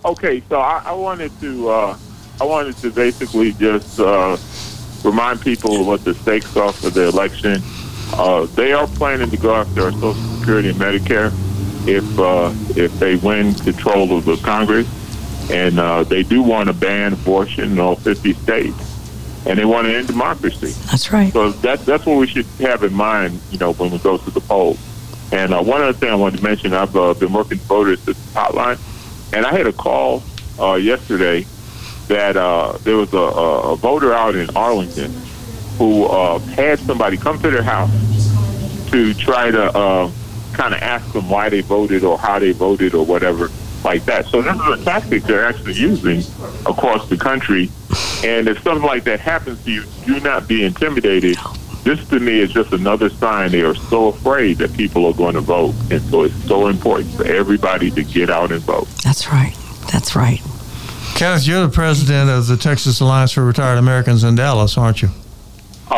Okay, 0.04 0.42
so 0.48 0.60
I, 0.60 0.82
I 0.86 0.92
wanted 0.92 1.32
to 1.40 1.68
uh, 1.70 1.98
I 2.40 2.44
wanted 2.44 2.76
to 2.78 2.90
basically 2.90 3.52
just 3.52 3.98
uh, 3.98 4.36
remind 5.04 5.40
people 5.40 5.84
what 5.84 6.04
the 6.04 6.14
stakes 6.14 6.56
are 6.56 6.72
for 6.72 6.90
the 6.90 7.08
election. 7.08 7.62
Uh, 8.12 8.46
they 8.46 8.72
are 8.72 8.86
planning 8.86 9.30
to 9.30 9.36
go 9.36 9.54
after 9.54 9.82
our 9.82 9.92
Social 9.92 10.14
Security 10.14 10.70
and 10.70 10.78
Medicare 10.78 11.32
if 11.88 12.18
uh, 12.18 12.52
if 12.76 12.92
they 12.98 13.16
win 13.16 13.54
control 13.54 14.16
of 14.16 14.24
the 14.24 14.36
Congress, 14.36 14.86
and 15.50 15.78
uh, 15.78 16.04
they 16.04 16.22
do 16.22 16.42
want 16.42 16.68
to 16.68 16.72
ban 16.72 17.12
abortion 17.12 17.72
in 17.72 17.78
all 17.78 17.96
50 17.96 18.34
states, 18.34 19.46
and 19.46 19.58
they 19.58 19.64
want 19.64 19.86
to 19.86 19.96
end 19.96 20.06
democracy. 20.06 20.72
That's 20.90 21.10
right. 21.12 21.32
So 21.32 21.50
that, 21.50 21.80
that's 21.80 22.04
what 22.04 22.18
we 22.18 22.26
should 22.26 22.46
have 22.60 22.84
in 22.84 22.92
mind, 22.92 23.40
you 23.50 23.58
know, 23.58 23.72
when 23.72 23.90
we 23.90 23.98
go 23.98 24.18
to 24.18 24.30
the 24.30 24.40
polls. 24.40 24.78
And 25.32 25.52
uh, 25.52 25.62
one 25.62 25.82
other 25.82 25.92
thing 25.92 26.10
I 26.10 26.14
wanted 26.14 26.38
to 26.38 26.42
mention, 26.42 26.72
I've 26.72 26.96
uh, 26.96 27.14
been 27.14 27.32
working 27.32 27.58
voters 27.58 28.00
at 28.08 28.16
the 28.16 28.22
hotline, 28.32 28.78
and 29.32 29.46
I 29.46 29.52
had 29.52 29.66
a 29.66 29.72
call 29.72 30.22
uh, 30.58 30.74
yesterday 30.74 31.46
that 32.08 32.36
uh, 32.36 32.78
there 32.82 32.96
was 32.96 33.12
a, 33.12 33.18
a 33.18 33.76
voter 33.76 34.12
out 34.14 34.34
in 34.34 34.48
Arlington 34.56 35.14
who 35.78 36.04
uh, 36.04 36.38
had 36.40 36.78
somebody 36.80 37.16
come 37.16 37.38
to 37.40 37.50
their 37.50 37.62
house 37.62 37.90
to 38.90 39.14
try 39.14 39.50
to 39.50 39.76
uh, 39.76 40.10
kind 40.52 40.74
of 40.74 40.82
ask 40.82 41.12
them 41.12 41.30
why 41.30 41.48
they 41.48 41.60
voted 41.60 42.04
or 42.04 42.18
how 42.18 42.38
they 42.38 42.52
voted 42.52 42.94
or 42.94 43.06
whatever 43.06 43.48
like 43.84 44.04
that. 44.06 44.26
So 44.26 44.42
this 44.42 44.54
is 44.54 44.80
a 44.80 44.84
tactic 44.84 45.22
they're 45.22 45.44
actually 45.44 45.74
using 45.74 46.18
across 46.66 47.08
the 47.08 47.16
country. 47.16 47.70
And 48.24 48.48
if 48.48 48.62
something 48.62 48.84
like 48.84 49.04
that 49.04 49.20
happens 49.20 49.62
to 49.64 49.70
you, 49.70 49.84
do 50.04 50.18
not 50.20 50.48
be 50.48 50.64
intimidated. 50.64 51.36
This 51.84 52.06
to 52.08 52.18
me 52.18 52.40
is 52.40 52.52
just 52.52 52.72
another 52.72 53.08
sign 53.08 53.52
they 53.52 53.62
are 53.62 53.74
so 53.74 54.08
afraid 54.08 54.58
that 54.58 54.74
people 54.74 55.06
are 55.06 55.14
going 55.14 55.34
to 55.34 55.40
vote. 55.40 55.74
And 55.90 56.02
so 56.02 56.24
it's 56.24 56.44
so 56.44 56.66
important 56.66 57.14
for 57.14 57.24
everybody 57.24 57.90
to 57.92 58.02
get 58.02 58.30
out 58.30 58.50
and 58.50 58.60
vote. 58.62 58.88
That's 59.04 59.28
right. 59.28 59.54
That's 59.92 60.16
right. 60.16 60.40
Kenneth, 61.14 61.46
you're 61.46 61.66
the 61.66 61.72
president 61.72 62.30
of 62.30 62.46
the 62.46 62.56
Texas 62.56 63.00
Alliance 63.00 63.32
for 63.32 63.44
Retired 63.44 63.78
Americans 63.78 64.24
in 64.24 64.34
Dallas, 64.34 64.76
aren't 64.76 65.02
you? 65.02 65.08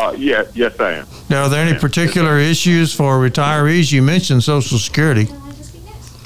Uh, 0.01 0.13
yeah, 0.17 0.45
yes, 0.55 0.79
I 0.79 0.93
am. 0.93 1.07
Now, 1.29 1.43
are 1.43 1.49
there 1.49 1.63
any 1.63 1.77
particular 1.77 2.39
issues 2.39 2.91
for 2.91 3.19
retirees? 3.19 3.91
You 3.91 4.01
mentioned 4.01 4.43
Social 4.43 4.79
Security. 4.79 5.27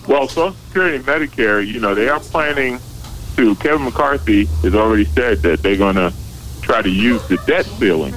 Well, 0.07 0.30
Social 0.30 0.53
Security 0.67 0.95
and 0.95 1.05
Medicare, 1.05 1.65
you 1.65 1.82
know, 1.82 1.93
they 1.93 2.07
are 2.07 2.21
planning 2.21 2.80
to. 3.36 3.53
Kevin 3.55 3.84
McCarthy 3.84 4.45
has 4.45 4.76
already 4.76 5.03
said 5.03 5.39
that 5.39 5.61
they're 5.61 5.76
going 5.76 5.97
to 5.97 6.13
try 6.61 6.82
to 6.82 6.89
use 6.89 7.28
the 7.28 7.36
debt 7.47 7.65
ceiling, 7.65 8.13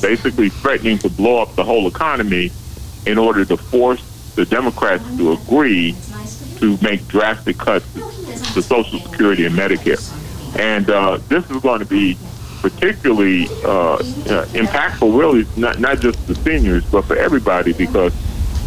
basically 0.00 0.48
threatening 0.48 0.96
to 0.98 1.10
blow 1.10 1.42
up 1.42 1.54
the 1.54 1.64
whole 1.64 1.86
economy 1.86 2.50
in 3.04 3.18
order 3.18 3.44
to 3.44 3.58
force 3.58 4.32
the 4.36 4.46
Democrats 4.46 5.04
to 5.18 5.32
agree 5.32 5.94
to 6.60 6.78
make 6.80 7.06
drastic 7.08 7.58
cuts 7.58 7.92
to 8.54 8.62
Social 8.62 9.00
Security 9.00 9.44
and 9.44 9.54
Medicare. 9.54 10.00
And 10.58 10.88
uh, 10.88 11.18
this 11.28 11.48
is 11.50 11.60
going 11.60 11.80
to 11.80 11.86
be 11.86 12.16
particularly 12.60 13.46
uh, 13.64 13.94
uh, 13.94 13.98
impactful, 14.52 15.16
really, 15.18 15.46
not, 15.56 15.78
not 15.78 16.00
just 16.00 16.26
the 16.26 16.34
seniors, 16.34 16.84
but 16.90 17.04
for 17.04 17.16
everybody, 17.16 17.72
because, 17.72 18.12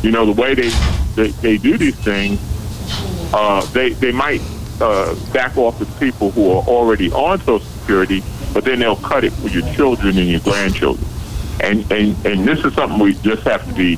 you 0.03 0.11
know, 0.11 0.25
the 0.25 0.41
way 0.41 0.53
they, 0.53 0.69
they, 1.15 1.29
they 1.41 1.57
do 1.57 1.77
these 1.77 1.95
things, 1.95 2.39
uh, 3.33 3.65
they 3.67 3.91
they 3.91 4.11
might 4.11 4.41
uh, 4.81 5.15
back 5.31 5.57
off 5.57 5.79
with 5.79 5.99
people 5.99 6.31
who 6.31 6.51
are 6.51 6.63
already 6.67 7.11
on 7.11 7.39
Social 7.39 7.59
Security, 7.59 8.23
but 8.53 8.65
then 8.65 8.79
they'll 8.79 8.95
cut 8.97 9.23
it 9.23 9.31
for 9.33 9.47
your 9.47 9.67
children 9.73 10.17
and 10.17 10.27
your 10.27 10.39
grandchildren. 10.41 11.07
And 11.61 11.89
and 11.91 12.25
and 12.25 12.45
this 12.45 12.63
is 12.65 12.73
something 12.73 12.99
we 12.99 13.13
just 13.15 13.43
have 13.43 13.65
to 13.67 13.73
be. 13.73 13.97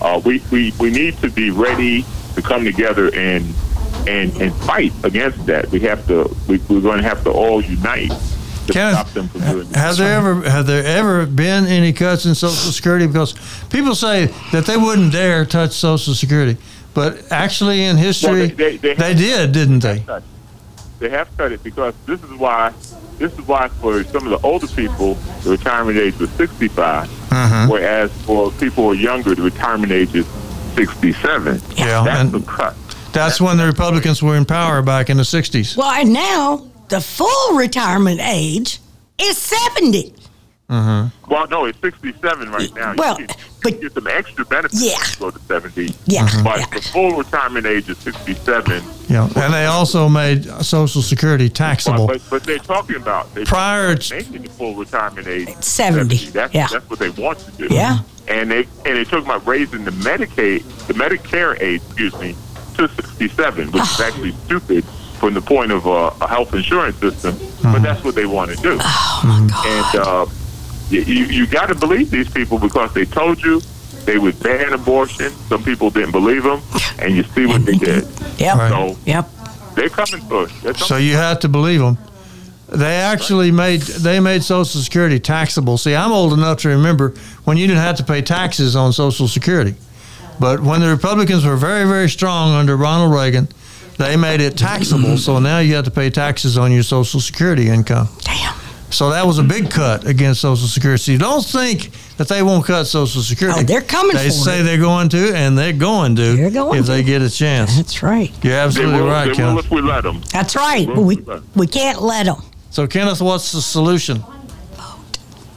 Uh, 0.00 0.20
we, 0.24 0.42
we 0.50 0.72
we 0.80 0.90
need 0.90 1.16
to 1.18 1.30
be 1.30 1.50
ready 1.50 2.04
to 2.34 2.42
come 2.42 2.64
together 2.64 3.14
and 3.14 3.54
and 4.08 4.34
and 4.40 4.54
fight 4.54 4.92
against 5.04 5.46
that. 5.46 5.70
We 5.70 5.80
have 5.80 6.06
to. 6.08 6.34
We, 6.48 6.58
we're 6.68 6.80
going 6.80 6.98
to 7.02 7.08
have 7.08 7.22
to 7.24 7.30
all 7.30 7.62
unite 7.62 8.12
Kenneth, 8.72 8.94
stop 8.94 9.10
them 9.12 9.28
from 9.28 9.40
doing 9.42 9.68
that. 9.68 9.76
Has 9.78 9.98
there 9.98 10.16
ever 10.16 10.48
have 10.48 10.66
there 10.66 10.84
ever 10.84 11.26
been 11.26 11.66
any 11.66 11.92
cuts 11.92 12.24
in 12.26 12.34
Social 12.34 12.72
Security? 12.72 13.06
Because 13.06 13.34
people 13.70 13.94
say 13.94 14.26
that 14.52 14.66
they 14.66 14.76
wouldn't 14.76 15.12
dare 15.12 15.44
touch 15.44 15.72
Social 15.72 16.14
Security, 16.14 16.56
but 16.94 17.30
actually 17.30 17.84
in 17.84 17.96
history 17.96 18.30
Well, 18.48 18.56
they- 18.56 18.76
they- 18.78 18.94
they- 18.94 19.14
did, 19.14 19.52
didn't 19.52 19.80
they? 19.80 20.00
cut. 20.00 20.22
They 21.00 21.10
have 21.10 21.28
cut 21.36 21.52
it 21.52 21.62
because 21.62 21.92
this 22.06 22.22
is 22.22 22.30
why 22.38 22.72
this 23.18 23.32
is 23.34 23.46
why 23.46 23.68
for 23.80 24.02
some 24.04 24.24
of 24.26 24.30
the 24.40 24.46
older 24.46 24.66
people 24.68 25.16
the 25.42 25.50
retirement 25.50 25.98
age 25.98 26.18
was 26.18 26.30
65, 26.30 27.08
Uh-huh. 27.30 27.66
whereas 27.68 28.10
for 28.24 28.50
people 28.52 28.84
who 28.84 28.90
are 28.92 28.94
younger 28.94 29.34
the 29.34 29.42
retirement 29.42 29.92
age 29.92 30.14
is 30.14 30.26
67. 30.74 31.60
Yeah, 31.76 32.02
that's 32.04 32.20
and- 32.20 32.32
the 32.32 32.40
cut. 32.40 32.74
That's 33.12 33.40
when 33.40 33.58
the 33.58 33.66
Republicans 33.66 34.20
were 34.22 34.34
in 34.36 34.44
power 34.44 34.82
back 34.82 35.08
in 35.08 35.16
the 35.18 35.22
'60s. 35.24 35.76
Well, 35.76 35.88
and 35.90 36.12
now 36.12 36.62
the 36.94 37.00
full 37.00 37.56
retirement 37.56 38.20
age 38.20 38.78
is 39.20 39.36
70. 39.36 40.14
Uh-huh. 40.68 41.08
Well, 41.28 41.48
no, 41.48 41.64
it's 41.64 41.78
67 41.80 42.50
right 42.50 42.72
now. 42.74 42.94
Well, 42.96 43.20
you 43.20 43.26
get, 43.26 43.36
but- 43.62 43.72
you 43.74 43.80
get 43.80 43.92
some 43.94 44.06
extra 44.06 44.44
benefits 44.44 44.82
Yeah. 44.82 44.92
if 44.92 45.14
you 45.14 45.26
go 45.26 45.30
to 45.32 45.38
70. 45.40 45.94
Yeah, 46.06 46.28
But 46.44 46.60
yeah. 46.60 46.66
the 46.66 46.80
full 46.80 47.16
retirement 47.16 47.66
age 47.66 47.88
is 47.88 47.98
67. 47.98 48.82
Yeah, 49.08 49.28
and 49.36 49.52
they 49.52 49.66
also 49.66 50.08
made 50.08 50.44
Social 50.64 51.02
Security 51.02 51.48
taxable. 51.48 52.06
But, 52.06 52.22
but 52.30 52.44
they're 52.44 52.58
talking 52.58 52.96
about 52.96 53.34
they're 53.34 53.44
Prior 53.44 53.96
talking 53.96 54.18
about 54.18 54.30
making 54.32 54.42
the 54.42 54.54
full 54.54 54.74
retirement 54.76 55.26
age 55.26 55.52
70, 55.62 56.16
That's, 56.30 56.54
yeah. 56.54 56.68
that's 56.68 56.88
what 56.88 57.00
they 57.00 57.10
want 57.10 57.40
to 57.40 57.50
do. 57.52 57.66
Yeah. 57.74 57.98
And 58.28 58.50
they 58.50 58.60
and 58.86 58.96
they 58.96 59.04
talking 59.04 59.26
about 59.26 59.46
raising 59.46 59.84
the 59.84 59.90
Medicaid, 59.90 60.62
the 60.86 60.94
Medicare 60.94 61.60
age, 61.60 61.82
excuse 61.84 62.18
me, 62.18 62.34
to 62.76 62.88
67, 62.88 63.72
which 63.72 63.82
is 63.82 64.00
ah. 64.00 64.06
actually 64.06 64.32
stupid 64.32 64.84
from 65.18 65.34
the 65.34 65.40
point 65.40 65.72
of 65.72 65.86
uh, 65.86 66.10
a 66.20 66.28
health 66.28 66.54
insurance 66.54 66.96
system. 66.98 67.36
But 67.62 67.80
that's 67.82 68.04
what 68.04 68.14
they 68.14 68.26
want 68.26 68.50
to 68.50 68.56
do. 68.56 68.78
Oh, 68.80 69.20
my 69.24 69.46
God. 69.48 69.66
And 69.66 70.02
uh, 70.06 70.26
you 70.90 71.00
you, 71.02 71.24
you 71.26 71.46
got 71.46 71.66
to 71.66 71.74
believe 71.74 72.10
these 72.10 72.28
people 72.30 72.58
because 72.58 72.92
they 72.94 73.04
told 73.04 73.42
you 73.42 73.60
they 74.04 74.18
would 74.18 74.38
ban 74.42 74.72
abortion. 74.72 75.30
Some 75.48 75.62
people 75.64 75.90
didn't 75.90 76.12
believe 76.12 76.42
them, 76.42 76.60
and 76.98 77.14
you 77.16 77.22
see 77.22 77.46
what 77.46 77.64
they 77.64 77.72
did. 77.76 78.06
Yep. 78.38 78.56
Right. 78.56 78.68
So 78.70 78.96
Yep. 79.06 79.28
they're 79.74 79.88
coming 79.88 80.20
for 80.26 80.42
us. 80.68 80.78
So 80.86 80.96
you 80.98 81.14
have 81.14 81.40
to 81.40 81.48
believe 81.48 81.80
them. 81.80 81.96
They 82.68 82.96
actually 82.96 83.50
made 83.50 83.82
they 83.82 84.20
made 84.20 84.42
Social 84.42 84.80
Security 84.80 85.20
taxable. 85.20 85.78
See, 85.78 85.94
I'm 85.94 86.12
old 86.12 86.32
enough 86.32 86.58
to 86.58 86.68
remember 86.70 87.14
when 87.44 87.56
you 87.56 87.66
didn't 87.66 87.82
have 87.82 87.96
to 87.96 88.04
pay 88.04 88.20
taxes 88.20 88.74
on 88.76 88.92
Social 88.92 89.28
Security. 89.28 89.74
But 90.40 90.60
when 90.60 90.80
the 90.80 90.88
Republicans 90.88 91.44
were 91.46 91.56
very 91.56 91.86
very 91.86 92.08
strong 92.10 92.52
under 92.52 92.76
Ronald 92.76 93.14
Reagan, 93.14 93.48
they 93.98 94.16
made 94.16 94.40
it 94.40 94.56
taxable. 94.56 95.16
So 95.18 95.38
now 95.38 95.58
you 95.60 95.74
have 95.76 95.84
to 95.84 95.90
pay 95.90 96.10
taxes 96.10 96.58
on 96.58 96.72
your 96.72 96.82
Social 96.82 97.20
Security 97.20 97.68
income. 97.68 98.08
Damn. 98.20 98.54
So 98.90 99.10
that 99.10 99.26
was 99.26 99.38
a 99.38 99.42
big 99.42 99.70
cut 99.70 100.06
against 100.06 100.40
Social 100.40 100.68
Security. 100.68 101.02
So 101.02 101.12
you 101.12 101.18
don't 101.18 101.44
think 101.44 101.90
that 102.16 102.28
they 102.28 102.42
won't 102.44 102.64
cut 102.64 102.84
Social 102.84 103.22
Security. 103.22 103.60
Oh, 103.60 103.62
they're 103.64 103.80
coming 103.80 104.16
They 104.16 104.26
for 104.26 104.30
say 104.30 104.60
it. 104.60 104.62
they're 104.62 104.78
going 104.78 105.08
to, 105.08 105.34
and 105.34 105.58
they're 105.58 105.72
going 105.72 106.14
to 106.16 106.36
They're 106.36 106.50
going 106.50 106.78
if 106.78 106.86
to. 106.86 106.92
they 106.92 107.02
get 107.02 107.20
a 107.20 107.28
chance. 107.30 107.76
That's 107.76 108.02
right. 108.04 108.30
You're 108.44 108.52
They 108.52 108.58
absolutely 108.58 109.00
will, 109.00 109.08
right, 109.08 109.24
they 109.24 109.30
will 109.30 109.36
Kenneth. 109.36 109.64
if 109.64 109.70
we 109.72 109.80
let 109.82 110.04
them. 110.04 110.20
That's 110.32 110.54
right. 110.54 110.86
But 110.86 111.00
we, 111.00 111.24
we 111.56 111.66
can't 111.66 112.02
let 112.02 112.26
them. 112.26 112.36
So 112.70 112.86
Kenneth, 112.86 113.20
what's 113.20 113.50
the 113.50 113.60
solution? 113.62 114.22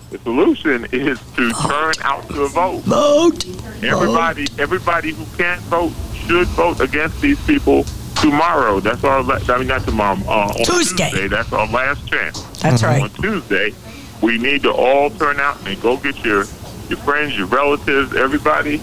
The 0.10 0.18
solution 0.20 0.86
is 0.92 1.20
to 1.36 1.52
turn 1.52 1.94
out 2.02 2.28
to 2.30 2.48
vote. 2.48 2.80
Vote. 2.86 3.46
Everybody, 3.84 4.48
everybody 4.58 5.12
who 5.12 5.26
can't 5.38 5.62
vote 5.64 5.92
should 6.16 6.48
vote 6.50 6.80
against 6.80 7.20
these 7.22 7.40
people 7.46 7.84
tomorrow. 8.22 8.80
That's 8.80 9.04
our. 9.04 9.22
la- 9.24 9.40
I 9.50 9.58
mean, 9.58 9.68
not 9.68 9.84
tomorrow. 9.84 10.18
Uh, 10.28 10.48
on 10.48 10.54
Tuesday. 10.66 11.10
Tuesday. 11.10 11.28
That's 11.28 11.52
our 11.54 11.68
last 11.68 12.08
chance. 12.08 12.42
That's 12.60 12.84
On 12.84 13.02
right. 13.02 13.14
Tuesday, 13.16 13.74
we 14.22 14.38
need 14.38 14.64
to 14.64 14.72
all 14.72 15.10
turn 15.12 15.40
out 15.40 15.58
and 15.68 15.80
go 15.82 15.98
get 15.98 16.24
your 16.26 16.46
your 16.90 16.98
friends, 17.00 17.36
your 17.38 17.48
relatives, 17.48 18.16
everybody. 18.16 18.80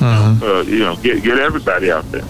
Uh, 0.00 0.62
you 0.66 0.78
know, 0.78 0.96
get 0.96 1.22
get 1.24 1.38
everybody 1.38 1.90
out 1.90 2.10
there. 2.12 2.24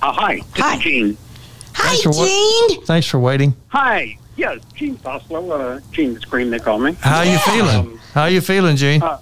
Uh, 0.00 0.12
hi, 0.12 0.36
this 0.36 0.44
Hi. 0.56 0.76
is 0.76 0.82
Gene. 0.82 1.16
Hi, 1.72 1.88
Thanks 1.88 2.02
for 2.02 2.12
Gene. 2.12 2.84
Thanks 2.84 3.06
for 3.06 3.18
waiting. 3.18 3.54
Hi, 3.68 4.16
yes, 4.36 4.60
Gene 4.74 4.96
Foslow, 4.98 5.78
uh, 5.78 5.80
Gene 5.90 6.14
the 6.14 6.20
Scream, 6.20 6.50
they 6.50 6.58
call 6.58 6.78
me. 6.78 6.92
How 7.00 7.22
you 7.22 7.38
feeling? 7.38 7.76
Um, 7.76 8.00
How 8.14 8.26
you 8.26 8.40
feeling, 8.40 8.76
Gene? 8.76 9.02
uh, 9.02 9.18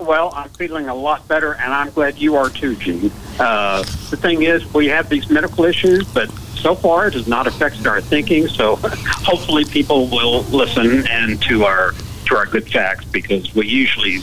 Well, 0.00 0.32
I'm 0.34 0.48
feeling 0.50 0.88
a 0.88 0.94
lot 0.94 1.26
better, 1.28 1.52
and 1.54 1.72
I'm 1.72 1.90
glad 1.90 2.18
you 2.18 2.36
are 2.36 2.48
too, 2.48 2.74
Gene. 2.76 3.10
Uh, 3.38 3.82
the 4.10 4.16
thing 4.16 4.42
is, 4.42 4.72
we 4.72 4.86
have 4.88 5.08
these 5.08 5.28
medical 5.30 5.64
issues, 5.64 6.06
but 6.12 6.30
so 6.30 6.74
far 6.74 7.06
it 7.08 7.14
has 7.14 7.26
not 7.28 7.46
affected 7.46 7.86
our 7.86 8.00
thinking. 8.00 8.48
So 8.48 8.76
hopefully, 8.82 9.64
people 9.64 10.08
will 10.08 10.42
listen 10.44 11.06
and 11.08 11.40
to 11.42 11.64
our 11.64 11.92
to 12.26 12.36
our 12.36 12.46
good 12.46 12.70
facts 12.70 13.04
because 13.06 13.54
we 13.54 13.66
usually 13.66 14.18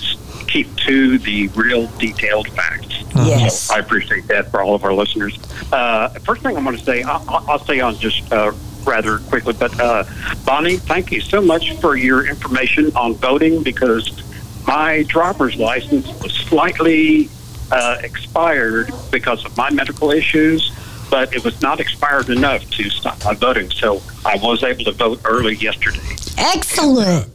keep 0.47 0.73
to 0.78 1.17
the 1.19 1.47
real 1.49 1.88
detailed 1.97 2.47
facts. 2.49 3.03
Yes. 3.15 3.63
So 3.63 3.75
I 3.75 3.80
appreciate 3.80 4.28
that 4.28 4.49
for 4.49 4.61
all 4.61 4.73
of 4.75 4.84
our 4.84 4.93
listeners. 4.93 5.38
Uh, 5.71 6.09
first 6.19 6.41
thing 6.41 6.55
I'm 6.57 6.63
going 6.63 6.78
to 6.78 6.84
say, 6.84 7.03
I'll, 7.03 7.23
I'll- 7.28 7.45
I'll 7.51 7.59
say 7.65 7.80
on 7.82 7.97
just 7.97 8.32
uh, 8.32 8.51
rather 8.86 9.17
quickly, 9.19 9.53
but 9.53 9.78
uh, 9.80 10.05
Bonnie, 10.45 10.78
thank 10.78 11.11
you 11.11 11.19
so 11.21 11.41
much 11.41 11.73
for 11.82 11.95
your 11.97 12.25
information 12.25 12.95
on 12.95 13.15
voting 13.15 13.61
because 13.61 14.23
my 14.68 15.03
driver's 15.03 15.55
license 15.55 16.07
was 16.22 16.34
slightly 16.34 17.30
uh, 17.72 17.97
expired 18.03 18.91
because 19.11 19.45
of 19.45 19.55
my 19.55 19.70
medical 19.72 20.11
issues, 20.11 20.72
but 21.09 21.34
it 21.34 21.43
was 21.43 21.61
not 21.61 21.80
expired 21.80 22.30
enough 22.30 22.70
to 22.72 22.89
stop 22.89 23.24
my 23.24 23.34
voting. 23.34 23.72
So 23.72 24.01
I 24.26 24.38
was 24.38 24.63
able 24.63 24.84
to 24.84 24.91
vote 24.91 25.22
early 25.24 25.55
yesterday. 25.55 26.01
Excellent. 26.38 27.32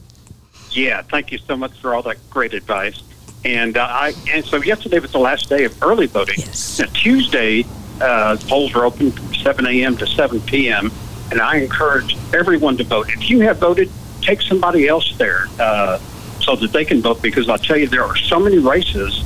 Yeah, 0.71 1.01
thank 1.01 1.31
you 1.31 1.39
so 1.39 1.57
much 1.57 1.73
for 1.79 1.93
all 1.93 2.03
that 2.03 2.17
great 2.29 2.53
advice. 2.53 3.01
And 3.45 3.77
uh, 3.77 3.85
I 3.89 4.13
and 4.31 4.45
so 4.45 4.57
yesterday 4.57 4.99
was 4.99 5.11
the 5.11 5.19
last 5.19 5.49
day 5.49 5.65
of 5.65 5.83
early 5.83 6.07
voting. 6.07 6.35
Yes. 6.37 6.79
Now, 6.79 6.85
Tuesday, 6.93 7.65
uh, 7.99 8.37
polls 8.47 8.73
are 8.73 8.85
open 8.85 9.11
from 9.11 9.33
7 9.33 9.67
a.m. 9.67 9.97
to 9.97 10.07
7 10.07 10.39
p.m. 10.41 10.91
And 11.31 11.41
I 11.41 11.57
encourage 11.57 12.15
everyone 12.33 12.77
to 12.77 12.83
vote. 12.83 13.09
If 13.09 13.29
you 13.29 13.41
have 13.41 13.57
voted, 13.57 13.91
take 14.21 14.41
somebody 14.41 14.87
else 14.87 15.17
there 15.17 15.47
uh, 15.59 15.99
so 16.43 16.55
that 16.55 16.71
they 16.71 16.85
can 16.85 17.01
vote. 17.01 17.21
Because 17.21 17.49
I'll 17.49 17.57
tell 17.57 17.77
you, 17.77 17.87
there 17.87 18.03
are 18.03 18.15
so 18.15 18.39
many 18.39 18.57
races 18.57 19.23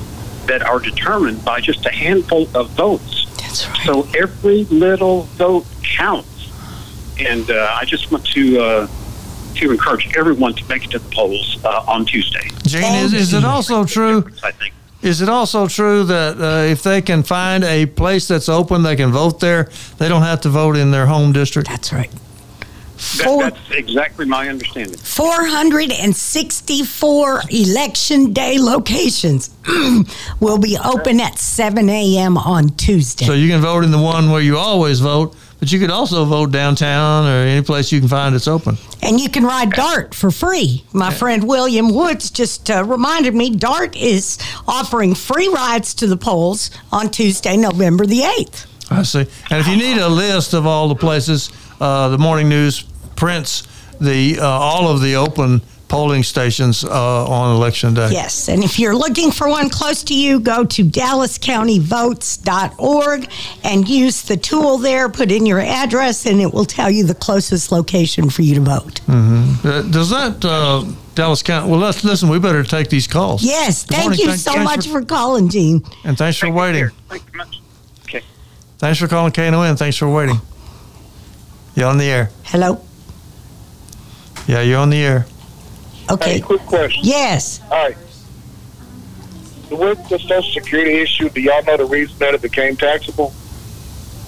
that 0.47 0.61
are 0.61 0.79
determined 0.79 1.43
by 1.43 1.59
just 1.59 1.85
a 1.85 1.91
handful 1.91 2.47
of 2.55 2.69
votes. 2.71 3.25
That's 3.41 3.67
right. 3.67 3.85
So 3.85 4.07
every 4.17 4.63
little 4.65 5.23
vote 5.23 5.65
counts, 5.83 6.51
and 7.19 7.49
uh, 7.49 7.77
I 7.79 7.85
just 7.85 8.11
want 8.11 8.25
to 8.27 8.59
uh, 8.59 8.87
to 9.55 9.71
encourage 9.71 10.15
everyone 10.15 10.53
to 10.53 10.65
make 10.69 10.85
it 10.85 10.91
to 10.91 10.99
the 10.99 11.09
polls 11.09 11.57
uh, 11.65 11.83
on 11.87 12.05
Tuesday. 12.05 12.49
Gene, 12.63 12.83
is, 13.05 13.13
is 13.13 13.33
it 13.33 13.43
also 13.43 13.83
true? 13.85 14.29
I 14.43 14.51
think. 14.51 14.73
Is 15.01 15.21
it 15.21 15.29
also 15.29 15.67
true 15.67 16.03
that 16.05 16.41
uh, 16.41 16.71
if 16.71 16.81
they 16.81 17.01
can 17.01 17.21
find 17.21 17.63
a 17.63 17.85
place 17.85 18.27
that's 18.27 18.49
open, 18.49 18.81
they 18.81 18.95
can 18.95 19.11
vote 19.11 19.39
there? 19.39 19.69
They 19.99 20.09
don't 20.09 20.23
have 20.23 20.41
to 20.41 20.49
vote 20.49 20.75
in 20.75 20.91
their 20.91 21.05
home 21.05 21.33
district. 21.33 21.69
That's 21.69 21.93
right. 21.93 22.11
That, 23.17 23.37
that's 23.39 23.71
exactly 23.71 24.25
my 24.25 24.49
understanding. 24.49 24.97
464 24.97 27.41
election 27.51 28.33
day 28.33 28.57
locations 28.59 29.49
will 30.39 30.57
be 30.57 30.77
open 30.83 31.19
at 31.19 31.37
7 31.37 31.87
a.m. 31.89 32.37
on 32.37 32.69
Tuesday. 32.69 33.25
So 33.25 33.33
you 33.33 33.49
can 33.49 33.61
vote 33.61 33.83
in 33.83 33.91
the 33.91 34.01
one 34.01 34.31
where 34.31 34.41
you 34.41 34.57
always 34.57 34.99
vote, 34.99 35.35
but 35.59 35.71
you 35.71 35.79
could 35.79 35.91
also 35.91 36.25
vote 36.25 36.51
downtown 36.51 37.25
or 37.25 37.45
any 37.45 37.61
place 37.63 37.91
you 37.91 37.99
can 37.99 38.09
find 38.09 38.33
that's 38.33 38.47
open. 38.47 38.77
and 39.01 39.19
you 39.19 39.29
can 39.29 39.43
ride 39.43 39.71
DART 39.71 40.15
for 40.15 40.31
free. 40.31 40.83
My 40.93 41.13
friend 41.13 41.47
William 41.47 41.93
Woods 41.93 42.29
just 42.31 42.69
uh, 42.71 42.83
reminded 42.83 43.35
me 43.35 43.49
DART 43.51 43.95
is 43.95 44.37
offering 44.67 45.13
free 45.15 45.47
rides 45.49 45.93
to 45.95 46.07
the 46.07 46.17
polls 46.17 46.71
on 46.91 47.09
Tuesday, 47.11 47.57
November 47.57 48.05
the 48.05 48.21
8th. 48.21 48.65
I 48.89 49.03
see. 49.03 49.25
And 49.51 49.59
if 49.59 49.67
you 49.67 49.75
need 49.75 49.97
a 49.97 50.07
list 50.07 50.53
of 50.53 50.65
all 50.65 50.87
the 50.87 50.95
places, 50.95 51.51
uh, 51.79 52.09
the 52.09 52.17
morning 52.17 52.49
news 52.49 52.81
prints 53.15 53.63
the 53.99 54.37
uh, 54.39 54.45
all 54.47 54.89
of 54.89 55.01
the 55.01 55.15
open 55.15 55.61
polling 55.87 56.21
stations 56.21 56.83
uh, 56.83 57.25
on 57.27 57.55
election 57.55 57.93
day. 57.93 58.09
Yes, 58.11 58.49
and 58.49 58.61
if 58.63 58.77
you're 58.77 58.95
looking 58.95 59.31
for 59.31 59.47
one 59.47 59.69
close 59.69 60.03
to 60.03 60.13
you, 60.13 60.39
go 60.41 60.65
to 60.65 60.83
dallascountyvotes.org 60.83 63.29
and 63.63 63.87
use 63.87 64.21
the 64.23 64.35
tool 64.37 64.77
there, 64.77 65.07
put 65.09 65.31
in 65.31 65.45
your 65.45 65.59
address, 65.61 66.25
and 66.25 66.41
it 66.41 66.53
will 66.53 66.65
tell 66.65 66.91
you 66.91 67.05
the 67.05 67.15
closest 67.15 67.71
location 67.71 68.29
for 68.29 68.41
you 68.41 68.55
to 68.55 68.61
vote. 68.61 68.99
Uh, 69.07 69.81
does 69.83 70.09
that 70.09 70.43
uh, 70.43 70.83
Dallas 71.15 71.41
County? 71.41 71.71
Well, 71.71 71.79
let's 71.79 72.03
listen. 72.03 72.27
We 72.29 72.39
better 72.39 72.63
take 72.63 72.89
these 72.89 73.07
calls. 73.07 73.41
Yes, 73.43 73.85
Good 73.85 73.93
thank 73.95 74.03
morning. 74.05 74.19
you 74.19 74.27
Thank- 74.27 74.39
so 74.41 74.51
thanks 74.53 74.65
much 74.75 74.87
for- 74.87 74.99
for, 75.01 75.05
calling, 75.05 75.47
Gene. 75.49 75.81
and 76.03 76.17
thanks 76.17 76.37
for 76.37 76.51
waiting. 76.51 76.89
Thank 77.09 77.23
you 77.31 77.37
much. 77.37 77.61
Okay. 78.03 78.21
Thanks 78.77 78.99
for 78.99 79.07
calling 79.07 79.31
KNON. 79.31 79.77
Thanks 79.77 79.95
for 79.97 80.09
waiting. 80.09 80.39
You're 81.77 81.89
on 81.89 81.99
the 81.99 82.05
air. 82.05 82.31
Hello? 82.43 82.81
Yeah, 84.47 84.61
you're 84.61 84.79
on 84.79 84.89
the 84.89 84.97
air. 84.97 85.27
Okay. 86.09 86.33
Hey, 86.33 86.41
quick 86.41 86.61
question. 86.61 87.01
Yes. 87.05 87.61
All 87.69 87.69
right. 87.69 87.97
With 89.69 90.09
the 90.09 90.17
Social 90.17 90.41
Security 90.41 90.93
issue, 90.93 91.29
do 91.29 91.39
y'all 91.39 91.63
know 91.65 91.77
the 91.77 91.85
reason 91.85 92.17
that 92.17 92.33
it 92.33 92.41
became 92.41 92.77
taxable? 92.77 93.31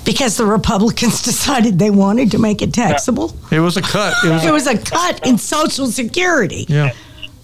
Because 0.06 0.38
the 0.38 0.46
Republicans 0.46 1.24
decided 1.24 1.80
they 1.80 1.90
wanted 1.90 2.30
to 2.32 2.38
make 2.38 2.62
it 2.62 2.72
taxable. 2.72 3.34
It 3.50 3.62
was 3.62 3.78
a 3.78 3.82
cut. 3.82 4.14
It 4.24 4.30
was. 4.30 4.46
It 4.46 4.52
was 4.52 4.68
a 4.68 4.78
cut 4.78 5.26
in 5.26 5.40
Social 5.40 5.88
Security. 5.88 6.68
yeah. 6.70 6.94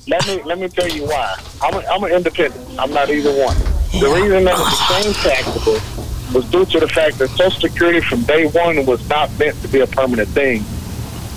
Let 0.08 0.28
me 0.28 0.44
let 0.44 0.60
me 0.60 0.68
tell 0.68 0.88
you 0.88 1.08
why. 1.08 1.36
I'm 1.64 1.74
a, 1.74 1.80
I'm 1.88 2.04
an 2.04 2.12
independent. 2.12 2.80
I'm 2.80 2.94
not 2.94 3.10
either 3.10 3.32
one. 3.44 3.58
The 4.00 4.08
reason 4.14 4.44
that 4.44 4.54
it 4.54 4.60
oh. 4.60 5.02
became 5.02 5.14
taxable 5.14 6.05
was 6.34 6.50
due 6.50 6.66
to 6.66 6.80
the 6.80 6.88
fact 6.88 7.18
that 7.20 7.30
Social 7.30 7.52
Security 7.52 8.02
from 8.02 8.24
day 8.24 8.48
one 8.48 8.86
was 8.86 9.08
not 9.10 9.30
meant 9.40 9.60
to 9.62 9.68
be 9.68 9.80
a 9.80 9.88
permanent 9.88 10.30
thing 10.30 10.64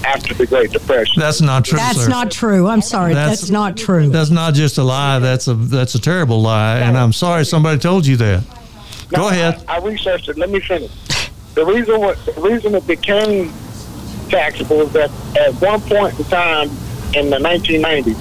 after 0.04 0.34
the 0.34 0.46
Great 0.46 0.70
Depression. 0.70 1.20
That's 1.20 1.40
not 1.40 1.64
true. 1.64 1.78
That's 1.78 2.04
sir. 2.04 2.08
not 2.08 2.30
true. 2.30 2.66
I'm 2.66 2.80
sorry. 2.80 3.14
That's- 3.14 3.40
That's, 3.40 3.50
not 3.50 3.76
true. 3.76 4.08
That's 4.08 4.30
not 4.30 4.54
just 4.54 4.78
a 4.78 4.82
lie. 4.84 5.18
That's 5.18 5.48
a 5.48 5.54
that's 5.54 5.94
a 5.94 6.00
terrible 6.00 6.40
lie, 6.40 6.78
and 6.78 6.96
I'm 6.96 7.12
sorry 7.12 7.44
somebody 7.44 7.78
told 7.78 8.06
you 8.06 8.16
that. 8.16 8.44
Go 9.10 9.28
ahead. 9.28 9.62
I, 9.68 9.76
I 9.76 9.84
researched 9.84 10.28
it. 10.28 10.36
Let 10.36 10.50
me 10.50 10.60
finish. 10.60 10.90
The 11.54 11.64
reason 11.64 12.00
what 12.00 12.18
the 12.24 12.40
reason 12.40 12.74
it 12.74 12.86
became 12.86 13.52
taxable 14.28 14.82
is 14.82 14.92
that 14.92 15.10
at 15.36 15.54
one 15.60 15.80
point 15.80 16.18
in 16.18 16.24
time 16.26 16.68
in 17.14 17.30
the 17.30 17.38
1990s, 17.38 18.16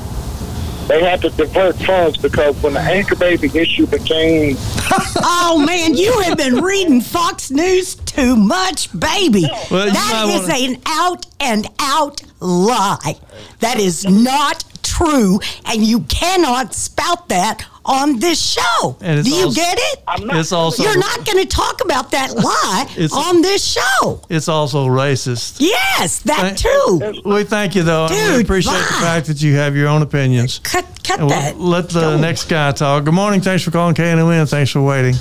they 0.88 1.03
had 1.03 1.21
to 1.21 1.29
divert 1.31 1.75
funds 1.77 2.17
because 2.17 2.55
when 2.63 2.73
the 2.73 2.79
Anchor 2.79 3.15
Baby 3.15 3.49
issue 3.53 3.85
became 3.88 4.55
Oh 5.19 5.63
man, 5.65 5.93
you 5.95 6.19
have 6.21 6.38
been 6.38 6.61
reading 6.63 7.01
Fox 7.01 7.51
News 7.51 7.95
too 7.95 8.35
much, 8.35 8.97
baby. 8.97 9.45
Well, 9.69 9.91
that 9.91 10.25
is 10.29 10.41
wanna- 10.47 10.75
an 10.75 10.81
out 10.85 11.25
and 11.39 11.67
out 11.79 12.21
lie. 12.39 13.15
That 13.59 13.79
is 13.79 14.05
not 14.05 14.63
true, 14.83 15.39
and 15.65 15.83
you 15.83 16.01
cannot 16.01 16.73
spout 16.73 17.27
that 17.29 17.65
on 17.88 18.19
this 18.19 18.39
show. 18.39 18.97
And 19.01 19.19
it's 19.19 19.29
Do 19.29 19.35
you 19.35 19.45
also- 19.45 19.55
get 19.55 19.77
it? 19.79 20.03
I'm 20.07 20.27
not. 20.27 20.35
It's 20.38 20.51
also 20.51 20.83
You're 20.83 20.97
not 20.97 21.25
going 21.25 21.39
to 21.39 21.45
talk 21.45 21.83
about 21.83 22.11
that 22.11 22.35
lie 22.35 22.85
It's- 22.97 23.11
on 23.13 23.41
this 23.41 23.63
show. 23.63 24.21
it's 24.29 24.47
also 24.49 24.85
racist. 24.88 25.57
Yes, 25.59 26.19
that 26.23 26.57
Thank- 26.57 26.57
too. 26.59 27.21
We 27.25 27.43
thank 27.45 27.75
you 27.75 27.83
though. 27.83 28.05
and 28.07 28.13
we 28.31 28.38
Dude, 28.38 28.45
appreciate 28.45 28.73
the 28.77 28.93
fact 29.01 29.27
that 29.27 29.41
you 29.41 29.55
have 29.55 29.75
your 29.75 29.88
own 29.88 30.01
opinions. 30.01 30.59
Cut, 30.59 30.85
cut 31.03 31.19
we'll 31.19 31.29
that. 31.29 31.59
let 31.59 31.89
the 31.89 32.01
Don't. 32.01 32.21
next 32.21 32.49
guy 32.49 32.71
talk. 32.73 33.05
Good 33.05 33.13
morning. 33.13 33.41
Thanks 33.41 33.63
for 33.63 33.71
calling 33.71 33.95
KNON. 33.95 34.47
Thanks 34.49 34.71
for 34.71 34.81
waiting. 34.81 35.15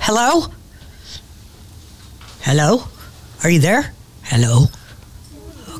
Hello? 0.00 0.46
Hello? 2.42 2.84
Are 3.44 3.50
you 3.50 3.60
there? 3.60 3.92
Hello? 4.24 4.66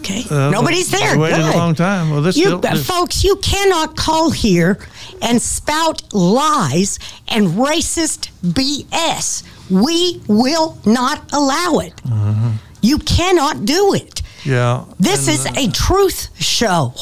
Okay. 0.03 0.25
Uh, 0.29 0.51
Nobody's 0.51 0.91
there. 0.91 1.17
Waited 1.17 1.37
Good. 1.37 1.55
a 1.55 1.59
long 1.59 1.75
time. 1.77 2.11
Well, 2.11 2.23
this 2.23 2.37
You, 2.37 2.47
still, 2.47 2.59
this- 2.59 2.87
folks, 2.87 3.23
you 3.23 3.37
cannot 3.37 3.95
call 3.97 4.31
here 4.33 4.79
and 5.21 5.41
spout 5.41 6.03
lies 6.13 6.99
and 7.29 7.49
racist 7.51 8.31
BS. 8.43 9.45
We 9.71 10.21
will 10.27 10.77
not 10.85 11.33
allow 11.33 11.79
it. 11.79 11.95
Mm-hmm. 12.05 12.51
You 12.83 12.99
cannot 12.99 13.65
do 13.65 13.95
it. 13.95 14.23
yeah. 14.45 14.85
This 14.99 15.29
and, 15.29 15.37
is 15.37 15.47
uh, 15.47 15.69
a 15.69 15.71
truth 15.71 16.29
show, 16.43 16.93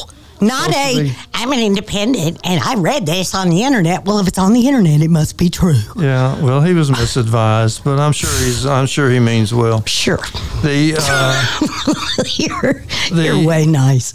not 0.41 0.69
a. 0.75 1.11
I'm 1.33 1.51
an 1.51 1.59
independent 1.59 2.39
and 2.43 2.61
I 2.63 2.75
read 2.75 3.05
this 3.05 3.33
on 3.33 3.49
the 3.49 3.63
internet. 3.63 4.05
Well, 4.05 4.19
if 4.19 4.27
it's 4.27 4.37
on 4.37 4.53
the 4.53 4.67
internet, 4.67 5.01
it 5.01 5.09
must 5.09 5.37
be 5.37 5.49
true. 5.49 5.79
Yeah. 5.95 6.39
Well, 6.43 6.61
he 6.61 6.73
was 6.73 6.89
misadvised, 6.91 7.83
but 7.83 7.99
I'm 7.99 8.11
sure 8.11 8.29
he's. 8.43 8.65
I'm 8.65 8.85
sure 8.85 9.09
he 9.09 9.19
means 9.19 9.53
well. 9.53 9.83
Sure. 9.85 10.17
The 10.63 10.95
uh, 10.99 12.23
you're, 12.35 12.83
The- 13.15 13.23
you're 13.25 13.43
way 13.47 13.65
nice. 13.65 14.13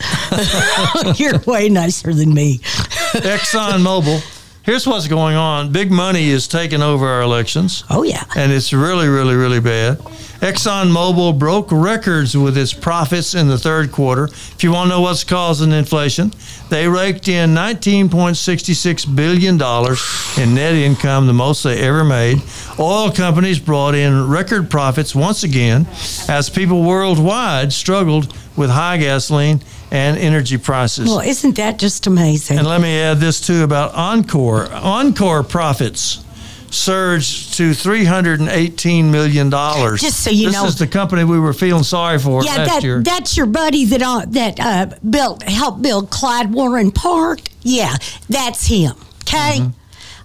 you're 1.21 1.39
way 1.41 1.69
nicer 1.69 2.13
than 2.15 2.33
me. 2.35 2.59
Exxon 2.59 3.81
Mobil. 3.83 4.21
Here's 4.67 4.85
what's 4.85 5.07
going 5.07 5.37
on. 5.37 5.71
Big 5.71 5.93
money 5.93 6.29
is 6.29 6.49
taking 6.49 6.83
over 6.83 7.07
our 7.07 7.23
elections. 7.23 7.85
Oh, 7.89 8.03
yeah. 8.03 8.25
and 8.37 8.51
it's 8.51 8.73
really, 8.73 9.07
really, 9.07 9.37
really 9.37 9.61
bad. 9.61 9.99
ExxonMobil 10.41 11.39
broke 11.39 11.69
records 11.71 12.37
with 12.37 12.59
its 12.59 12.73
profits 12.75 13.37
in 13.37 13.47
the 13.47 13.59
third 13.59 13.93
quarter. 13.93 14.25
If 14.25 14.65
you 14.65 14.73
want 14.73 14.91
to 14.91 14.97
know 14.97 15.03
what's 15.03 15.23
causing 15.23 15.71
inflation, 15.71 16.33
they 16.69 16.89
raked 16.89 17.29
in 17.29 17.51
$19.66 17.51 19.15
billion 19.15 19.55
in 19.55 20.55
net 20.57 20.75
income, 20.75 21.29
the 21.29 21.33
most 21.33 21.63
they 21.63 21.79
ever 21.81 22.03
made. 22.03 22.43
Oil 22.81 23.13
companies 23.13 23.61
brought 23.61 23.95
in 23.95 24.29
record 24.29 24.69
profits 24.69 25.15
once 25.15 25.45
again 25.45 25.87
as 26.29 26.51
people 26.51 26.83
worldwide 26.83 27.73
struggled 27.73 28.37
with 28.57 28.71
high 28.71 28.97
gasoline 28.97 29.61
and 29.91 30.19
energy 30.19 30.59
prices. 30.59 31.09
Well, 31.09 31.21
isn't 31.21 31.57
that 31.57 31.79
just 31.79 32.07
amazing? 32.07 32.59
And 32.59 32.67
let 32.67 32.81
me 32.81 33.01
add 33.01 33.19
this 33.19 33.41
too 33.41 33.63
about 33.63 33.93
Oncor. 33.93 34.69
Oncor 34.69 35.49
profits 35.49 36.25
surged 36.71 37.55
to 37.55 37.73
three 37.73 38.05
hundred 38.05 38.41
and 38.41 38.49
eighteen 38.49 39.11
million 39.11 39.51
dollars. 39.51 40.01
Just 40.01 40.23
so 40.23 40.31
you 40.31 40.47
this 40.49 40.57
know- 40.57 40.67
is 40.67 40.77
the 40.77 40.87
company 40.87 41.25
we 41.25 41.39
were 41.39 41.53
feeling 41.53 41.85
sorry 41.85 42.19
for 42.19 42.43
yeah, 42.43 42.57
last 42.57 42.69
that, 42.69 42.83
year. 42.83 43.03
that's 43.03 43.37
your 43.37 43.47
buddy 43.47 43.85
that 43.87 44.03
uh, 44.03 44.25
that 44.29 44.61
uh, 44.61 44.87
built 45.09 45.43
helped 45.45 45.83
build 45.83 46.11
Klyde 46.11 46.51
Warren 46.51 46.91
Park. 46.91 47.41
Yeah, 47.63 47.95
that's 48.29 48.67
him. 48.67 48.95
Okay. 49.23 49.59
Mm-hmm. 49.61 49.71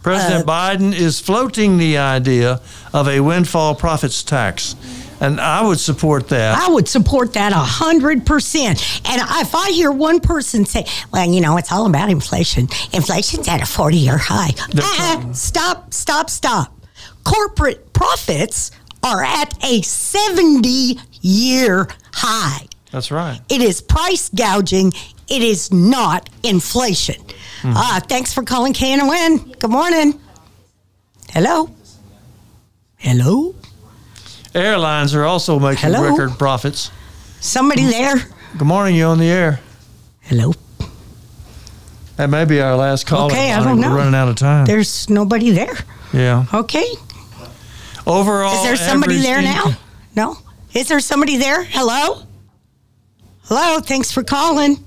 President 0.04 0.50
uh, 0.50 0.52
Biden 0.52 0.94
is 0.94 1.20
floating 1.20 1.78
the 1.78 1.98
idea 1.98 2.60
of 2.92 3.08
a 3.08 3.20
windfall 3.20 3.76
profits 3.76 4.24
tax, 4.24 4.76
and 5.22 5.40
I 5.40 5.62
would 5.66 5.80
support 5.80 6.28
that. 6.30 6.58
I 6.58 6.68
would 6.70 6.88
support 6.90 7.34
that 7.34 7.54
a 7.54 7.56
hundred 7.56 8.26
percent. 8.26 8.82
And 9.10 9.22
if 9.22 9.56
I 9.56 9.70
hear 9.72 9.92
one 9.92 10.20
person 10.20 10.66
say, 10.66 10.86
"Well, 11.14 11.30
you 11.30 11.40
know, 11.40 11.56
it's 11.58 11.72
all 11.72 11.86
about 11.86 12.10
inflation. 12.10 12.68
Inflation's 12.92 13.48
at 13.48 13.62
a 13.62 13.66
forty-year 13.66 14.18
high." 14.18 14.52
Uh-uh. 14.76 15.32
Stop! 15.34 15.94
Stop! 15.94 16.30
Stop! 16.30 16.78
Corporate 17.24 17.94
profits 17.94 18.72
are 19.04 19.24
at 19.24 19.54
a 19.64 19.82
seventy-year 19.84 21.88
high. 22.14 22.68
That's 22.92 23.12
right. 23.12 23.40
It 23.48 23.62
is 23.62 23.80
price 23.82 24.30
gouging. 24.30 24.92
It 25.30 25.42
is 25.42 25.72
not 25.72 26.30
inflation. 26.44 27.16
Hmm. 27.62 27.74
Uh, 27.76 28.00
thanks 28.02 28.34
for 28.34 28.44
calling 28.44 28.74
KNON. 28.74 29.58
Good 29.60 29.70
morning. 29.70 30.20
Hello. 31.32 31.70
Hello. 32.98 33.56
Airlines 34.54 35.16
are 35.16 35.24
also 35.24 35.60
making 35.60 35.92
Hello? 35.92 36.10
record 36.10 36.38
profits. 36.38 36.92
Somebody 37.40 37.84
hmm. 37.84 37.90
there. 37.90 38.16
Good 38.58 38.68
morning, 38.68 38.96
you 38.96 39.06
on 39.06 39.18
the 39.18 39.30
air. 39.30 39.60
Hello. 40.22 40.54
That 42.18 42.30
may 42.30 42.46
be 42.46 42.62
our 42.62 42.76
last 42.76 43.08
call. 43.08 43.28
Okay, 43.28 43.52
I 43.52 43.64
don't 43.64 43.80
We're 43.80 43.90
know. 43.90 43.96
running 43.96 44.14
out 44.14 44.28
of 44.28 44.36
time. 44.36 44.66
There's 44.66 45.10
nobody 45.10 45.52
there. 45.52 45.76
yeah. 46.14 46.46
Okay. 46.54 46.86
Overall, 48.06 48.54
Is 48.56 48.64
there 48.64 48.76
somebody 48.76 49.20
there 49.20 49.40
income- 49.40 49.72
now? 49.72 49.78
No. 50.16 50.38
Is 50.74 50.88
there 50.88 51.00
somebody 51.00 51.38
there? 51.38 51.64
Hello. 51.64 52.24
Hello. 53.44 53.80
Thanks 53.80 54.12
for 54.12 54.24
calling. 54.24 54.84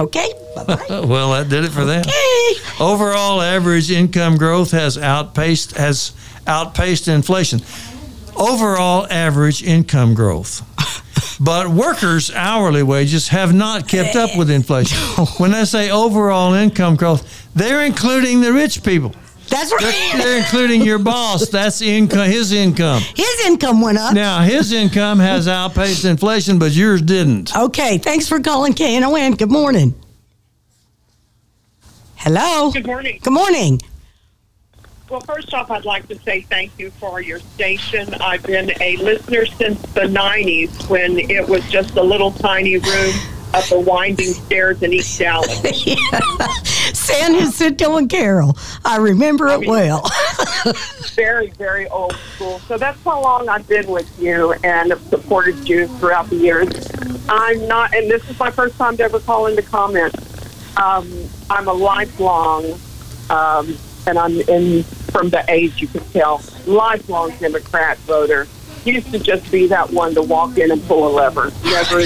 Okay. 0.00 0.32
Well, 0.88 1.32
that 1.32 1.48
did 1.50 1.64
it 1.64 1.70
for 1.70 1.84
them. 1.84 2.02
hey. 2.06 2.54
Overall 2.80 3.42
average 3.42 3.90
income 3.90 4.38
growth 4.38 4.70
has 4.70 4.96
outpaced 4.96 5.76
has 5.76 6.12
outpaced 6.46 7.08
inflation. 7.08 7.60
Overall 8.36 9.06
average 9.10 9.62
income 9.62 10.14
growth. 10.14 10.62
But 11.40 11.68
workers' 11.68 12.30
hourly 12.30 12.82
wages 12.82 13.28
have 13.28 13.54
not 13.54 13.88
kept 13.88 14.16
up 14.16 14.36
with 14.36 14.50
inflation. 14.50 14.98
When 15.38 15.50
they 15.52 15.64
say 15.64 15.90
overall 15.90 16.54
income 16.54 16.96
growth, 16.96 17.48
they're 17.54 17.82
including 17.84 18.40
the 18.40 18.52
rich 18.52 18.82
people. 18.82 19.14
That's 19.48 19.70
They're, 19.70 19.78
right. 19.78 20.12
they're 20.16 20.38
including 20.38 20.82
your 20.82 20.98
boss. 20.98 21.48
That's 21.50 21.80
income, 21.80 22.28
his 22.28 22.52
income. 22.52 23.00
His 23.14 23.46
income 23.46 23.80
went 23.80 23.96
up. 23.98 24.12
Now 24.14 24.40
his 24.42 24.72
income 24.72 25.18
has 25.20 25.46
outpaced 25.46 26.04
inflation, 26.04 26.58
but 26.58 26.72
yours 26.72 27.00
didn't. 27.00 27.54
Okay. 27.56 27.98
Thanks 27.98 28.26
for 28.28 28.40
calling 28.40 28.72
KNON. 28.74 29.36
Good 29.38 29.50
morning. 29.52 29.94
Hello. 32.16 32.72
Good 32.72 32.86
morning. 32.86 33.20
Good 33.22 33.32
morning. 33.32 33.80
Well, 35.08 35.20
first 35.20 35.54
off, 35.54 35.70
I'd 35.70 35.84
like 35.84 36.08
to 36.08 36.18
say 36.18 36.40
thank 36.40 36.72
you 36.78 36.90
for 36.90 37.20
your 37.20 37.38
station. 37.38 38.12
I've 38.14 38.42
been 38.42 38.72
a 38.80 38.96
listener 38.96 39.46
since 39.46 39.80
the 39.92 40.00
90s 40.00 40.88
when 40.90 41.18
it 41.18 41.48
was 41.48 41.64
just 41.70 41.96
a 41.96 42.02
little 42.02 42.32
tiny 42.32 42.76
room 42.78 43.14
up 43.54 43.64
the 43.66 43.78
winding 43.78 44.32
stairs 44.32 44.82
in 44.82 44.92
East 44.92 45.18
Dallas. 45.18 45.62
San 46.92 47.38
Jacinto 47.38 47.96
and 47.96 48.10
Carroll. 48.10 48.56
I 48.84 48.96
remember 48.96 49.46
it 49.48 49.68
well. 49.68 50.10
very, 51.14 51.50
very 51.50 51.86
old 51.88 52.16
school. 52.34 52.58
So 52.60 52.76
that's 52.76 53.00
how 53.04 53.22
long 53.22 53.48
I've 53.48 53.66
been 53.68 53.86
with 53.86 54.20
you 54.20 54.52
and 54.64 54.90
have 54.90 55.02
supported 55.02 55.68
you 55.68 55.86
throughout 55.98 56.28
the 56.30 56.36
years. 56.36 56.68
I'm 57.28 57.66
not, 57.68 57.94
and 57.94 58.10
this 58.10 58.28
is 58.28 58.38
my 58.38 58.50
first 58.50 58.76
time 58.76 58.96
to 58.96 59.04
ever 59.04 59.20
call 59.20 59.46
in 59.46 59.54
to 59.54 59.62
comment. 59.62 60.14
Um, 60.78 61.08
I'm 61.48 61.68
a 61.68 61.72
lifelong, 61.72 62.78
um, 63.30 63.78
and 64.06 64.18
I'm 64.18 64.40
in 64.40 64.84
from 64.84 65.30
the 65.30 65.44
age 65.48 65.80
you 65.80 65.88
can 65.88 66.04
tell, 66.10 66.40
lifelong 66.66 67.32
Democrat 67.38 67.98
voter. 67.98 68.46
Used 68.84 69.10
to 69.10 69.18
just 69.18 69.50
be 69.50 69.66
that 69.66 69.90
one 69.90 70.14
to 70.14 70.22
walk 70.22 70.58
in 70.58 70.70
and 70.70 70.82
pull 70.84 71.08
a 71.08 71.12
lever. 71.12 71.50
Never, 71.64 72.02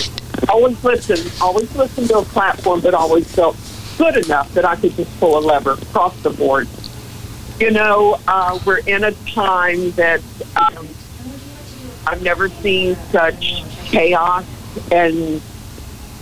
always 0.48 0.82
listen, 0.82 1.30
always 1.42 1.74
listen 1.76 2.08
to 2.08 2.18
a 2.18 2.24
platform, 2.24 2.80
but 2.80 2.94
always 2.94 3.30
felt 3.34 3.56
good 3.98 4.16
enough 4.24 4.52
that 4.54 4.64
I 4.64 4.76
could 4.76 4.96
just 4.96 5.20
pull 5.20 5.36
a 5.36 5.40
lever 5.40 5.72
across 5.72 6.18
the 6.22 6.30
board. 6.30 6.68
You 7.58 7.70
know, 7.70 8.18
uh, 8.26 8.58
we're 8.64 8.78
in 8.78 9.04
a 9.04 9.12
time 9.12 9.90
that 9.92 10.22
um, 10.56 10.88
I've 12.06 12.22
never 12.22 12.48
seen 12.48 12.96
such 13.10 13.62
chaos 13.84 14.46
and 14.90 15.42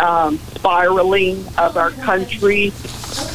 um, 0.00 0.38
spiraling 0.38 1.46
of 1.56 1.76
our 1.76 1.90
country 1.92 2.72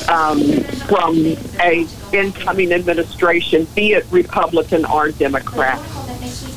um, 0.10 0.42
from 0.88 1.38
a 1.62 1.88
incoming 2.14 2.72
administration, 2.72 3.66
be 3.76 3.94
it 3.94 4.06
Republican 4.12 4.86
or 4.86 5.12
Democrat. 5.12 5.80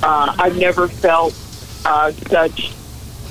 Uh, 0.03 0.35
I've 0.39 0.57
never 0.57 0.89
felt 0.89 1.35
uh, 1.85 2.13
such 2.13 2.73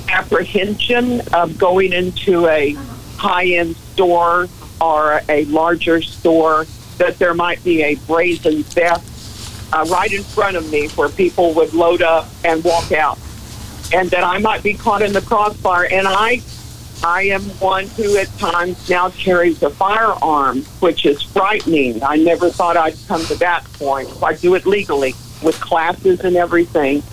apprehension 0.09 1.21
of 1.33 1.57
going 1.57 1.93
into 1.93 2.47
a 2.47 2.73
high-end 3.17 3.75
store 3.75 4.47
or 4.81 5.21
a 5.29 5.45
larger 5.45 6.01
store 6.01 6.65
that 6.97 7.17
there 7.19 7.33
might 7.33 7.63
be 7.63 7.83
a 7.83 7.95
brazen 7.95 8.63
theft 8.63 9.73
uh, 9.73 9.85
right 9.89 10.11
in 10.11 10.23
front 10.23 10.55
of 10.55 10.69
me 10.71 10.87
where 10.89 11.09
people 11.09 11.53
would 11.53 11.73
load 11.73 12.01
up 12.01 12.27
and 12.43 12.63
walk 12.63 12.91
out 12.91 13.17
and 13.93 14.09
that 14.11 14.23
I 14.23 14.37
might 14.39 14.63
be 14.63 14.73
caught 14.73 15.01
in 15.01 15.13
the 15.13 15.21
crossfire. 15.21 15.85
And 15.85 16.07
I, 16.07 16.41
I 17.05 17.21
am 17.25 17.43
one 17.59 17.85
who 17.85 18.17
at 18.17 18.35
times 18.39 18.89
now 18.89 19.11
carries 19.11 19.61
a 19.61 19.69
firearm, 19.69 20.63
which 20.79 21.05
is 21.05 21.21
frightening. 21.21 22.01
I 22.01 22.15
never 22.15 22.49
thought 22.49 22.77
I'd 22.77 22.97
come 23.07 23.23
to 23.25 23.35
that 23.35 23.63
point. 23.73 24.09
I 24.23 24.33
do 24.33 24.55
it 24.55 24.65
legally 24.65 25.13
with 25.43 25.59
classes 25.61 26.21
and 26.21 26.35
everything. 26.35 27.03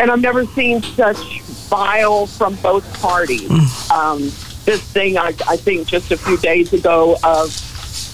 And 0.00 0.10
I've 0.10 0.20
never 0.20 0.46
seen 0.46 0.82
such 0.82 1.42
vile 1.42 2.26
from 2.26 2.56
both 2.56 3.00
parties. 3.00 3.48
Um, 3.92 4.18
this 4.64 4.82
thing, 4.82 5.16
I, 5.16 5.28
I 5.48 5.56
think, 5.56 5.86
just 5.86 6.10
a 6.10 6.16
few 6.16 6.36
days 6.38 6.72
ago 6.72 7.16
of 7.22 7.54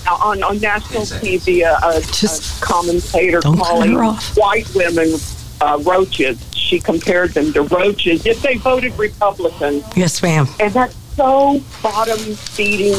on, 0.07 0.43
on 0.43 0.61
national 0.61 1.05
TV, 1.05 1.63
a, 1.63 1.83
a, 1.83 1.97
a 1.99 2.61
commentator 2.61 3.41
don't 3.41 3.57
calling 3.57 3.95
white 4.35 4.69
women 4.75 5.15
uh, 5.63 5.79
roaches. 5.83 6.39
She 6.55 6.79
compared 6.79 7.31
them 7.31 7.55
to 7.55 7.63
roaches 7.63 8.27
if 8.27 8.43
they 8.43 8.57
voted 8.57 8.99
Republican, 8.99 9.83
yes, 9.95 10.21
ma'am. 10.21 10.47
and 10.61 10.75
that's 10.75 11.06
so 11.17 11.61
bottom 11.83 12.19
feeding. 12.19 12.93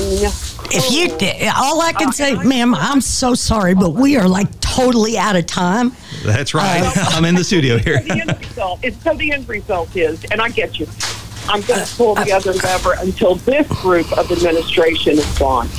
If 0.70 0.92
you, 0.92 1.50
all 1.56 1.82
I 1.82 1.94
can 1.94 2.12
say, 2.12 2.36
ma'am, 2.36 2.74
I'm 2.76 3.00
so 3.00 3.36
sorry, 3.36 3.76
but 3.76 3.92
we 3.92 4.18
are 4.18 4.28
like 4.28 4.60
totally 4.60 5.18
out 5.18 5.36
of 5.36 5.46
time. 5.46 5.92
That's 6.26 6.54
right. 6.54 6.82
Uh, 6.84 6.92
I'm 7.12 7.26
in 7.26 7.36
the 7.36 7.44
studio 7.44 7.78
here. 7.78 8.02
the 8.02 8.20
end 8.28 8.40
result. 8.40 8.80
It's 8.84 9.02
so 9.04 9.14
the 9.14 9.32
end 9.32 9.48
result 9.48 9.96
is, 9.96 10.26
and 10.26 10.42
I 10.42 10.50
get 10.50 10.80
you. 10.80 10.88
I'm 11.50 11.62
going 11.62 11.80
to 11.80 11.84
uh, 11.86 11.96
pull 11.96 12.16
the 12.16 12.34
uh, 12.34 12.38
other 12.38 12.54
lever 12.54 12.96
until 13.00 13.36
this 13.36 13.68
group 13.82 14.12
of 14.18 14.30
administration 14.32 15.14
is 15.14 15.40
gone. 15.40 15.70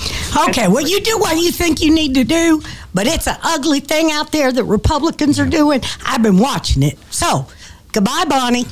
Okay, 0.48 0.66
well, 0.68 0.86
you 0.86 1.00
do 1.00 1.18
what 1.18 1.36
you 1.36 1.50
think 1.50 1.82
you 1.82 1.92
need 1.92 2.14
to 2.14 2.24
do, 2.24 2.62
but 2.94 3.06
it's 3.06 3.26
an 3.26 3.36
ugly 3.42 3.80
thing 3.80 4.10
out 4.10 4.32
there 4.32 4.50
that 4.50 4.64
Republicans 4.64 5.38
are 5.38 5.46
doing. 5.46 5.82
I've 6.06 6.22
been 6.22 6.38
watching 6.38 6.82
it. 6.82 6.98
So, 7.10 7.46
goodbye, 7.92 8.24
Bonnie. 8.26 8.64